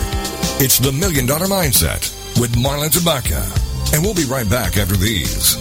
It's 0.64 0.80
the 0.80 0.94
Million 0.94 1.26
Dollar 1.26 1.48
Mindset 1.48 2.08
with 2.40 2.56
Marla 2.56 2.88
Tabaka. 2.88 3.44
And 3.94 4.02
we'll 4.02 4.16
be 4.16 4.24
right 4.32 4.50
back 4.50 4.78
after 4.78 4.96
these. 4.96 5.60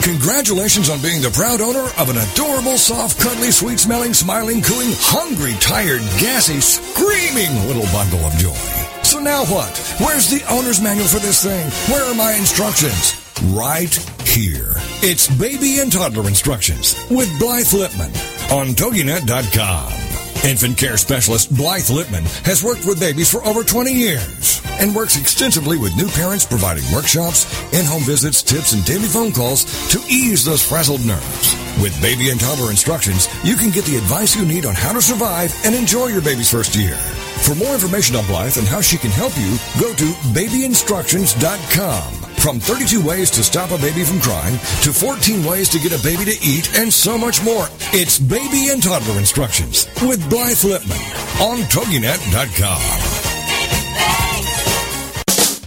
Congratulations 0.00 0.88
on 0.88 1.02
being 1.02 1.20
the 1.20 1.30
proud 1.30 1.60
owner 1.60 1.84
of 1.98 2.08
an 2.08 2.16
adorable, 2.16 2.78
soft, 2.78 3.20
cuddly, 3.20 3.50
sweet 3.50 3.78
smelling, 3.78 4.14
smiling, 4.14 4.62
cooing, 4.62 4.96
hungry, 5.04 5.52
tired, 5.60 6.00
gassy, 6.16 6.62
screaming 6.62 7.52
little 7.68 7.84
bundle 7.92 8.24
of 8.24 8.32
joy. 8.40 8.81
So 9.02 9.18
now 9.18 9.44
what? 9.44 9.76
Where's 10.00 10.30
the 10.30 10.42
owner's 10.50 10.80
manual 10.80 11.06
for 11.06 11.18
this 11.18 11.42
thing? 11.42 11.70
Where 11.92 12.04
are 12.04 12.14
my 12.14 12.32
instructions? 12.34 13.18
Right 13.52 13.92
here. 14.26 14.72
It's 15.02 15.28
baby 15.36 15.80
and 15.80 15.92
toddler 15.92 16.28
instructions 16.28 16.94
with 17.10 17.28
Blythe 17.38 17.66
Lipman 17.66 18.12
on 18.52 18.68
TogiNet.com. 18.68 19.92
Infant 20.48 20.76
care 20.76 20.96
specialist 20.96 21.54
Blythe 21.54 21.82
Lipman 21.82 22.24
has 22.44 22.64
worked 22.64 22.84
with 22.84 22.98
babies 22.98 23.30
for 23.30 23.44
over 23.44 23.62
20 23.62 23.92
years 23.92 24.60
and 24.80 24.94
works 24.94 25.16
extensively 25.16 25.78
with 25.78 25.96
new 25.96 26.08
parents 26.08 26.44
providing 26.44 26.84
workshops, 26.92 27.46
in-home 27.72 28.02
visits, 28.02 28.42
tips, 28.42 28.72
and 28.72 28.84
daily 28.84 29.06
phone 29.06 29.32
calls 29.32 29.64
to 29.90 30.00
ease 30.08 30.44
those 30.44 30.66
frazzled 30.66 31.04
nerves. 31.04 31.54
With 31.80 32.00
baby 32.02 32.30
and 32.30 32.40
toddler 32.40 32.70
instructions, 32.70 33.28
you 33.44 33.54
can 33.54 33.70
get 33.70 33.84
the 33.84 33.96
advice 33.96 34.36
you 34.36 34.44
need 34.44 34.66
on 34.66 34.74
how 34.74 34.92
to 34.92 35.02
survive 35.02 35.54
and 35.64 35.74
enjoy 35.74 36.08
your 36.08 36.22
baby's 36.22 36.50
first 36.50 36.74
year. 36.74 36.98
For 37.42 37.54
more 37.56 37.74
information 37.74 38.14
on 38.16 38.24
Blythe 38.26 38.56
and 38.56 38.66
how 38.66 38.80
she 38.80 38.96
can 38.96 39.10
help 39.10 39.36
you, 39.36 39.58
go 39.80 39.92
to 39.94 40.04
babyinstructions.com. 40.32 42.12
From 42.36 42.60
32 42.60 43.06
ways 43.06 43.30
to 43.32 43.42
stop 43.42 43.70
a 43.70 43.78
baby 43.78 44.04
from 44.04 44.20
crying 44.20 44.54
to 44.82 44.92
14 44.92 45.44
ways 45.44 45.68
to 45.70 45.78
get 45.78 45.92
a 45.92 46.02
baby 46.02 46.24
to 46.24 46.38
eat 46.44 46.76
and 46.76 46.92
so 46.92 47.18
much 47.18 47.42
more. 47.42 47.68
It's 47.92 48.18
Baby 48.18 48.68
and 48.70 48.82
Toddler 48.82 49.18
Instructions 49.18 49.86
with 50.02 50.28
Blythe 50.30 50.56
Lipman 50.58 51.02
on 51.42 51.58
TogiNet.com. 51.68 52.82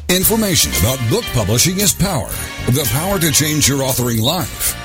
Information 0.10 0.72
about 0.80 1.00
book 1.10 1.26
publishing 1.34 1.80
is 1.80 1.94
power. 1.94 2.30
The 2.68 2.88
power 2.94 3.20
to 3.20 3.32
change 3.32 3.68
your 3.68 3.80
authoring 3.80 4.22
life. 4.22 4.85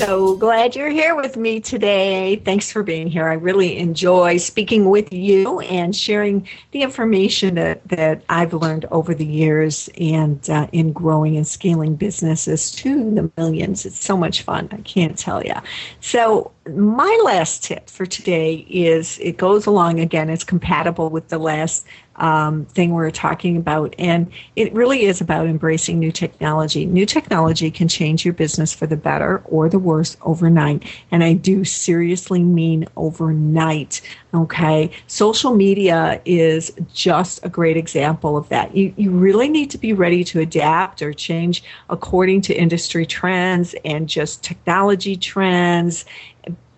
So 0.00 0.34
glad 0.34 0.74
you're 0.76 0.88
here 0.88 1.14
with 1.14 1.36
me 1.36 1.60
today. 1.60 2.36
Thanks 2.36 2.72
for 2.72 2.82
being 2.82 3.06
here. 3.06 3.28
I 3.28 3.34
really 3.34 3.76
enjoy 3.76 4.38
speaking 4.38 4.88
with 4.88 5.12
you 5.12 5.60
and 5.60 5.94
sharing 5.94 6.48
the 6.70 6.80
information 6.80 7.56
that, 7.56 7.86
that 7.88 8.22
I've 8.30 8.54
learned 8.54 8.86
over 8.90 9.14
the 9.14 9.26
years 9.26 9.90
and 10.00 10.48
uh, 10.48 10.68
in 10.72 10.94
growing 10.94 11.36
and 11.36 11.46
scaling 11.46 11.96
businesses 11.96 12.72
to 12.76 13.14
the 13.14 13.30
millions. 13.36 13.84
It's 13.84 14.02
so 14.02 14.16
much 14.16 14.40
fun. 14.40 14.70
I 14.72 14.78
can't 14.78 15.18
tell 15.18 15.44
you. 15.44 15.56
So, 16.00 16.50
my 16.66 17.20
last 17.24 17.64
tip 17.64 17.90
for 17.90 18.06
today 18.06 18.66
is 18.70 19.18
it 19.18 19.36
goes 19.36 19.66
along 19.66 20.00
again, 20.00 20.30
it's 20.30 20.44
compatible 20.44 21.10
with 21.10 21.28
the 21.28 21.38
last 21.38 21.84
um, 22.20 22.66
thing 22.66 22.92
we're 22.92 23.10
talking 23.10 23.56
about. 23.56 23.94
And 23.98 24.30
it 24.54 24.72
really 24.72 25.04
is 25.04 25.20
about 25.20 25.46
embracing 25.46 25.98
new 25.98 26.12
technology. 26.12 26.86
New 26.86 27.06
technology 27.06 27.70
can 27.70 27.88
change 27.88 28.24
your 28.24 28.34
business 28.34 28.72
for 28.72 28.86
the 28.86 28.96
better 28.96 29.42
or 29.46 29.68
the 29.68 29.78
worse 29.78 30.16
overnight. 30.22 30.84
And 31.10 31.24
I 31.24 31.32
do 31.32 31.64
seriously 31.64 32.44
mean 32.44 32.86
overnight. 32.96 34.02
Okay. 34.34 34.90
Social 35.06 35.54
media 35.54 36.20
is 36.24 36.72
just 36.92 37.44
a 37.44 37.48
great 37.48 37.76
example 37.76 38.36
of 38.36 38.48
that. 38.50 38.76
You, 38.76 38.94
you 38.96 39.10
really 39.10 39.48
need 39.48 39.70
to 39.70 39.78
be 39.78 39.92
ready 39.92 40.22
to 40.24 40.40
adapt 40.40 41.02
or 41.02 41.12
change 41.12 41.64
according 41.88 42.42
to 42.42 42.54
industry 42.54 43.06
trends 43.06 43.74
and 43.84 44.08
just 44.08 44.44
technology 44.44 45.16
trends 45.16 46.04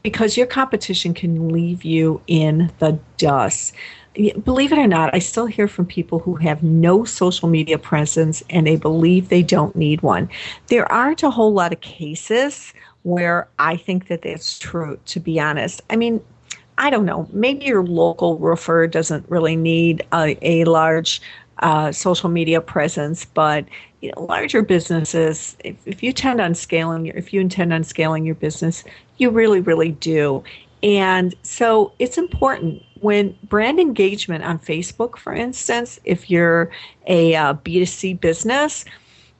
because 0.02 0.36
your 0.36 0.46
competition 0.46 1.14
can 1.14 1.48
leave 1.48 1.84
you 1.84 2.20
in 2.26 2.72
the 2.78 2.98
dust 3.18 3.72
believe 4.14 4.72
it 4.72 4.78
or 4.78 4.86
not, 4.86 5.14
I 5.14 5.18
still 5.18 5.46
hear 5.46 5.68
from 5.68 5.86
people 5.86 6.18
who 6.18 6.36
have 6.36 6.62
no 6.62 7.04
social 7.04 7.48
media 7.48 7.78
presence 7.78 8.42
and 8.50 8.66
they 8.66 8.76
believe 8.76 9.28
they 9.28 9.42
don't 9.42 9.74
need 9.74 10.02
one. 10.02 10.28
There 10.68 10.90
aren't 10.90 11.22
a 11.22 11.30
whole 11.30 11.52
lot 11.52 11.72
of 11.72 11.80
cases 11.80 12.72
where 13.02 13.48
I 13.58 13.76
think 13.76 14.08
that 14.08 14.22
that's 14.22 14.58
true, 14.58 14.98
to 15.06 15.20
be 15.20 15.40
honest. 15.40 15.80
I 15.90 15.96
mean, 15.96 16.20
I 16.78 16.90
don't 16.90 17.04
know. 17.04 17.28
Maybe 17.32 17.64
your 17.64 17.84
local 17.84 18.38
roofer 18.38 18.86
doesn't 18.86 19.28
really 19.28 19.56
need 19.56 20.02
a, 20.12 20.36
a 20.42 20.64
large 20.64 21.20
uh, 21.58 21.92
social 21.92 22.28
media 22.28 22.60
presence, 22.60 23.24
but 23.24 23.64
you 24.00 24.10
know, 24.10 24.24
larger 24.24 24.62
businesses, 24.62 25.56
if, 25.64 25.76
if 25.86 26.02
you 26.02 26.10
intend 26.10 26.40
on 26.40 26.54
scaling, 26.54 27.06
if 27.06 27.32
you 27.32 27.40
intend 27.40 27.72
on 27.72 27.84
scaling 27.84 28.26
your 28.26 28.34
business, 28.34 28.84
you 29.18 29.30
really, 29.30 29.60
really 29.60 29.92
do. 29.92 30.42
And 30.82 31.34
so 31.42 31.92
it's 31.98 32.18
important 32.18 32.82
when 33.02 33.36
brand 33.42 33.80
engagement 33.80 34.44
on 34.44 34.58
Facebook, 34.58 35.16
for 35.16 35.34
instance, 35.34 35.98
if 36.04 36.30
you're 36.30 36.70
a 37.06 37.34
uh, 37.34 37.54
B2C 37.54 38.20
business, 38.20 38.84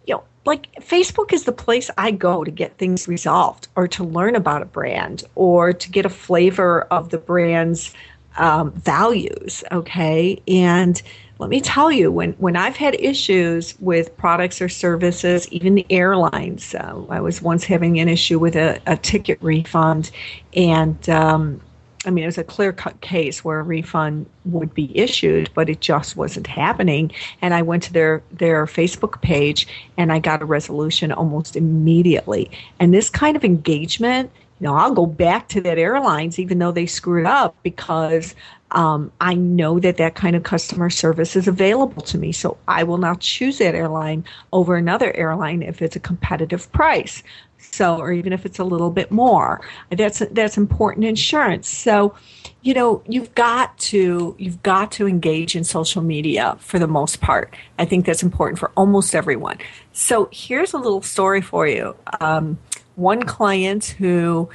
you 0.07 0.15
know, 0.15 0.25
like 0.45 0.73
Facebook 0.81 1.33
is 1.33 1.45
the 1.45 1.53
place 1.53 1.89
I 1.97 2.11
go 2.11 2.43
to 2.43 2.51
get 2.51 2.77
things 2.77 3.07
resolved 3.07 3.69
or 3.77 3.87
to 3.89 4.03
learn 4.03 4.35
about 4.35 4.63
a 4.63 4.67
brand 4.67 5.25
or 5.37 5.73
to 5.73 5.91
get 5.91 6.05
a 6.05 6.11
flavor 6.11 6.83
of 6.91 7.11
the 7.11 7.19
brand's 7.19 7.95
um, 8.37 8.73
values. 8.73 9.63
Okay. 9.71 10.43
And 10.49 11.01
let 11.39 11.49
me 11.49 11.61
tell 11.61 11.93
you, 11.93 12.11
when, 12.11 12.33
when 12.35 12.57
I've 12.57 12.77
had 12.77 12.95
issues 12.97 13.79
with 13.81 14.17
products 14.17 14.61
or 14.61 14.69
services, 14.69 15.49
even 15.53 15.77
the 15.77 15.87
airlines, 15.89 16.75
uh, 16.75 17.01
I 17.11 17.21
was 17.21 17.41
once 17.41 17.65
having 17.65 18.01
an 18.01 18.09
issue 18.09 18.39
with 18.39 18.57
a, 18.57 18.81
a 18.87 18.97
ticket 18.97 19.39
refund 19.41 20.11
and, 20.55 21.09
um, 21.09 21.61
I 22.05 22.11
mean, 22.11 22.25
it 22.25 22.27
was 22.27 22.39
a 22.39 22.45
clear 22.45 22.73
cut 22.73 23.01
case 23.01 23.45
where 23.45 23.61
a 23.61 23.63
refund 23.63 24.27
would 24.45 24.75
be 24.75 24.97
issued, 24.97 25.51
but 25.55 25.69
it 25.69 25.81
just 25.81 26.17
wasn't 26.17 26.47
happening. 26.47 27.13
And 27.41 27.55
I 27.55 27.63
went 27.63 27.85
to 27.85 27.93
their, 27.93 28.23
their 28.33 28.67
Facebook 28.67 29.23
page 29.23 29.69
and 29.97 30.13
I 30.13 30.19
got 30.19 30.43
a 30.43 30.45
resolution 30.45 31.13
almost 31.13 31.55
immediately. 31.55 32.51
And 32.81 32.93
this 32.93 33.09
kind 33.09 33.37
of 33.37 33.45
engagement, 33.45 34.31
you 34.59 34.67
know, 34.67 34.75
I'll 34.75 34.95
go 34.95 35.07
back 35.07 35.49
to 35.51 35.61
that 35.61 35.79
airlines 35.79 36.39
even 36.39 36.59
though 36.59 36.73
they 36.73 36.87
screwed 36.87 37.27
up 37.27 37.55
because 37.63 38.35
um, 38.73 39.13
I 39.21 39.35
know 39.35 39.79
that 39.81 39.99
that 39.99 40.15
kind 40.15 40.35
of 40.35 40.45
customer 40.45 40.89
service 40.89 41.37
is 41.37 41.47
available 41.47 42.03
to 42.03 42.19
me. 42.19 42.33
So 42.33 42.57
I 42.67 42.85
will 42.85 42.99
not 42.99 43.21
choose 43.21 43.59
that 43.59 43.75
airline 43.75 44.25
over 44.53 44.77
another 44.77 45.15
airline 45.15 45.63
if 45.63 45.83
it's 45.83 45.95
a 45.95 46.01
competitive 46.01 46.73
price 46.73 47.23
so 47.63 47.99
or 47.99 48.13
even 48.13 48.33
if 48.33 48.45
it's 48.45 48.59
a 48.59 48.65
little 48.65 48.91
bit 48.91 49.11
more. 49.11 49.61
That's 49.91 50.21
that's 50.31 50.57
important 50.57 51.05
insurance. 51.05 51.69
So 51.69 52.15
you 52.63 52.75
know 52.75 53.03
you've 53.07 53.35
got 53.35 53.77
to 53.79 54.35
you've 54.39 54.63
got 54.63 54.93
to 54.93 55.07
engage 55.07 55.57
in 55.57 55.65
social 55.65 56.03
media 56.03 56.57
for 56.61 56.79
the 56.79 56.87
most 56.87 57.21
part. 57.21 57.55
I 57.79 57.85
think 57.85 58.07
that's 58.07 58.23
important 58.23 58.59
for 58.59 58.71
almost 58.77 59.15
everyone. 59.15 59.59
So 59.93 60.29
here's 60.33 60.73
a 60.73 60.79
little 60.79 61.03
story 61.03 61.41
for 61.41 61.67
you. 61.67 61.97
Um, 62.21 62.59
one 62.97 63.23
client 63.23 63.87
who 63.99 64.51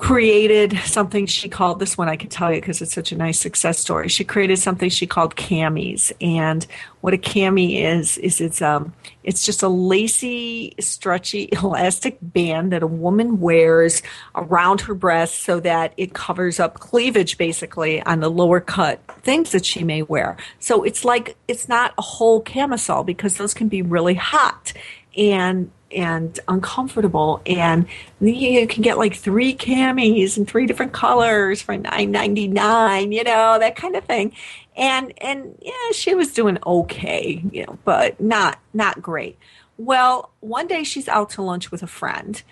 created 0.00 0.78
something 0.86 1.26
she 1.26 1.46
called 1.46 1.78
this 1.78 1.98
one 1.98 2.08
I 2.08 2.16
can 2.16 2.30
tell 2.30 2.50
you 2.50 2.58
because 2.58 2.80
it's 2.80 2.94
such 2.94 3.12
a 3.12 3.16
nice 3.16 3.38
success 3.38 3.78
story. 3.78 4.08
She 4.08 4.24
created 4.24 4.58
something 4.58 4.88
she 4.88 5.06
called 5.06 5.36
camis, 5.36 6.10
and 6.22 6.66
what 7.02 7.12
a 7.12 7.18
cami 7.18 7.82
is 7.84 8.16
is 8.16 8.40
it's 8.40 8.62
um 8.62 8.94
it's 9.24 9.44
just 9.44 9.62
a 9.62 9.68
lacy, 9.68 10.74
stretchy, 10.80 11.50
elastic 11.52 12.16
band 12.22 12.72
that 12.72 12.82
a 12.82 12.86
woman 12.86 13.40
wears 13.40 14.02
around 14.34 14.80
her 14.80 14.94
breast 14.94 15.42
so 15.42 15.60
that 15.60 15.92
it 15.98 16.14
covers 16.14 16.58
up 16.58 16.80
cleavage 16.80 17.36
basically 17.36 18.02
on 18.04 18.20
the 18.20 18.30
lower 18.30 18.58
cut 18.58 19.00
things 19.20 19.52
that 19.52 19.66
she 19.66 19.84
may 19.84 20.00
wear. 20.00 20.38
So 20.60 20.82
it's 20.82 21.04
like 21.04 21.36
it's 21.46 21.68
not 21.68 21.92
a 21.98 22.02
whole 22.02 22.40
camisole 22.40 23.04
because 23.04 23.36
those 23.36 23.52
can 23.52 23.68
be 23.68 23.82
really 23.82 24.14
hot 24.14 24.72
and 25.14 25.70
and 25.92 26.38
uncomfortable 26.48 27.42
and 27.46 27.86
you 28.20 28.66
can 28.66 28.82
get 28.82 28.98
like 28.98 29.14
three 29.14 29.54
camis 29.54 30.36
in 30.36 30.46
three 30.46 30.66
different 30.66 30.92
colors 30.92 31.60
for 31.60 31.76
9.99 31.76 33.12
you 33.12 33.24
know 33.24 33.58
that 33.58 33.76
kind 33.76 33.96
of 33.96 34.04
thing. 34.04 34.32
And 34.76 35.12
and 35.22 35.58
yeah 35.60 35.72
she 35.92 36.14
was 36.14 36.32
doing 36.32 36.58
okay 36.64 37.42
you 37.50 37.66
know 37.66 37.78
but 37.84 38.20
not 38.20 38.58
not 38.72 39.02
great. 39.02 39.38
Well 39.76 40.30
one 40.40 40.66
day 40.66 40.84
she's 40.84 41.08
out 41.08 41.30
to 41.30 41.42
lunch 41.42 41.70
with 41.70 41.82
a 41.82 41.88
friend 41.88 42.42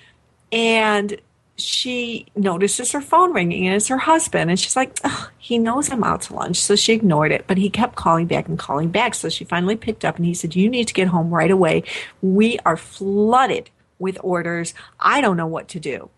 and 0.51 1.21
she 1.59 2.27
notices 2.37 2.93
her 2.93 3.01
phone 3.01 3.33
ringing 3.33 3.67
and 3.67 3.77
it's 3.77 3.89
her 3.89 3.99
husband. 3.99 4.51
And 4.51 4.59
she's 4.59 4.77
like 4.77 4.97
he 5.39 5.59
knows 5.59 5.91
i'm 5.91 6.05
out 6.05 6.23
to 6.23 6.35
lunch. 6.35 6.57
So 6.57 6.77
she 6.77 6.93
ignored 6.93 7.33
it 7.33 7.47
but 7.47 7.59
he 7.59 7.69
kept 7.69 7.97
calling 7.97 8.27
back 8.27 8.49
and 8.49 8.59
calling 8.59 8.91
back. 8.91 9.15
So 9.15 9.29
she 9.29 9.45
finally 9.45 9.77
picked 9.77 10.05
up 10.05 10.17
and 10.17 10.25
he 10.25 10.35
said 10.35 10.57
you 10.57 10.69
need 10.69 10.89
to 10.89 10.95
get 10.95 11.09
home 11.09 11.31
right 11.31 11.51
away. 11.51 11.83
We 12.23 12.59
are 12.65 12.77
flooded 12.77 13.71
with 13.99 14.19
orders. 14.23 14.75
I 15.01 15.21
don't 15.21 15.37
know 15.37 15.47
what 15.47 15.69
to 15.69 15.81
do. 15.81 16.11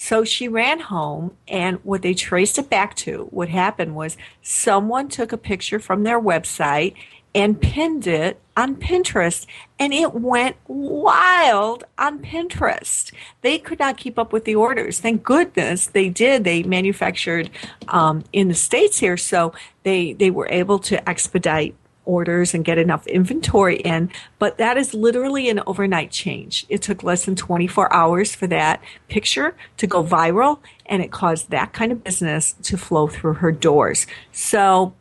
So 0.00 0.22
she 0.22 0.46
ran 0.46 0.78
home, 0.78 1.36
and 1.48 1.78
what 1.82 2.02
they 2.02 2.14
traced 2.14 2.56
it 2.56 2.70
back 2.70 2.94
to, 2.96 3.26
what 3.32 3.48
happened 3.48 3.96
was 3.96 4.16
someone 4.42 5.08
took 5.08 5.32
a 5.32 5.36
picture 5.36 5.80
from 5.80 6.04
their 6.04 6.20
website 6.20 6.94
and 7.34 7.60
pinned 7.60 8.06
it 8.06 8.40
on 8.56 8.76
Pinterest, 8.76 9.46
and 9.78 9.92
it 9.92 10.14
went 10.14 10.56
wild 10.66 11.84
on 11.98 12.20
Pinterest. 12.20 13.12
They 13.42 13.58
could 13.58 13.78
not 13.78 13.96
keep 13.96 14.18
up 14.18 14.32
with 14.32 14.44
the 14.44 14.56
orders. 14.56 14.98
Thank 14.98 15.22
goodness 15.22 15.86
they 15.86 16.08
did. 16.08 16.44
They 16.44 16.62
manufactured 16.62 17.50
um, 17.88 18.24
in 18.32 18.48
the 18.48 18.54
states 18.54 18.98
here, 18.98 19.16
so 19.16 19.52
they 19.84 20.12
they 20.14 20.30
were 20.30 20.48
able 20.50 20.78
to 20.80 21.08
expedite 21.08 21.74
orders 22.08 22.54
and 22.54 22.64
get 22.64 22.78
enough 22.78 23.06
inventory 23.06 23.76
in. 23.76 24.10
But 24.38 24.58
that 24.58 24.76
is 24.76 24.94
literally 24.94 25.48
an 25.48 25.60
overnight 25.66 26.10
change. 26.10 26.66
It 26.68 26.82
took 26.82 27.04
less 27.04 27.26
than 27.26 27.36
24 27.36 27.92
hours 27.92 28.34
for 28.34 28.46
that 28.48 28.82
picture 29.08 29.54
to 29.76 29.86
go 29.86 30.02
viral, 30.02 30.58
and 30.86 31.02
it 31.02 31.12
caused 31.12 31.50
that 31.50 31.72
kind 31.72 31.92
of 31.92 32.02
business 32.02 32.54
to 32.62 32.76
flow 32.76 33.06
through 33.06 33.34
her 33.34 33.52
doors. 33.52 34.06
So 34.32 34.94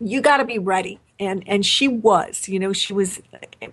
you 0.00 0.20
got 0.20 0.38
to 0.38 0.44
be 0.44 0.58
ready. 0.58 0.98
And, 1.22 1.42
and 1.46 1.64
she 1.64 1.88
was, 1.88 2.48
you 2.48 2.58
know, 2.58 2.72
she 2.72 2.92
was 2.92 3.20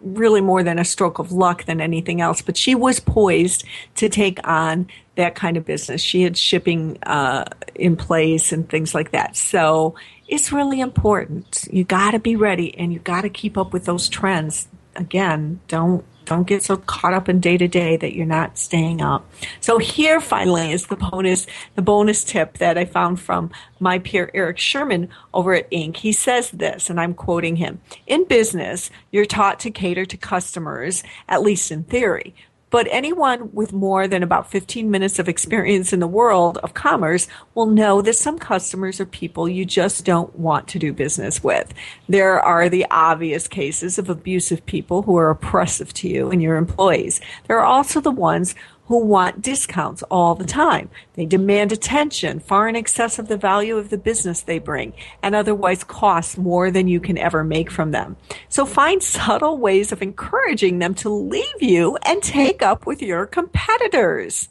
really 0.02 0.42
more 0.42 0.64
than 0.64 0.78
a 0.78 0.86
stroke 0.86 1.20
of 1.20 1.32
luck 1.32 1.66
than 1.66 1.82
anything 1.82 2.22
else, 2.22 2.42
but 2.42 2.56
she 2.56 2.76
was 2.76 3.00
poised 3.00 3.64
to 3.96 4.10
take 4.10 4.46
on 4.48 4.88
that 5.16 5.36
kind 5.36 5.58
of 5.58 5.66
business. 5.66 6.02
She 6.02 6.22
had 6.22 6.38
shipping 6.38 6.98
uh, 7.04 7.46
in 7.76 7.96
place 7.96 8.52
and 8.52 8.70
things 8.70 8.94
like 8.94 9.12
that. 9.12 9.36
So 9.36 9.96
it's 10.28 10.52
really 10.52 10.80
important. 10.80 11.68
You 11.72 11.84
got 11.84 12.12
to 12.12 12.20
be 12.20 12.36
ready 12.36 12.78
and 12.78 12.94
you 12.94 13.00
got 13.00 13.22
to 13.22 13.30
keep 13.30 13.58
up 13.58 13.74
with 13.74 13.86
those 13.86 14.08
trends. 14.08 14.68
Again, 14.96 15.60
don't 15.68 16.06
don't 16.26 16.48
get 16.48 16.64
so 16.64 16.78
caught 16.78 17.14
up 17.14 17.28
in 17.28 17.40
day 17.40 17.58
to 17.58 17.68
day 17.68 17.98
that 17.98 18.16
you're 18.16 18.26
not 18.26 18.58
staying 18.58 19.02
up. 19.02 19.30
So 19.62 19.78
here 19.78 20.22
finally 20.22 20.72
is 20.72 20.88
the 20.88 20.96
bonus 20.96 21.48
the 21.76 21.82
bonus 21.82 22.24
tip 22.24 22.58
that 22.60 22.78
I 22.78 22.86
found 22.86 23.20
from 23.20 23.52
my 23.80 24.00
peer 24.00 24.30
Eric 24.34 24.58
Sherman 24.58 25.10
over 25.34 25.54
at 25.54 25.70
Inc. 25.72 25.98
He 25.98 26.12
says 26.12 26.52
this 26.52 26.90
and 26.90 27.00
I'm 27.00 27.14
quoting 27.14 27.56
him. 27.56 27.82
In 28.08 28.26
business, 28.26 28.92
you're 29.12 29.26
taught 29.26 29.60
to 29.62 29.72
cater 29.72 30.06
to 30.06 30.18
customers 30.18 31.04
at 31.28 31.42
least 31.42 31.72
in 31.72 31.84
theory. 31.84 32.36
But 32.70 32.88
anyone 32.92 33.52
with 33.54 33.74
more 33.74 34.08
than 34.08 34.24
about 34.24 34.52
15 34.52 34.92
minutes 34.92 35.20
of 35.20 35.28
experience 35.28 35.92
in 35.92 36.00
the 36.00 36.08
world 36.08 36.58
of 36.60 36.74
commerce 36.74 37.28
will 37.56 37.66
know 37.66 38.02
that 38.02 38.16
some 38.16 38.38
customers 38.38 39.00
are 39.00 39.06
people 39.06 39.50
you 39.50 39.66
just 39.66 40.06
don't 40.06 40.38
want 40.38 40.68
to 40.70 40.80
do 40.80 40.94
business 40.94 41.44
with. 41.44 41.74
There 42.08 42.40
are 42.40 42.70
the 42.70 42.86
obvious 42.92 43.48
cases 43.48 43.98
of 43.98 44.10
abusive 44.10 44.66
people 44.66 45.02
who 45.02 45.18
are 45.18 45.30
oppressive 45.30 45.94
to 45.96 46.08
you 46.08 46.30
and 46.30 46.42
your 46.42 46.58
employees. 46.58 47.22
There 47.48 47.60
are 47.60 47.66
also 47.66 48.02
the 48.02 48.12
ones 48.12 48.56
who 48.90 49.06
want 49.06 49.44
discounts 49.44 50.02
all 50.10 50.34
the 50.34 50.44
time. 50.44 50.90
They 51.14 51.28
demand 51.28 51.72
attention 51.72 52.40
far 52.40 52.68
in 52.68 52.76
excess 52.76 53.20
of 53.20 53.28
the 53.28 53.38
value 53.38 53.78
of 53.78 53.92
the 53.92 54.00
business 54.00 54.42
they 54.42 54.58
bring 54.58 54.94
and 55.22 55.36
otherwise 55.36 55.84
cost 55.84 56.40
more 56.40 56.72
than 56.72 56.88
you 56.88 57.00
can 57.00 57.16
ever 57.16 57.44
make 57.44 57.70
from 57.70 57.92
them. 57.92 58.18
So 58.50 58.66
find 58.66 59.04
subtle 59.04 59.60
ways 59.60 59.92
of 59.92 60.02
encouraging 60.02 60.80
them 60.80 60.96
to 60.96 61.10
leave 61.10 61.62
you 61.62 62.00
and 62.04 62.24
take 62.24 62.64
up 62.64 62.88
with 62.88 63.04
your 63.04 63.28
competitors. 63.28 64.50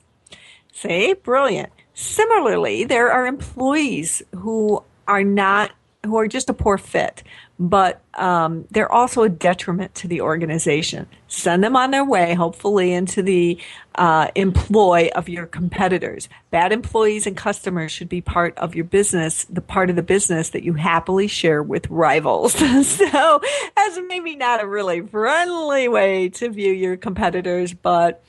See, 0.73 1.15
brilliant. 1.15 1.73
Similarly, 1.95 2.85
there 2.85 3.11
are 3.11 3.27
employees 3.27 4.23
who 4.37 4.85
are 5.09 5.25
not 5.25 5.73
who 6.05 6.17
are 6.17 6.29
just 6.29 6.49
a 6.49 6.55
poor 6.55 6.79
fit, 6.79 7.25
but 7.59 8.01
um, 8.15 8.69
they're 8.71 8.91
also 8.91 9.25
a 9.25 9.29
detriment 9.29 9.97
to 9.97 10.07
the 10.07 10.21
organization. 10.21 11.09
Send 11.29 11.63
them 11.63 11.77
on 11.77 11.91
their 11.91 12.05
way, 12.05 12.35
hopefully, 12.35 12.93
into 12.93 13.23
the 13.23 13.59
uh, 13.95 14.29
employ 14.35 15.11
of 15.15 15.29
your 15.29 15.47
competitors. 15.47 16.29
Bad 16.51 16.73
employees 16.73 17.27
and 17.27 17.37
customers 17.37 17.93
should 17.93 18.09
be 18.09 18.21
part 18.21 18.57
of 18.57 18.75
your 18.75 18.87
business, 18.87 19.45
the 19.45 19.61
part 19.61 19.91
of 19.91 19.97
the 19.97 20.03
business 20.03 20.51
that 20.51 20.63
you 20.63 20.73
happily 20.73 21.27
share 21.27 21.63
with 21.63 21.89
rivals. 21.91 22.55
so 22.87 23.41
that's 23.77 23.99
maybe 24.09 24.37
not 24.37 24.63
a 24.63 24.67
really 24.67 25.03
friendly 25.03 25.87
way 25.89 26.31
to 26.31 26.49
view 26.49 26.73
your 26.73 26.97
competitors, 26.97 27.75
but 27.75 28.25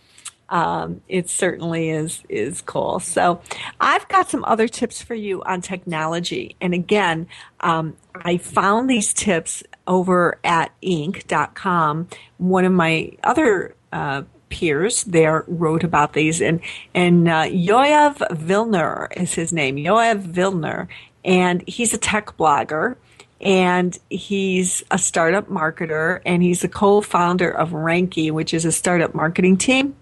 um, 0.50 1.02
it 1.08 1.30
certainly 1.30 1.90
is 1.90 2.24
is 2.28 2.62
cool. 2.62 3.00
So 3.00 3.42
I've 3.80 4.08
got 4.08 4.30
some 4.30 4.44
other 4.46 4.68
tips 4.68 5.02
for 5.02 5.14
you 5.14 5.44
on 5.44 5.62
technology. 5.62 6.56
And 6.60 6.74
again, 6.74 7.28
um, 7.60 7.96
I 8.16 8.38
found 8.38 8.90
these 8.90 9.14
tips 9.14 9.64
over 9.90 10.40
at 10.46 10.72
Inc.com. 10.82 12.08
One 12.38 12.64
of 12.64 12.72
my 12.72 13.12
other 13.24 13.76
uh, 13.92 14.22
peers 14.48 15.04
there 15.04 15.44
wrote 15.48 15.84
about 15.84 16.14
these, 16.14 16.42
and 16.42 16.62
and 16.96 17.28
uh, 17.28 17.44
Yoav 17.44 18.18
Vilner 18.32 19.12
is 19.18 19.34
his 19.34 19.52
name. 19.52 19.76
Yoav 19.76 20.22
Vilner, 20.22 20.88
and 21.26 21.68
he's 21.68 21.94
a 21.94 21.98
tech 21.98 22.38
blogger 22.38 22.96
and 23.42 23.98
he's 24.10 24.84
a 24.92 24.98
startup 24.98 25.48
marketer 25.48 26.22
and 26.26 26.44
he's 26.44 26.64
a 26.64 26.68
co-founder 26.68 27.50
of 27.50 27.70
Ranky, 27.70 28.32
which 28.32 28.54
is 28.54 28.66
a 28.66 28.72
startup 28.72 29.16
marketing 29.16 29.58
team. 29.58 29.96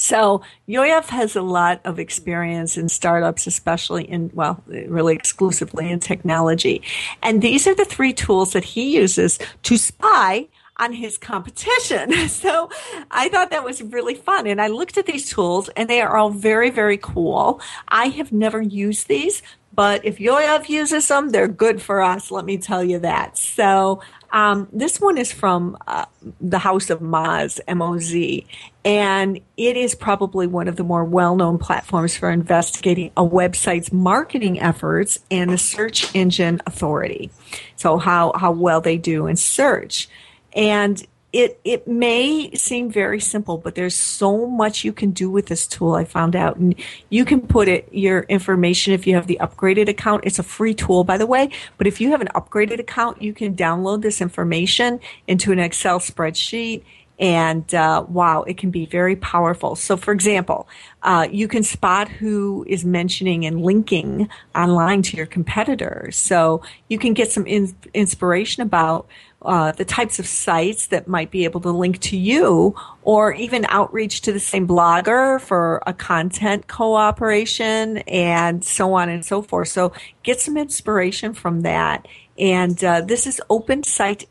So 0.00 0.40
Yoav 0.66 1.06
has 1.08 1.36
a 1.36 1.42
lot 1.42 1.82
of 1.84 1.98
experience 1.98 2.78
in 2.78 2.88
startups, 2.88 3.46
especially 3.46 4.04
in, 4.04 4.30
well, 4.32 4.62
really 4.66 5.14
exclusively 5.14 5.90
in 5.90 6.00
technology. 6.00 6.82
And 7.22 7.42
these 7.42 7.66
are 7.66 7.74
the 7.74 7.84
three 7.84 8.14
tools 8.14 8.54
that 8.54 8.64
he 8.64 8.96
uses 8.96 9.38
to 9.64 9.76
spy 9.76 10.48
on 10.78 10.94
his 10.94 11.18
competition. 11.18 12.12
So 12.30 12.70
I 13.10 13.28
thought 13.28 13.50
that 13.50 13.64
was 13.64 13.82
really 13.82 14.14
fun. 14.14 14.46
And 14.46 14.62
I 14.62 14.68
looked 14.68 14.96
at 14.96 15.04
these 15.04 15.28
tools 15.28 15.68
and 15.76 15.90
they 15.90 16.00
are 16.00 16.16
all 16.16 16.30
very, 16.30 16.70
very 16.70 16.96
cool. 16.96 17.60
I 17.88 18.06
have 18.06 18.32
never 18.32 18.62
used 18.62 19.08
these, 19.08 19.42
but 19.74 20.02
if 20.04 20.16
Yoav 20.16 20.68
uses 20.70 21.08
them, 21.08 21.30
they're 21.30 21.48
good 21.48 21.82
for 21.82 22.00
us. 22.00 22.30
Let 22.30 22.46
me 22.46 22.56
tell 22.56 22.82
you 22.82 22.98
that. 23.00 23.36
So 23.36 24.00
um, 24.32 24.68
this 24.72 25.00
one 25.00 25.18
is 25.18 25.32
from 25.32 25.76
uh, 25.86 26.06
the 26.40 26.58
House 26.58 26.88
of 26.90 27.00
Moz, 27.00 27.60
M 27.66 27.82
O 27.82 27.98
Z, 27.98 28.46
and 28.84 29.40
it 29.56 29.76
is 29.76 29.94
probably 29.94 30.46
one 30.46 30.68
of 30.68 30.76
the 30.76 30.84
more 30.84 31.04
well 31.04 31.36
known 31.36 31.58
platforms 31.58 32.16
for 32.16 32.30
investigating 32.30 33.10
a 33.16 33.22
website's 33.22 33.92
marketing 33.92 34.60
efforts 34.60 35.18
and 35.30 35.50
the 35.50 35.58
search 35.58 36.14
engine 36.14 36.62
authority. 36.66 37.30
So, 37.76 37.98
how, 37.98 38.32
how 38.36 38.52
well 38.52 38.80
they 38.80 38.96
do 38.96 39.26
in 39.26 39.36
search. 39.36 40.08
And 40.54 41.06
it 41.32 41.60
it 41.64 41.86
may 41.86 42.50
seem 42.54 42.90
very 42.90 43.20
simple, 43.20 43.56
but 43.56 43.74
there's 43.76 43.94
so 43.94 44.46
much 44.46 44.82
you 44.82 44.92
can 44.92 45.12
do 45.12 45.30
with 45.30 45.46
this 45.46 45.66
tool. 45.66 45.94
I 45.94 46.04
found 46.04 46.34
out, 46.34 46.56
and 46.56 46.74
you 47.08 47.24
can 47.24 47.40
put 47.40 47.68
it 47.68 47.88
your 47.92 48.22
information 48.22 48.92
if 48.94 49.06
you 49.06 49.14
have 49.14 49.28
the 49.28 49.38
upgraded 49.40 49.88
account. 49.88 50.24
It's 50.24 50.40
a 50.40 50.42
free 50.42 50.74
tool, 50.74 51.04
by 51.04 51.18
the 51.18 51.26
way. 51.26 51.50
But 51.78 51.86
if 51.86 52.00
you 52.00 52.10
have 52.10 52.20
an 52.20 52.28
upgraded 52.34 52.80
account, 52.80 53.22
you 53.22 53.32
can 53.32 53.54
download 53.54 54.02
this 54.02 54.20
information 54.20 54.98
into 55.28 55.52
an 55.52 55.60
Excel 55.60 56.00
spreadsheet. 56.00 56.82
And 57.20 57.72
uh, 57.74 58.06
wow, 58.08 58.42
it 58.42 58.56
can 58.56 58.70
be 58.70 58.86
very 58.86 59.14
powerful. 59.14 59.76
So, 59.76 59.98
for 59.98 60.10
example, 60.12 60.66
uh, 61.02 61.28
you 61.30 61.48
can 61.48 61.62
spot 61.62 62.08
who 62.08 62.64
is 62.66 62.82
mentioning 62.82 63.44
and 63.44 63.62
linking 63.62 64.30
online 64.54 65.02
to 65.02 65.16
your 65.18 65.26
competitors. 65.26 66.16
So 66.16 66.62
you 66.88 66.98
can 66.98 67.12
get 67.12 67.30
some 67.30 67.46
in- 67.46 67.76
inspiration 67.92 68.62
about 68.62 69.06
uh, 69.42 69.72
the 69.72 69.84
types 69.84 70.18
of 70.18 70.26
sites 70.26 70.88
that 70.88 71.08
might 71.08 71.30
be 71.30 71.44
able 71.44 71.60
to 71.62 71.70
link 71.70 71.98
to 72.00 72.16
you 72.16 72.74
or 73.02 73.32
even 73.32 73.64
outreach 73.68 74.20
to 74.22 74.32
the 74.32 74.40
same 74.40 74.68
blogger 74.68 75.40
for 75.40 75.82
a 75.86 75.94
content 75.94 76.68
cooperation 76.68 77.98
and 77.98 78.64
so 78.64 78.92
on 78.94 79.08
and 79.08 79.24
so 79.24 79.40
forth. 79.40 79.68
So 79.68 79.92
get 80.22 80.40
some 80.40 80.56
inspiration 80.56 81.32
from 81.32 81.62
that. 81.62 82.06
And 82.40 82.82
uh, 82.82 83.02
this 83.02 83.26
is 83.26 83.38
Open 83.50 83.84
Site 83.84 84.26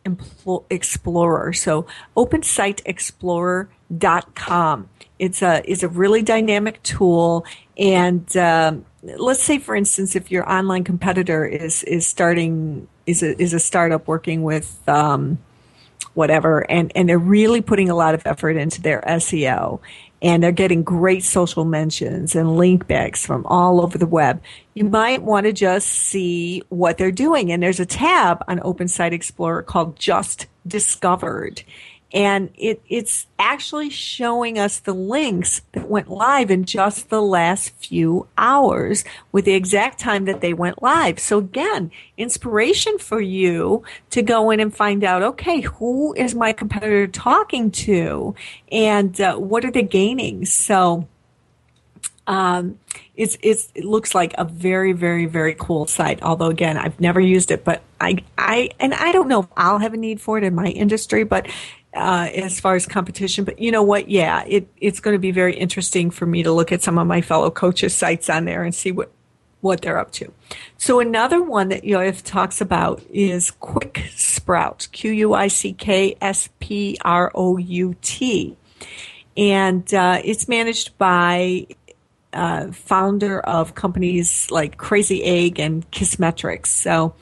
Explorer. 0.71 1.53
So 1.53 1.85
OpenSiteExplorer.com. 2.17 4.89
It's 5.19 5.43
a 5.43 5.69
is 5.69 5.83
a 5.83 5.89
really 5.89 6.23
dynamic 6.23 6.81
tool, 6.81 7.45
and 7.77 8.35
um, 8.37 8.85
let's 9.03 9.43
say, 9.43 9.59
for 9.59 9.75
instance, 9.75 10.15
if 10.15 10.31
your 10.31 10.49
online 10.49 10.85
competitor 10.85 11.45
is 11.45 11.83
is 11.83 12.07
starting 12.07 12.87
is 13.05 13.21
a 13.21 13.39
is 13.39 13.53
a 13.53 13.59
startup 13.59 14.07
working 14.07 14.43
with 14.43 14.79
um, 14.87 15.37
whatever, 16.13 16.61
and 16.71 16.93
and 16.95 17.09
they're 17.09 17.19
really 17.19 17.61
putting 17.61 17.89
a 17.89 17.95
lot 17.95 18.15
of 18.15 18.21
effort 18.25 18.55
into 18.55 18.81
their 18.81 19.03
SEO, 19.05 19.81
and 20.21 20.43
they're 20.43 20.51
getting 20.51 20.83
great 20.83 21.23
social 21.23 21.65
mentions 21.65 22.35
and 22.35 22.57
link 22.57 22.87
backs 22.87 23.25
from 23.25 23.45
all 23.45 23.81
over 23.81 23.97
the 23.97 24.05
web. 24.07 24.41
You 24.73 24.85
might 24.85 25.23
want 25.23 25.45
to 25.45 25.53
just 25.53 25.87
see 25.87 26.63
what 26.69 26.97
they're 26.97 27.11
doing, 27.11 27.51
and 27.51 27.61
there's 27.63 27.79
a 27.79 27.85
tab 27.85 28.43
on 28.47 28.59
Open 28.63 28.87
Site 28.87 29.13
Explorer 29.13 29.63
called 29.63 29.97
Just 29.97 30.47
Discovered, 30.67 31.63
and 32.11 32.49
it, 32.55 32.81
it's 32.89 33.27
actually 33.37 33.89
showing 33.89 34.57
us 34.57 34.79
the 34.79 34.93
links 34.93 35.61
that 35.73 35.87
went 35.87 36.09
live 36.09 36.49
in 36.49 36.65
just 36.65 37.09
the 37.09 37.21
last 37.21 37.69
few 37.75 38.27
hours 38.37 39.03
with 39.31 39.45
the 39.45 39.53
exact 39.53 39.99
time 39.99 40.25
that 40.25 40.41
they 40.41 40.53
went 40.53 40.81
live. 40.81 41.19
So 41.19 41.37
again, 41.37 41.91
inspiration 42.17 42.97
for 42.97 43.21
you 43.21 43.83
to 44.09 44.21
go 44.21 44.49
in 44.49 44.59
and 44.59 44.75
find 44.75 45.03
out, 45.03 45.21
okay, 45.21 45.61
who 45.61 46.13
is 46.15 46.33
my 46.33 46.51
competitor 46.51 47.07
talking 47.07 47.71
to 47.71 48.35
and 48.71 49.19
uh, 49.21 49.35
what 49.35 49.63
are 49.63 49.71
they 49.71 49.83
gaining? 49.83 50.45
So, 50.45 51.07
Um, 52.27 52.77
it's, 53.15 53.37
it's, 53.41 53.71
it 53.73 53.83
looks 53.83 54.13
like 54.13 54.35
a 54.37 54.45
very, 54.45 54.93
very, 54.93 55.25
very 55.25 55.55
cool 55.55 55.87
site. 55.87 56.21
Although 56.21 56.51
again, 56.51 56.77
I've 56.77 56.99
never 56.99 57.19
used 57.19 57.49
it, 57.49 57.65
but 57.65 57.81
I, 57.99 58.17
I, 58.37 58.69
and 58.79 58.93
I 58.93 59.11
don't 59.11 59.27
know 59.27 59.41
if 59.41 59.47
I'll 59.57 59.79
have 59.79 59.95
a 59.95 59.97
need 59.97 60.21
for 60.21 60.37
it 60.37 60.43
in 60.43 60.53
my 60.53 60.67
industry, 60.67 61.23
but 61.23 61.47
uh, 61.93 62.29
as 62.33 62.59
far 62.59 62.75
as 62.75 62.85
competition. 62.85 63.45
But 63.45 63.59
you 63.59 63.71
know 63.71 63.83
what? 63.83 64.09
Yeah, 64.09 64.43
it, 64.47 64.67
it's 64.77 64.99
going 64.99 65.15
to 65.15 65.19
be 65.19 65.31
very 65.31 65.55
interesting 65.55 66.11
for 66.11 66.25
me 66.25 66.43
to 66.43 66.51
look 66.51 66.71
at 66.71 66.81
some 66.81 66.97
of 66.97 67.07
my 67.07 67.21
fellow 67.21 67.49
coaches' 67.49 67.95
sites 67.95 68.29
on 68.29 68.45
there 68.45 68.63
and 68.63 68.73
see 68.73 68.91
what 68.91 69.11
what 69.61 69.81
they're 69.81 69.97
up 69.97 70.11
to. 70.11 70.31
So 70.77 71.01
another 71.01 71.41
one 71.41 71.67
that 71.69 71.83
Yoav 71.83 72.23
talks 72.23 72.61
about 72.61 73.03
is 73.09 73.51
Quick 73.51 74.05
Sprout, 74.15 74.87
Q 74.93 75.11
U 75.11 75.33
I 75.33 75.49
C 75.49 75.73
K 75.73 76.15
S 76.21 76.49
P 76.59 76.97
R 77.03 77.31
O 77.35 77.57
U 77.57 77.95
T, 78.01 78.55
and 79.35 79.93
uh, 79.93 80.21
it's 80.23 80.47
managed 80.47 80.97
by 80.97 81.67
uh, 82.31 82.71
founder 82.71 83.39
of 83.41 83.75
companies 83.75 84.49
like 84.49 84.77
Crazy 84.77 85.23
Egg 85.23 85.59
and 85.59 85.89
Kissmetrics. 85.91 86.67
So 86.67 87.15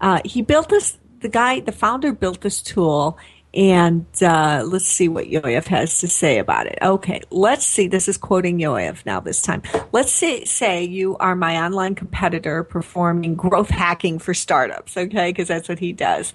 uh, 0.00 0.20
he 0.24 0.42
built 0.42 0.68
this. 0.68 0.98
The 1.20 1.28
guy, 1.28 1.60
the 1.60 1.72
founder, 1.72 2.12
built 2.12 2.40
this 2.40 2.60
tool, 2.60 3.16
and 3.54 4.06
uh, 4.22 4.62
let's 4.66 4.86
see 4.86 5.08
what 5.08 5.26
Yoav 5.26 5.66
has 5.66 6.00
to 6.00 6.08
say 6.08 6.38
about 6.38 6.66
it. 6.66 6.78
Okay, 6.80 7.20
let's 7.30 7.66
see. 7.66 7.86
This 7.86 8.08
is 8.08 8.16
quoting 8.16 8.58
Yoav 8.58 9.04
now 9.04 9.20
this 9.20 9.42
time. 9.42 9.62
Let's 9.92 10.12
say, 10.12 10.44
say 10.44 10.84
you 10.84 11.16
are 11.18 11.36
my 11.36 11.62
online 11.62 11.94
competitor 11.94 12.64
performing 12.64 13.34
growth 13.34 13.68
hacking 13.68 14.18
for 14.18 14.32
startups, 14.32 14.96
okay, 14.96 15.30
because 15.30 15.48
that's 15.48 15.68
what 15.68 15.78
he 15.78 15.92
does. 15.92 16.32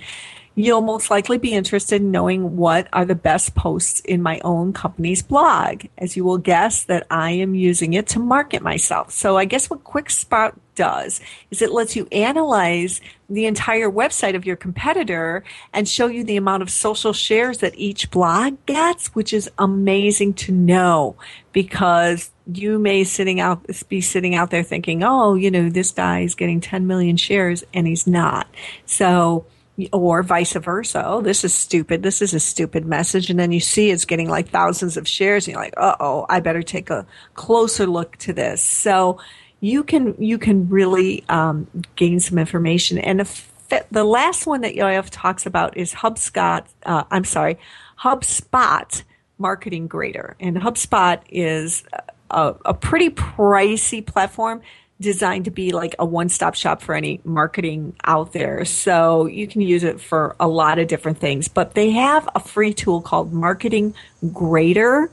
You'll 0.59 0.81
most 0.81 1.11
likely 1.11 1.37
be 1.37 1.53
interested 1.53 2.01
in 2.01 2.09
knowing 2.09 2.57
what 2.57 2.87
are 2.91 3.05
the 3.05 3.13
best 3.13 3.53
posts 3.53 3.99
in 3.99 4.23
my 4.23 4.39
own 4.43 4.73
company's 4.73 5.21
blog, 5.21 5.85
as 5.99 6.17
you 6.17 6.23
will 6.23 6.39
guess 6.39 6.83
that 6.85 7.05
I 7.11 7.29
am 7.29 7.53
using 7.53 7.93
it 7.93 8.07
to 8.07 8.19
market 8.19 8.63
myself. 8.63 9.11
So 9.11 9.37
I 9.37 9.45
guess 9.45 9.69
what 9.69 9.83
QuickSprout 9.83 10.57
does 10.73 11.21
is 11.51 11.61
it 11.61 11.71
lets 11.71 11.95
you 11.95 12.07
analyze 12.11 13.01
the 13.29 13.45
entire 13.45 13.87
website 13.87 14.35
of 14.35 14.47
your 14.47 14.55
competitor 14.55 15.43
and 15.73 15.87
show 15.87 16.07
you 16.07 16.23
the 16.23 16.37
amount 16.37 16.63
of 16.63 16.71
social 16.71 17.13
shares 17.13 17.59
that 17.59 17.77
each 17.77 18.09
blog 18.09 18.57
gets, 18.65 19.13
which 19.13 19.33
is 19.33 19.51
amazing 19.59 20.33
to 20.33 20.51
know 20.51 21.15
because 21.53 22.31
you 22.51 22.79
may 22.79 23.03
sitting 23.03 23.39
out 23.39 23.63
be 23.89 24.01
sitting 24.01 24.33
out 24.33 24.49
there 24.49 24.63
thinking, 24.63 25.03
"Oh, 25.03 25.35
you 25.35 25.51
know, 25.51 25.69
this 25.69 25.91
guy 25.91 26.21
is 26.21 26.33
getting 26.33 26.61
10 26.61 26.87
million 26.87 27.15
shares 27.15 27.63
and 27.75 27.85
he's 27.85 28.07
not." 28.07 28.47
So 28.87 29.45
or 29.93 30.23
vice 30.23 30.53
versa. 30.53 31.03
Oh, 31.05 31.21
this 31.21 31.43
is 31.43 31.53
stupid. 31.53 32.01
This 32.03 32.21
is 32.21 32.33
a 32.33 32.39
stupid 32.39 32.85
message. 32.85 33.29
And 33.29 33.39
then 33.39 33.51
you 33.51 33.59
see 33.59 33.91
it's 33.91 34.05
getting 34.05 34.29
like 34.29 34.49
thousands 34.49 34.97
of 34.97 35.07
shares 35.07 35.47
and 35.47 35.53
you're 35.53 35.61
like, 35.61 35.75
uh 35.77 35.95
oh, 35.99 36.25
I 36.29 36.39
better 36.39 36.63
take 36.63 36.89
a 36.89 37.05
closer 37.35 37.85
look 37.85 38.17
to 38.17 38.33
this. 38.33 38.61
So 38.61 39.19
you 39.59 39.83
can, 39.83 40.15
you 40.19 40.37
can 40.37 40.69
really, 40.69 41.23
um, 41.29 41.67
gain 41.95 42.19
some 42.19 42.37
information. 42.37 42.97
And 42.97 43.19
the, 43.19 43.85
the 43.91 44.03
last 44.03 44.47
one 44.47 44.61
that 44.61 44.75
Yoav 44.75 45.09
talks 45.11 45.45
about 45.45 45.77
is 45.77 45.93
HubSpot, 45.93 46.65
uh, 46.83 47.03
I'm 47.11 47.23
sorry, 47.23 47.57
HubSpot 47.99 49.03
Marketing 49.37 49.87
Grader. 49.87 50.35
And 50.39 50.57
HubSpot 50.57 51.21
is 51.29 51.83
a, 52.31 52.55
a 52.65 52.73
pretty 52.73 53.09
pricey 53.09 54.05
platform 54.05 54.61
designed 54.99 55.45
to 55.45 55.51
be 55.51 55.71
like 55.71 55.95
a 55.99 56.05
one-stop 56.05 56.55
shop 56.55 56.81
for 56.81 56.95
any 56.95 57.21
marketing 57.23 57.95
out 58.03 58.33
there. 58.33 58.65
So 58.65 59.25
you 59.25 59.47
can 59.47 59.61
use 59.61 59.83
it 59.83 60.01
for 60.01 60.35
a 60.39 60.47
lot 60.47 60.79
of 60.79 60.87
different 60.87 61.19
things, 61.19 61.47
but 61.47 61.73
they 61.73 61.91
have 61.91 62.27
a 62.33 62.39
free 62.39 62.73
tool 62.73 63.01
called 63.01 63.31
Marketing 63.31 63.93
Grader. 64.33 65.11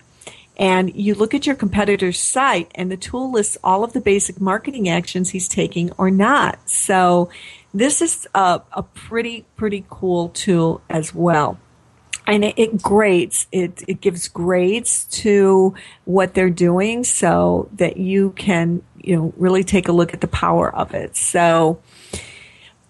And 0.57 0.95
you 0.95 1.14
look 1.14 1.35
at 1.35 1.47
your 1.47 1.57
competitor's 1.57 2.18
site 2.18 2.70
and 2.76 2.91
the 2.91 2.97
tool 2.97 3.30
lists 3.30 3.59
all 3.64 3.82
of 3.82 3.93
the 3.93 4.01
basic 4.01 4.41
marketing 4.41 4.89
actions 4.89 5.30
he's 5.30 5.49
taking 5.49 5.91
or 5.93 6.11
not. 6.11 6.59
So 6.68 7.28
this 7.74 8.01
is 8.01 8.28
a, 8.35 8.62
a 8.72 8.82
pretty, 8.82 9.45
pretty 9.57 9.85
cool 9.91 10.28
tool 10.28 10.80
as 10.89 11.12
well 11.14 11.59
and 12.27 12.45
it, 12.45 12.55
it, 12.59 12.83
grades 12.83 13.47
it, 13.53 13.83
it 13.87 14.01
gives 14.01 14.29
grades 14.29 15.05
to 15.05 15.75
what 16.05 16.35
they're 16.35 16.51
doing 16.51 17.05
so 17.05 17.68
that 17.75 17.97
you 17.97 18.31
can 18.31 18.83
you 19.05 19.16
know, 19.16 19.33
really 19.37 19.62
take 19.62 19.89
a 19.89 19.93
look 19.93 20.14
at 20.14 20.20
the 20.20 20.29
power 20.29 20.75
of 20.75 20.95
it. 20.95 21.16
So, 21.16 21.81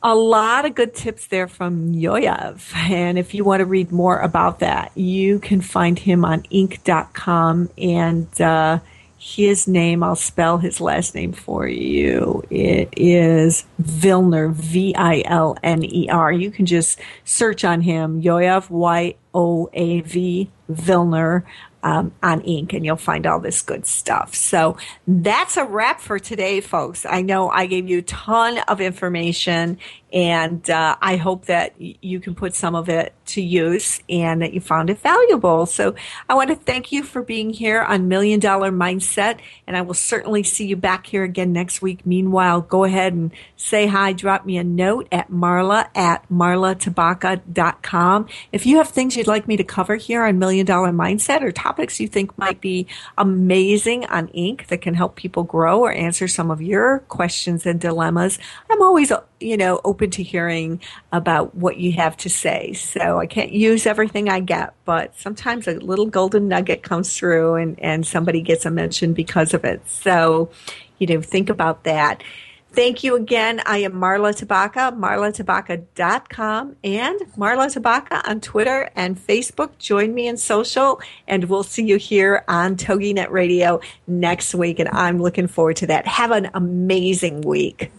a 0.03 0.15
lot 0.15 0.67
of 0.67 0.75
good 0.75 0.95
tips 0.95 1.29
there 1.29 1.49
from 1.49 1.93
Yoav. 1.95 2.75
And 2.75 3.19
if 3.19 3.33
you 3.33 3.43
want 3.43 3.61
to 3.61 3.65
read 3.65 3.91
more 3.91 4.19
about 4.19 4.59
that, 4.59 4.93
you 4.95 5.39
can 5.39 5.63
find 5.63 5.99
him 5.99 6.27
on 6.27 6.43
inc.com 6.43 7.71
and, 7.79 8.41
uh, 8.41 8.81
his 9.25 9.67
name, 9.67 10.03
I'll 10.03 10.17
spell 10.17 10.59
his 10.59 10.83
last 10.83 11.15
name 11.15 11.33
for 11.33 11.67
you. 11.67 12.43
It 12.51 12.91
is 12.95 13.65
Vilner, 13.81 14.53
V 14.53 14.95
I 14.95 15.23
L 15.25 15.57
N 15.63 15.83
E 15.83 16.11
R. 16.11 16.31
You 16.31 16.51
can 16.51 16.67
just 16.67 17.01
search 17.25 17.65
on 17.65 17.81
him, 17.81 18.21
Yoav, 18.21 18.69
Y 18.69 19.15
O 19.33 19.71
A 19.73 20.03
V, 20.03 20.51
Vilner 20.71 21.43
um, 21.83 22.13
on 22.23 22.43
Inc. 22.43 22.75
and 22.75 22.85
you'll 22.85 22.97
find 22.97 23.27
all 23.27 23.41
this 23.41 23.63
good 23.63 23.87
stuff. 23.87 24.35
So 24.35 24.77
that's 25.07 25.57
a 25.57 25.65
wrap 25.65 26.03
for 26.03 26.19
today, 26.19 26.61
folks. 26.61 27.07
I 27.07 27.23
know 27.23 27.49
I 27.49 27.65
gave 27.65 27.89
you 27.89 27.99
a 27.99 28.03
ton 28.03 28.59
of 28.69 28.83
information 28.83 29.79
and 30.15 30.71
uh, 30.71 30.95
I 31.03 31.17
hope 31.17 31.47
that 31.47 31.75
you 31.79 32.21
can 32.21 32.37
put 32.37 32.55
some 32.55 32.77
of 32.77 32.89
it 32.89 33.13
to 33.27 33.43
use 33.43 34.01
and 34.09 34.43
that 34.43 34.55
you 34.55 34.61
found 34.61 34.89
it 34.89 35.01
valuable. 35.01 35.67
So 35.67 35.97
I 36.29 36.35
want 36.35 36.51
to 36.51 36.57
thank 36.57 36.93
you 36.93 37.03
for 37.03 37.21
being 37.21 37.51
here 37.51 37.83
on 37.83 38.07
Million 38.07 38.39
Dollar 38.39 38.71
Mindset, 38.71 39.41
and 39.67 39.77
I 39.77 39.83
will 39.83 39.95
certainly 39.95 40.45
see 40.45 40.67
you 40.67 40.77
back 40.77 41.07
here 41.07 41.25
again 41.25 41.53
next 41.53 41.83
week. 41.83 42.07
Meanwhile, 42.07 42.61
go 42.61 42.85
ahead 42.85 43.13
and 43.13 43.33
say 43.57 43.89
hi, 43.89 44.13
drop 44.13 44.47
me 44.47 44.57
a 44.57 44.63
note 44.63 45.09
at 45.11 45.33
marla 45.33 45.89
at 45.97 46.29
marlatabaka.com. 46.31 48.29
If 48.53 48.67
you 48.67 48.77
have 48.77 48.91
things 48.91 49.17
you'd 49.17 49.27
like 49.27 49.49
me 49.49 49.57
to 49.57 49.65
cover 49.65 49.97
here 49.97 50.23
on 50.23 50.39
Million 50.39 50.65
Dollar 50.65 50.93
Mindset 50.93 51.43
or 51.43 51.51
topics 51.51 51.99
you 51.99 52.07
think 52.07 52.39
might 52.39 52.61
be 52.61 52.87
amazing 53.19 54.05
on 54.07 54.29
Inc. 54.29 54.69
that 54.69 54.81
can 54.81 54.95
help 54.95 55.17
people 55.17 55.43
grow 55.43 55.81
or 55.81 55.93
answer 55.93 56.29
some 56.29 56.53
of 56.53 56.63
your 56.63 57.01
questions 57.01 57.67
and 57.67 57.81
dilemmas, 57.81 58.39
I'm 58.71 58.81
always 58.81 59.11
you 59.45 59.57
know, 59.57 59.81
open 59.85 60.11
to 60.11 60.23
hearing 60.23 60.81
about 61.13 61.55
what 61.55 61.77
you 61.77 61.93
have 61.93 62.17
to 62.19 62.31
say. 62.31 62.73
So 62.73 63.19
I 63.19 63.27
can't 63.27 63.53
use 63.53 63.87
everything 63.87 64.29
I 64.29 64.41
get, 64.41 64.75
but 64.85 65.15
sometimes 65.19 65.69
a 65.69 65.75
little 65.75 66.07
golden 66.07 66.49
nugget 66.49 66.83
comes 66.83 67.17
through 67.17 67.55
and, 67.57 67.79
and 67.81 68.07
somebody 68.07 68.41
gets 68.41 68.65
a 68.65 68.71
mention 68.71 69.13
because 69.13 69.55
of 69.55 69.65
it. 69.65 69.83
So, 69.89 70.51
you 70.99 71.07
know, 71.07 71.21
think 71.21 71.51
about 71.51 71.85
that. 71.85 72.23
Thank 72.75 73.05
you 73.05 73.15
again. 73.15 73.63
I 73.67 73.79
am 73.79 73.93
Marla 73.93 74.35
Tabaka, 74.35 74.99
marlatabaka.com 74.99 76.77
and 76.83 77.21
Marla 77.39 77.73
Tabaka 77.73 78.29
on 78.29 78.41
Twitter 78.41 78.91
and 78.97 79.17
Facebook. 79.17 79.79
Join 79.79 80.13
me 80.13 80.27
in 80.27 80.37
social 80.37 81.01
and 81.29 81.45
we'll 81.45 81.63
see 81.63 81.85
you 81.85 81.99
here 81.99 82.43
on 82.49 82.75
TogiNet 82.75 83.31
Radio 83.31 83.81
next 84.09 84.57
week. 84.57 84.81
And 84.81 84.89
I'm 84.89 85.23
looking 85.23 85.47
forward 85.47 85.77
to 85.77 85.87
that. 85.87 86.09
Have 86.09 86.33
an 86.33 86.51
amazing 86.53 87.43
week. 87.43 87.93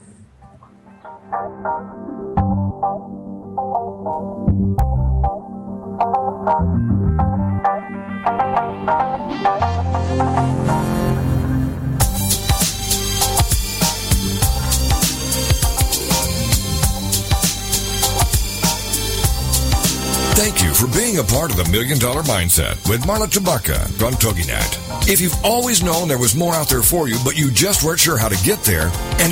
Thank 20.36 20.63
you 20.63 20.73
for 20.73 20.88
being 20.88 21.17
a 21.17 21.23
part 21.23 21.51
of 21.51 21.57
the 21.57 21.67
Million 21.69 21.99
Dollar 21.99 22.21
Mindset 22.23 22.88
with 22.89 23.01
Marla 23.01 23.27
Tabaka 23.27 23.81
on 24.05 24.13
TogiNet. 24.13 25.09
If 25.09 25.21
you've 25.21 25.36
always 25.43 25.83
known 25.83 26.07
there 26.07 26.17
was 26.17 26.36
more 26.36 26.53
out 26.53 26.67
there 26.67 26.81
for 26.81 27.07
you, 27.07 27.17
but 27.23 27.38
you 27.38 27.51
just 27.51 27.83
weren't 27.83 27.99
sure 27.99 28.17
how 28.17 28.27
to 28.27 28.43
get 28.43 28.63
there, 28.63 28.88
and 28.88 29.21